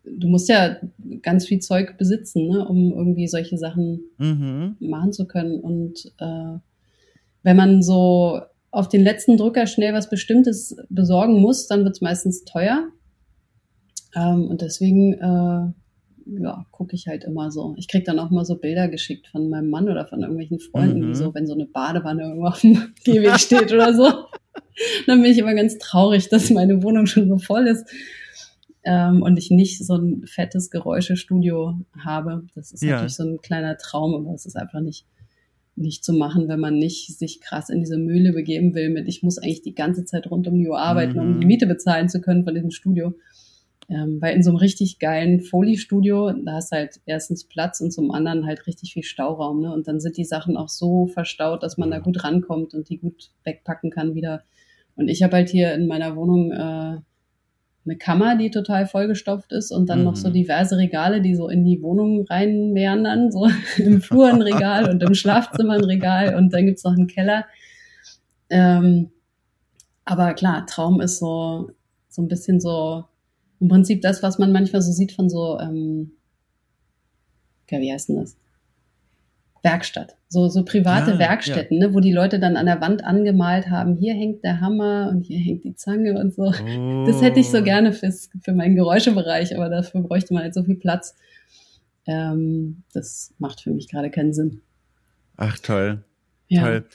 du 0.04 0.28
musst 0.28 0.50
ja 0.50 0.78
ganz 1.22 1.46
viel 1.46 1.60
Zeug 1.60 1.96
besitzen, 2.00 2.48
ne, 2.48 2.68
um 2.68 2.92
irgendwie 2.92 3.28
solche 3.28 3.60
Sachen 3.60 4.02
mhm. 4.18 4.78
machen 4.80 5.14
zu 5.14 5.28
können. 5.28 5.60
Und 5.60 6.12
äh, 6.18 6.58
wenn 7.44 7.56
man 7.56 7.84
so 7.84 8.42
auf 8.72 8.90
den 8.90 9.04
letzten 9.04 9.38
Drücker 9.38 9.68
schnell 9.68 9.94
was 9.94 10.10
Bestimmtes 10.10 10.76
besorgen 10.90 11.40
muss, 11.40 11.68
dann 11.68 11.84
wird 11.84 11.96
es 11.96 12.02
meistens 12.02 12.46
teuer. 12.46 12.88
Ähm, 14.16 14.48
und 14.48 14.64
deswegen 14.64 15.14
äh, 15.14 15.72
ja, 16.40 16.66
gucke 16.72 16.96
ich 16.96 17.08
halt 17.08 17.24
immer 17.24 17.52
so. 17.52 17.74
Ich 17.78 17.88
krieg 17.88 18.06
dann 18.06 18.20
auch 18.20 18.30
mal 18.30 18.46
so 18.46 18.56
Bilder 18.56 18.88
geschickt 18.88 19.28
von 19.28 19.50
meinem 19.50 19.70
Mann 19.70 19.90
oder 19.90 20.06
von 20.06 20.22
irgendwelchen 20.22 20.60
Freunden, 20.60 21.10
mhm. 21.10 21.16
so, 21.16 21.34
wenn 21.34 21.48
so 21.48 21.54
eine 21.54 21.66
Badewanne 21.66 22.24
irgendwo 22.24 22.48
auf 22.48 22.62
dem 22.62 22.94
Gehweg 23.04 23.40
steht 23.40 23.72
oder 23.72 23.94
so. 23.94 24.26
Dann 25.08 25.22
bin 25.22 25.32
ich 25.32 25.38
immer 25.38 25.56
ganz 25.56 25.78
traurig, 25.78 26.30
dass 26.30 26.50
meine 26.50 26.84
Wohnung 26.84 27.06
schon 27.06 27.28
so 27.28 27.38
voll 27.38 27.68
ist 27.68 27.90
ähm, 28.84 29.22
und 29.22 29.38
ich 29.38 29.50
nicht 29.50 29.86
so 29.86 29.96
ein 29.96 30.24
fettes 30.26 30.70
Geräuschestudio 30.70 31.80
habe. 31.98 32.46
Das 32.56 32.72
ist 32.72 32.84
ja. 32.84 32.94
natürlich 32.94 33.16
so 33.16 33.24
ein 33.24 33.42
kleiner 33.42 33.78
Traum, 33.78 34.14
aber 34.14 34.34
es 34.34 34.46
ist 34.46 34.56
einfach 34.56 34.82
nicht 34.82 35.06
nicht 35.78 36.04
zu 36.04 36.12
machen, 36.12 36.48
wenn 36.48 36.60
man 36.60 36.80
nicht 36.80 37.18
sich 37.18 37.40
krass 37.40 37.70
in 37.70 37.80
diese 37.80 38.00
Mühle 38.00 38.34
begeben 38.34 38.74
will 38.74 38.90
mit, 38.90 39.08
ich 39.08 39.22
muss 39.22 39.38
eigentlich 39.38 39.62
die 39.62 39.76
ganze 39.76 40.06
Zeit 40.06 40.30
rund 40.30 40.48
um 40.48 40.58
die 40.58 40.68
Uhr 40.68 40.80
arbeiten, 40.80 41.14
mhm. 41.14 41.20
um 41.20 41.40
die 41.40 41.46
Miete 41.46 41.68
bezahlen 41.68 42.10
zu 42.10 42.20
können 42.20 42.44
von 42.44 42.56
diesem 42.56 42.72
Studio. 42.72 43.14
Ähm, 43.90 44.18
weil 44.22 44.36
in 44.36 44.44
so 44.44 44.50
einem 44.50 44.58
richtig 44.58 45.00
geilen 45.00 45.40
Foliestudio, 45.40 46.32
da 46.32 46.54
hast 46.54 46.74
du 46.74 46.76
halt 46.76 47.00
erstens 47.06 47.46
Platz 47.46 47.80
und 47.80 47.92
zum 47.92 48.12
anderen 48.12 48.46
halt 48.46 48.68
richtig 48.68 48.94
viel 48.94 49.04
Stauraum. 49.04 49.62
Ne? 49.62 49.74
Und 49.74 49.88
dann 49.88 50.02
sind 50.02 50.18
die 50.18 50.26
Sachen 50.26 50.58
auch 50.58 50.68
so 50.68 51.08
verstaut, 51.08 51.64
dass 51.64 51.78
man 51.78 51.90
da 51.90 52.00
gut 52.00 52.24
rankommt 52.24 52.74
und 52.74 52.90
die 52.90 52.98
gut 52.98 53.32
wegpacken 53.46 53.90
kann 53.90 54.14
wieder. 54.14 54.44
Und 54.96 55.08
ich 55.08 55.24
habe 55.24 55.38
halt 55.38 55.50
hier 55.50 55.74
in 55.74 55.88
meiner 55.88 56.18
Wohnung 56.18 56.52
äh, 56.52 56.98
eine 57.88 57.98
Kammer, 57.98 58.36
die 58.36 58.52
total 58.52 58.86
vollgestopft 58.86 59.54
ist 59.54 59.72
und 59.72 59.90
dann 59.90 60.00
mhm. 60.00 60.06
noch 60.06 60.16
so 60.16 60.30
mhm. 60.30 60.34
diverse 60.34 60.78
Regale, 60.78 61.22
die 61.22 61.36
so 61.36 61.48
in 61.48 61.64
die 61.64 61.82
Wohnung 61.82 62.26
rein 62.28 62.74
meandern, 62.74 63.32
so 63.32 63.48
im 63.78 64.02
Flur 64.02 64.28
ein 64.28 64.42
Regal 64.42 64.90
und 64.90 65.02
im 65.02 65.14
Schlafzimmer 65.14 65.76
ein 65.76 65.84
Regal 65.84 66.36
und 66.36 66.54
dann 66.54 66.66
gibt's 66.66 66.84
noch 66.84 66.94
einen 66.94 67.08
Keller. 67.08 67.46
Ähm, 68.50 69.12
aber 70.04 70.34
klar, 70.34 70.66
Traum 70.66 71.00
ist 71.02 71.20
so, 71.20 71.72
so 72.10 72.22
ein 72.22 72.28
bisschen 72.28 72.60
so 72.60 73.06
im 73.60 73.68
Prinzip 73.68 74.02
das, 74.02 74.24
was 74.24 74.38
man 74.40 74.52
manchmal 74.52 74.82
so 74.82 74.92
sieht 74.92 75.12
von 75.12 75.30
so, 75.30 75.60
ähm, 75.60 76.12
ja, 77.70 77.80
wie 77.80 77.92
heißt 77.92 78.10
denn 78.10 78.18
das? 78.18 78.38
Werkstatt. 79.64 80.16
So, 80.30 80.48
so 80.48 80.64
private 80.64 81.12
ja, 81.12 81.20
Werkstätten, 81.20 81.82
ja. 81.82 81.88
ne, 81.88 81.94
wo 81.94 82.00
die 82.00 82.12
Leute 82.12 82.40
dann 82.40 82.58
an 82.58 82.66
der 82.66 82.80
Wand 82.82 83.04
angemalt 83.04 83.70
haben, 83.70 83.96
hier 83.96 84.14
hängt 84.14 84.44
der 84.44 84.62
Hammer 84.62 85.10
und 85.12 85.26
hier 85.26 85.40
hängt 85.40 85.64
die 85.64 85.76
Zange 85.76 86.20
und 86.20 86.34
so. 86.34 86.44
Oh. 86.44 87.06
Das 87.06 87.22
hätte 87.22 87.40
ich 87.40 87.50
so 87.50 87.64
gerne 87.64 87.94
fürs, 87.94 88.30
für 88.42 88.54
meinen 88.54 88.76
Geräuschebereich, 88.76 89.56
aber 89.56 89.70
dafür 89.70 90.02
bräuchte 90.02 90.34
man 90.34 90.44
halt 90.44 90.54
so 90.54 90.64
viel 90.64 90.76
Platz. 90.76 91.16
Ähm, 92.06 92.84
das 92.94 93.34
macht 93.40 93.62
für 93.62 93.72
mich 93.72 93.90
gerade 93.90 94.10
keinen 94.10 94.34
Sinn. 94.34 94.62
Ach, 95.38 95.58
toll. 95.60 96.04
Ja. 96.48 96.62
Toll. 96.62 96.86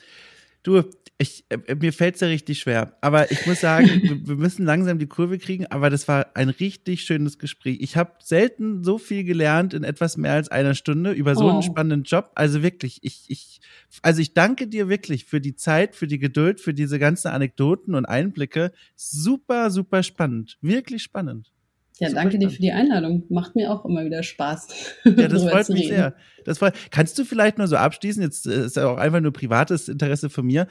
Du, 0.62 0.82
ich, 1.18 1.44
äh, 1.48 1.74
mir 1.74 1.92
fällt's 1.92 2.20
ja 2.20 2.28
richtig 2.28 2.58
schwer. 2.60 2.96
Aber 3.00 3.30
ich 3.30 3.46
muss 3.46 3.60
sagen, 3.60 3.88
wir 4.26 4.36
müssen 4.36 4.64
langsam 4.64 4.98
die 4.98 5.06
Kurve 5.06 5.38
kriegen. 5.38 5.66
Aber 5.66 5.90
das 5.90 6.08
war 6.08 6.34
ein 6.34 6.48
richtig 6.48 7.02
schönes 7.02 7.38
Gespräch. 7.38 7.78
Ich 7.80 7.96
habe 7.96 8.12
selten 8.20 8.82
so 8.82 8.98
viel 8.98 9.24
gelernt 9.24 9.74
in 9.74 9.84
etwas 9.84 10.16
mehr 10.16 10.32
als 10.32 10.50
einer 10.50 10.74
Stunde 10.74 11.12
über 11.12 11.34
so 11.34 11.46
oh. 11.46 11.50
einen 11.50 11.62
spannenden 11.62 12.04
Job. 12.04 12.32
Also 12.34 12.62
wirklich, 12.62 12.98
ich, 13.02 13.24
ich, 13.28 13.60
also 14.02 14.20
ich 14.20 14.34
danke 14.34 14.66
dir 14.66 14.88
wirklich 14.88 15.24
für 15.24 15.40
die 15.40 15.54
Zeit, 15.54 15.94
für 15.94 16.06
die 16.06 16.18
Geduld, 16.18 16.60
für 16.60 16.74
diese 16.74 16.98
ganzen 16.98 17.28
Anekdoten 17.28 17.94
und 17.94 18.04
Einblicke. 18.04 18.72
Super, 18.96 19.70
super 19.70 20.02
spannend. 20.02 20.58
Wirklich 20.60 21.02
spannend. 21.02 21.52
Ja, 21.98 22.08
Super 22.08 22.20
danke 22.22 22.38
dir 22.38 22.44
spannend. 22.44 22.56
für 22.56 22.62
die 22.62 22.72
Einladung. 22.72 23.24
Macht 23.28 23.54
mir 23.54 23.70
auch 23.72 23.84
immer 23.84 24.04
wieder 24.04 24.22
Spaß. 24.22 24.68
Ja, 25.04 25.28
das 25.28 25.42
freut 25.44 25.68
mich 25.68 25.84
reden. 25.84 25.94
sehr. 25.94 26.14
Das 26.44 26.58
freut, 26.58 26.74
kannst 26.90 27.18
du 27.18 27.24
vielleicht 27.24 27.58
nur 27.58 27.68
so 27.68 27.76
abschließen? 27.76 28.22
Jetzt 28.22 28.46
äh, 28.46 28.64
ist 28.66 28.76
ja 28.76 28.88
auch 28.88 28.98
einfach 28.98 29.20
nur 29.20 29.32
privates 29.32 29.88
Interesse 29.88 30.30
von 30.30 30.46
mir. 30.46 30.66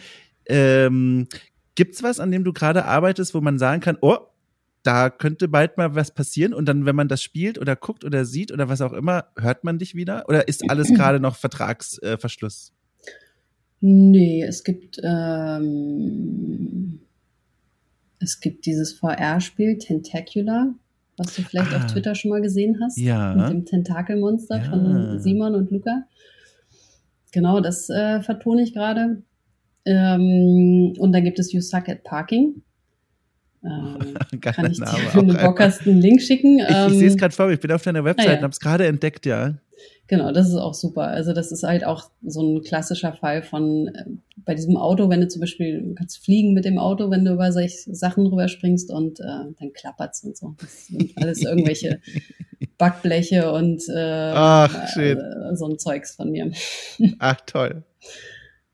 Ähm, 0.47 1.27
gibt's 1.75 2.03
was, 2.03 2.19
an 2.19 2.31
dem 2.31 2.43
du 2.43 2.53
gerade 2.53 2.85
arbeitest, 2.85 3.33
wo 3.33 3.41
man 3.41 3.59
sagen 3.59 3.81
kann, 3.81 3.97
oh, 4.01 4.17
da 4.83 5.09
könnte 5.09 5.47
bald 5.47 5.77
mal 5.77 5.95
was 5.95 6.11
passieren 6.11 6.53
und 6.53 6.65
dann, 6.65 6.85
wenn 6.85 6.95
man 6.95 7.07
das 7.07 7.21
spielt 7.21 7.59
oder 7.59 7.75
guckt 7.75 8.03
oder 8.03 8.25
sieht 8.25 8.51
oder 8.51 8.67
was 8.67 8.81
auch 8.81 8.93
immer, 8.93 9.25
hört 9.37 9.63
man 9.63 9.77
dich 9.77 9.95
wieder? 9.95 10.27
Oder 10.27 10.47
ist 10.47 10.69
alles 10.69 10.89
gerade 10.93 11.19
noch 11.19 11.35
Vertragsverschluss? 11.35 12.73
Äh? 12.73 13.09
Nee, 13.81 14.43
es 14.43 14.63
gibt, 14.63 14.99
ähm, 15.03 16.99
es 18.19 18.39
gibt 18.39 18.65
dieses 18.65 18.93
VR-Spiel 18.93 19.77
Tentacular, 19.79 20.73
was 21.23 21.35
du 21.35 21.41
vielleicht 21.43 21.73
Ah. 21.73 21.77
auf 21.77 21.85
Twitter 21.87 22.15
schon 22.15 22.29
mal 22.31 22.41
gesehen 22.41 22.77
hast. 22.81 22.97
Ja. 22.97 23.33
Mit 23.35 23.49
dem 23.49 23.65
Tentakelmonster 23.65 24.57
Ja. 24.57 24.63
von 24.69 25.19
Simon 25.19 25.55
und 25.55 25.71
Luca. 25.71 26.03
Genau, 27.31 27.59
das 27.61 27.89
äh, 27.89 28.21
vertone 28.21 28.61
ich 28.63 28.73
gerade. 28.73 29.21
Ähm, 29.85 30.93
und 30.97 31.11
dann 31.11 31.23
gibt 31.23 31.39
es 31.39 31.53
You 31.53 31.61
Suck 31.61 31.89
at 31.89 32.03
Parking. 32.03 32.61
Ähm, 33.63 33.97
kann 34.41 34.71
ich 34.71 34.79
dir, 34.79 34.85
wenn 35.13 35.27
du 35.27 35.33
Bock 35.35 35.59
hast, 35.59 35.87
einen 35.87 36.01
Link 36.01 36.21
schicken. 36.21 36.59
Ich, 36.59 36.69
ich 36.69 36.75
Ähm, 36.75 36.89
sehe 36.93 37.07
es 37.07 37.17
gerade 37.17 37.33
vor 37.33 37.47
mir, 37.47 37.53
ich 37.53 37.59
bin 37.59 37.71
auf 37.71 37.83
deiner 37.83 38.03
Website 38.03 38.27
ah, 38.27 38.31
ja. 38.31 38.37
und 38.37 38.43
habe 38.43 38.51
es 38.51 38.59
gerade 38.59 38.85
entdeckt, 38.87 39.25
ja. 39.25 39.53
Genau, 40.07 40.31
das 40.33 40.49
ist 40.49 40.55
auch 40.55 40.73
super. 40.73 41.03
Also 41.03 41.31
das 41.31 41.51
ist 41.51 41.63
halt 41.63 41.85
auch 41.85 42.09
so 42.21 42.41
ein 42.41 42.63
klassischer 42.63 43.13
Fall 43.13 43.43
von 43.43 43.87
äh, 43.87 44.05
bei 44.37 44.55
diesem 44.55 44.75
Auto, 44.75 45.09
wenn 45.09 45.21
du 45.21 45.27
zum 45.27 45.39
Beispiel 45.39 45.81
du 45.81 45.95
kannst 45.95 46.23
fliegen 46.23 46.53
mit 46.53 46.65
dem 46.65 46.77
Auto, 46.77 47.09
wenn 47.09 47.23
du 47.23 47.33
über 47.33 47.51
solche 47.51 47.95
Sachen 47.95 48.27
rüberspringst 48.27 48.91
und 48.91 49.19
äh, 49.21 49.23
dann 49.23 49.73
klappert's 49.73 50.23
und 50.23 50.35
so. 50.35 50.55
Das 50.59 50.87
sind 50.87 51.11
alles 51.15 51.41
irgendwelche 51.43 52.01
Backbleche 52.77 53.51
und 53.53 53.83
äh, 53.87 54.31
Ach, 54.33 54.97
äh, 54.97 55.15
so 55.53 55.67
ein 55.67 55.79
Zeugs 55.79 56.15
von 56.15 56.31
mir. 56.31 56.51
Ach, 57.19 57.39
toll. 57.45 57.83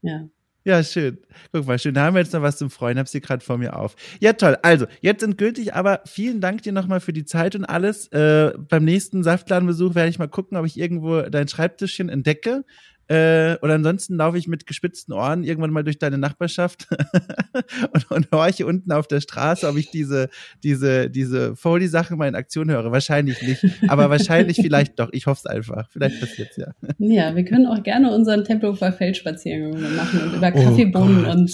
Ja. 0.03 0.30
Ja, 0.68 0.84
schön. 0.84 1.18
Guck 1.53 1.65
mal, 1.65 1.80
schön. 1.80 1.93
Da 1.93 2.03
haben 2.03 2.15
wir 2.15 2.20
jetzt 2.20 2.34
noch 2.34 2.41
was 2.41 2.57
zum 2.57 2.70
Freuen. 2.70 2.99
Hab's 2.99 3.13
hier 3.13 3.22
gerade 3.22 3.41
vor 3.41 3.57
mir 3.57 3.78
auf. 3.80 3.95
Ja, 4.20 4.34
toll. 4.34 4.57
Also, 4.63 4.86
jetzt 4.99 5.24
endgültig, 5.24 5.74
aber 5.74 6.01
vielen 6.05 6.41
Dank 6.41 6.61
dir 6.63 6.74
nochmal 6.74 6.99
für 6.99 7.13
die 7.13 7.24
Zeit 7.24 7.55
und 7.55 7.63
alles. 7.63 8.09
Äh, 8.09 8.51
beim 8.68 8.84
nächsten 8.84 9.24
Saftladenbesuch 9.24 9.95
werde 9.95 10.09
ich 10.09 10.20
mal 10.20 10.28
gucken, 10.28 10.57
ob 10.57 10.65
ich 10.65 10.78
irgendwo 10.78 11.22
dein 11.22 11.47
Schreibtischchen 11.47 12.09
entdecke. 12.09 12.65
Äh, 13.10 13.55
oder 13.62 13.76
ansonsten 13.76 14.16
laufe 14.18 14.38
ich 14.38 14.47
mit 14.47 14.66
gespitzten 14.68 15.14
Ohren 15.14 15.43
irgendwann 15.43 15.72
mal 15.72 15.84
durch 15.84 15.97
deine 15.97 16.18
Nachbarschaft 16.18 16.88
und, 17.93 18.12
und 18.12 18.28
horche 18.34 18.66
unten 18.66 18.91
auf 18.91 19.08
der 19.08 19.22
Straße, 19.22 19.68
ob 19.68 19.78
ich 19.78 19.89
diese, 19.91 20.30
diese, 20.64 21.10
diese 21.10 21.55
Foley-Sache 21.55 22.16
mal 22.18 22.28
in 22.28 22.36
Aktion 22.36 22.70
höre. 22.70 22.91
Wahrscheinlich 22.91 23.41
nicht. 23.41 23.66
Aber 23.88 24.10
wahrscheinlich 24.10 24.58
vielleicht 24.58 24.99
doch. 24.99 25.10
Ich 25.14 25.26
hoffe 25.26 25.41
es 25.45 25.49
einfach. 25.49 25.89
Vielleicht 25.91 26.20
passiert's 26.20 26.58
ja. 26.58 26.74
ja, 26.97 27.36
wir 27.36 27.45
können 27.45 27.66
auch 27.66 27.82
gerne 27.84 28.14
unseren 28.14 28.43
Tempelhofer 28.43 28.91
Feldspaziergang 28.91 29.95
machen 29.95 30.22
und 30.24 30.34
über 30.36 30.51
Oh 30.53 30.64
Kaffeebohnen 30.64 31.24
Gott. 31.24 31.36
und 31.36 31.51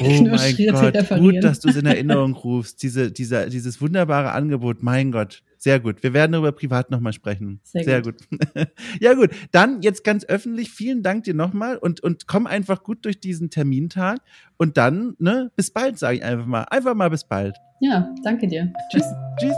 Oh 0.00 0.04
referieren. 0.32 1.20
gut, 1.20 1.42
dass 1.44 1.60
du 1.60 1.68
es 1.68 1.76
in 1.76 1.86
Erinnerung 1.86 2.34
rufst. 2.34 2.82
Diese, 2.82 3.10
dieser, 3.10 3.48
dieses 3.48 3.80
wunderbare 3.80 4.32
Angebot, 4.32 4.82
mein 4.82 5.10
Gott. 5.10 5.42
Sehr 5.62 5.78
gut. 5.78 6.02
Wir 6.02 6.12
werden 6.12 6.32
darüber 6.32 6.50
privat 6.50 6.90
nochmal 6.90 7.12
sprechen. 7.12 7.60
Sehr 7.62 8.02
gut. 8.02 8.16
ja 9.00 9.14
gut, 9.14 9.30
dann 9.52 9.80
jetzt 9.80 10.02
ganz 10.02 10.24
öffentlich, 10.24 10.72
vielen 10.72 11.04
Dank 11.04 11.22
dir 11.22 11.34
nochmal 11.34 11.76
und, 11.76 12.02
und 12.02 12.26
komm 12.26 12.48
einfach 12.48 12.82
gut 12.82 13.04
durch 13.04 13.20
diesen 13.20 13.48
Termintag. 13.48 14.18
Und 14.56 14.76
dann, 14.76 15.14
ne, 15.20 15.52
bis 15.54 15.70
bald, 15.70 16.00
sage 16.00 16.16
ich 16.16 16.24
einfach 16.24 16.46
mal. 16.46 16.62
Einfach 16.64 16.96
mal 16.96 17.10
bis 17.10 17.22
bald. 17.22 17.58
ja, 17.78 18.12
danke 18.24 18.48
dir. 18.48 18.72
Tschüss. 18.90 19.04
Tschüss. 19.38 19.54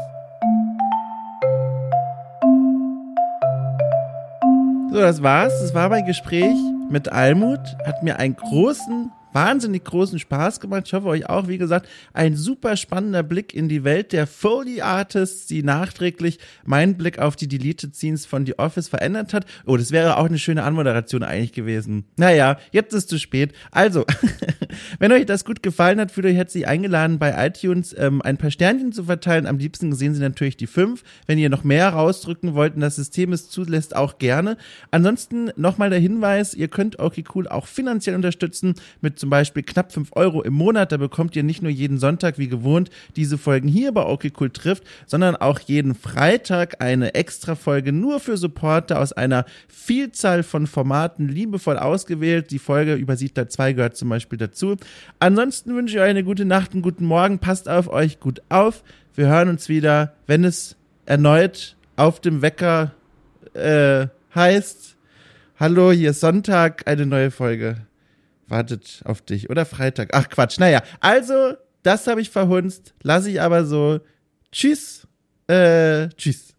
So, 4.90 5.00
das 5.00 5.22
war's. 5.22 5.58
Das 5.62 5.72
war 5.72 5.88
mein 5.88 6.04
Gespräch 6.04 6.54
mit 6.90 7.08
Almut. 7.08 7.78
Hat 7.86 8.02
mir 8.02 8.18
einen 8.18 8.36
großen, 8.36 9.10
wahnsinnig 9.34 9.84
großen 9.84 10.18
Spaß 10.18 10.60
gemacht. 10.60 10.84
Ich 10.86 10.94
hoffe 10.94 11.08
euch 11.08 11.28
auch. 11.28 11.48
Wie 11.48 11.58
gesagt, 11.58 11.88
ein 12.12 12.36
super 12.36 12.76
spannender 12.76 13.22
Blick 13.22 13.52
in 13.52 13.68
die 13.68 13.84
Welt 13.84 14.12
der 14.12 14.26
Foley 14.26 14.80
Artists, 14.80 15.46
die 15.46 15.62
nachträglich 15.62 16.38
meinen 16.64 16.96
Blick 16.96 17.18
auf 17.18 17.36
die 17.36 17.48
Deleted 17.48 17.94
Scenes 17.94 18.24
von 18.26 18.46
The 18.46 18.58
Office 18.58 18.88
verändert 18.88 19.34
hat. 19.34 19.44
Oh, 19.66 19.76
das 19.76 19.90
wäre 19.90 20.16
auch 20.16 20.26
eine 20.26 20.38
schöne 20.38 20.62
Anmoderation 20.62 21.22
eigentlich 21.22 21.52
gewesen. 21.52 22.04
Naja, 22.16 22.58
jetzt 22.70 22.94
ist 22.94 23.08
zu 23.08 23.18
spät. 23.18 23.52
Also, 23.72 24.06
wenn 24.98 25.12
euch 25.12 25.26
das 25.26 25.44
gut 25.44 25.62
gefallen 25.62 26.00
hat, 26.00 26.12
fühlt 26.12 26.26
euch 26.26 26.36
herzlich 26.36 26.68
eingeladen, 26.68 27.18
bei 27.18 27.46
iTunes 27.46 27.94
ähm, 27.98 28.22
ein 28.22 28.36
paar 28.36 28.52
Sternchen 28.52 28.92
zu 28.92 29.04
verteilen. 29.04 29.46
Am 29.46 29.58
liebsten 29.58 29.92
sehen 29.92 30.14
Sie 30.14 30.20
natürlich 30.20 30.56
die 30.56 30.68
fünf. 30.68 31.02
Wenn 31.26 31.38
ihr 31.38 31.50
noch 31.50 31.64
mehr 31.64 31.88
rausdrücken 31.88 32.54
wollt 32.54 32.76
und 32.76 32.80
das 32.80 32.96
System 32.96 33.32
es 33.32 33.50
zulässt, 33.50 33.96
auch 33.96 34.18
gerne. 34.18 34.56
Ansonsten 34.92 35.50
nochmal 35.56 35.90
der 35.90 35.98
Hinweis, 35.98 36.54
ihr 36.54 36.68
könnt 36.68 37.00
okay 37.00 37.24
cool 37.34 37.48
auch 37.48 37.66
finanziell 37.66 38.14
unterstützen 38.14 38.74
mit 39.00 39.23
zum 39.24 39.30
Beispiel 39.30 39.62
knapp 39.62 39.90
fünf 39.90 40.10
Euro 40.16 40.42
im 40.42 40.52
Monat. 40.52 40.92
Da 40.92 40.98
bekommt 40.98 41.34
ihr 41.34 41.44
nicht 41.44 41.62
nur 41.62 41.70
jeden 41.70 41.96
Sonntag 41.96 42.36
wie 42.36 42.46
gewohnt 42.46 42.90
diese 43.16 43.38
Folgen 43.38 43.68
hier 43.68 43.90
bei 43.90 44.04
okay 44.04 44.30
cool 44.38 44.50
trifft, 44.50 44.84
sondern 45.06 45.34
auch 45.34 45.60
jeden 45.60 45.94
Freitag 45.94 46.82
eine 46.82 47.14
extra 47.14 47.54
Folge 47.54 47.90
nur 47.90 48.20
für 48.20 48.36
Supporter 48.36 49.00
aus 49.00 49.14
einer 49.14 49.46
Vielzahl 49.66 50.42
von 50.42 50.66
Formaten 50.66 51.26
liebevoll 51.26 51.78
ausgewählt. 51.78 52.50
Die 52.50 52.58
Folge 52.58 52.96
über 52.96 53.16
Siedler 53.16 53.48
2 53.48 53.72
gehört 53.72 53.96
zum 53.96 54.10
Beispiel 54.10 54.36
dazu. 54.36 54.76
Ansonsten 55.20 55.74
wünsche 55.74 55.96
ich 55.96 56.02
euch 56.02 56.10
eine 56.10 56.22
gute 56.22 56.44
Nacht, 56.44 56.74
einen 56.74 56.82
guten 56.82 57.06
Morgen. 57.06 57.38
Passt 57.38 57.66
auf 57.66 57.88
euch 57.88 58.20
gut 58.20 58.42
auf. 58.50 58.84
Wir 59.14 59.28
hören 59.28 59.48
uns 59.48 59.70
wieder, 59.70 60.12
wenn 60.26 60.44
es 60.44 60.76
erneut 61.06 61.76
auf 61.96 62.20
dem 62.20 62.42
Wecker 62.42 62.92
äh, 63.54 64.08
heißt, 64.34 64.96
hallo, 65.58 65.92
hier 65.92 66.10
ist 66.10 66.20
Sonntag, 66.20 66.86
eine 66.86 67.06
neue 67.06 67.30
Folge. 67.30 67.86
Wartet 68.48 69.02
auf 69.04 69.22
dich. 69.22 69.50
Oder 69.50 69.64
Freitag. 69.64 70.10
Ach 70.12 70.28
Quatsch. 70.28 70.58
Naja, 70.58 70.82
also, 71.00 71.54
das 71.82 72.06
habe 72.06 72.20
ich 72.20 72.30
verhunzt. 72.30 72.94
Lass 73.02 73.26
ich 73.26 73.40
aber 73.40 73.64
so. 73.64 74.00
Tschüss. 74.52 75.06
Äh, 75.46 76.08
tschüss. 76.10 76.53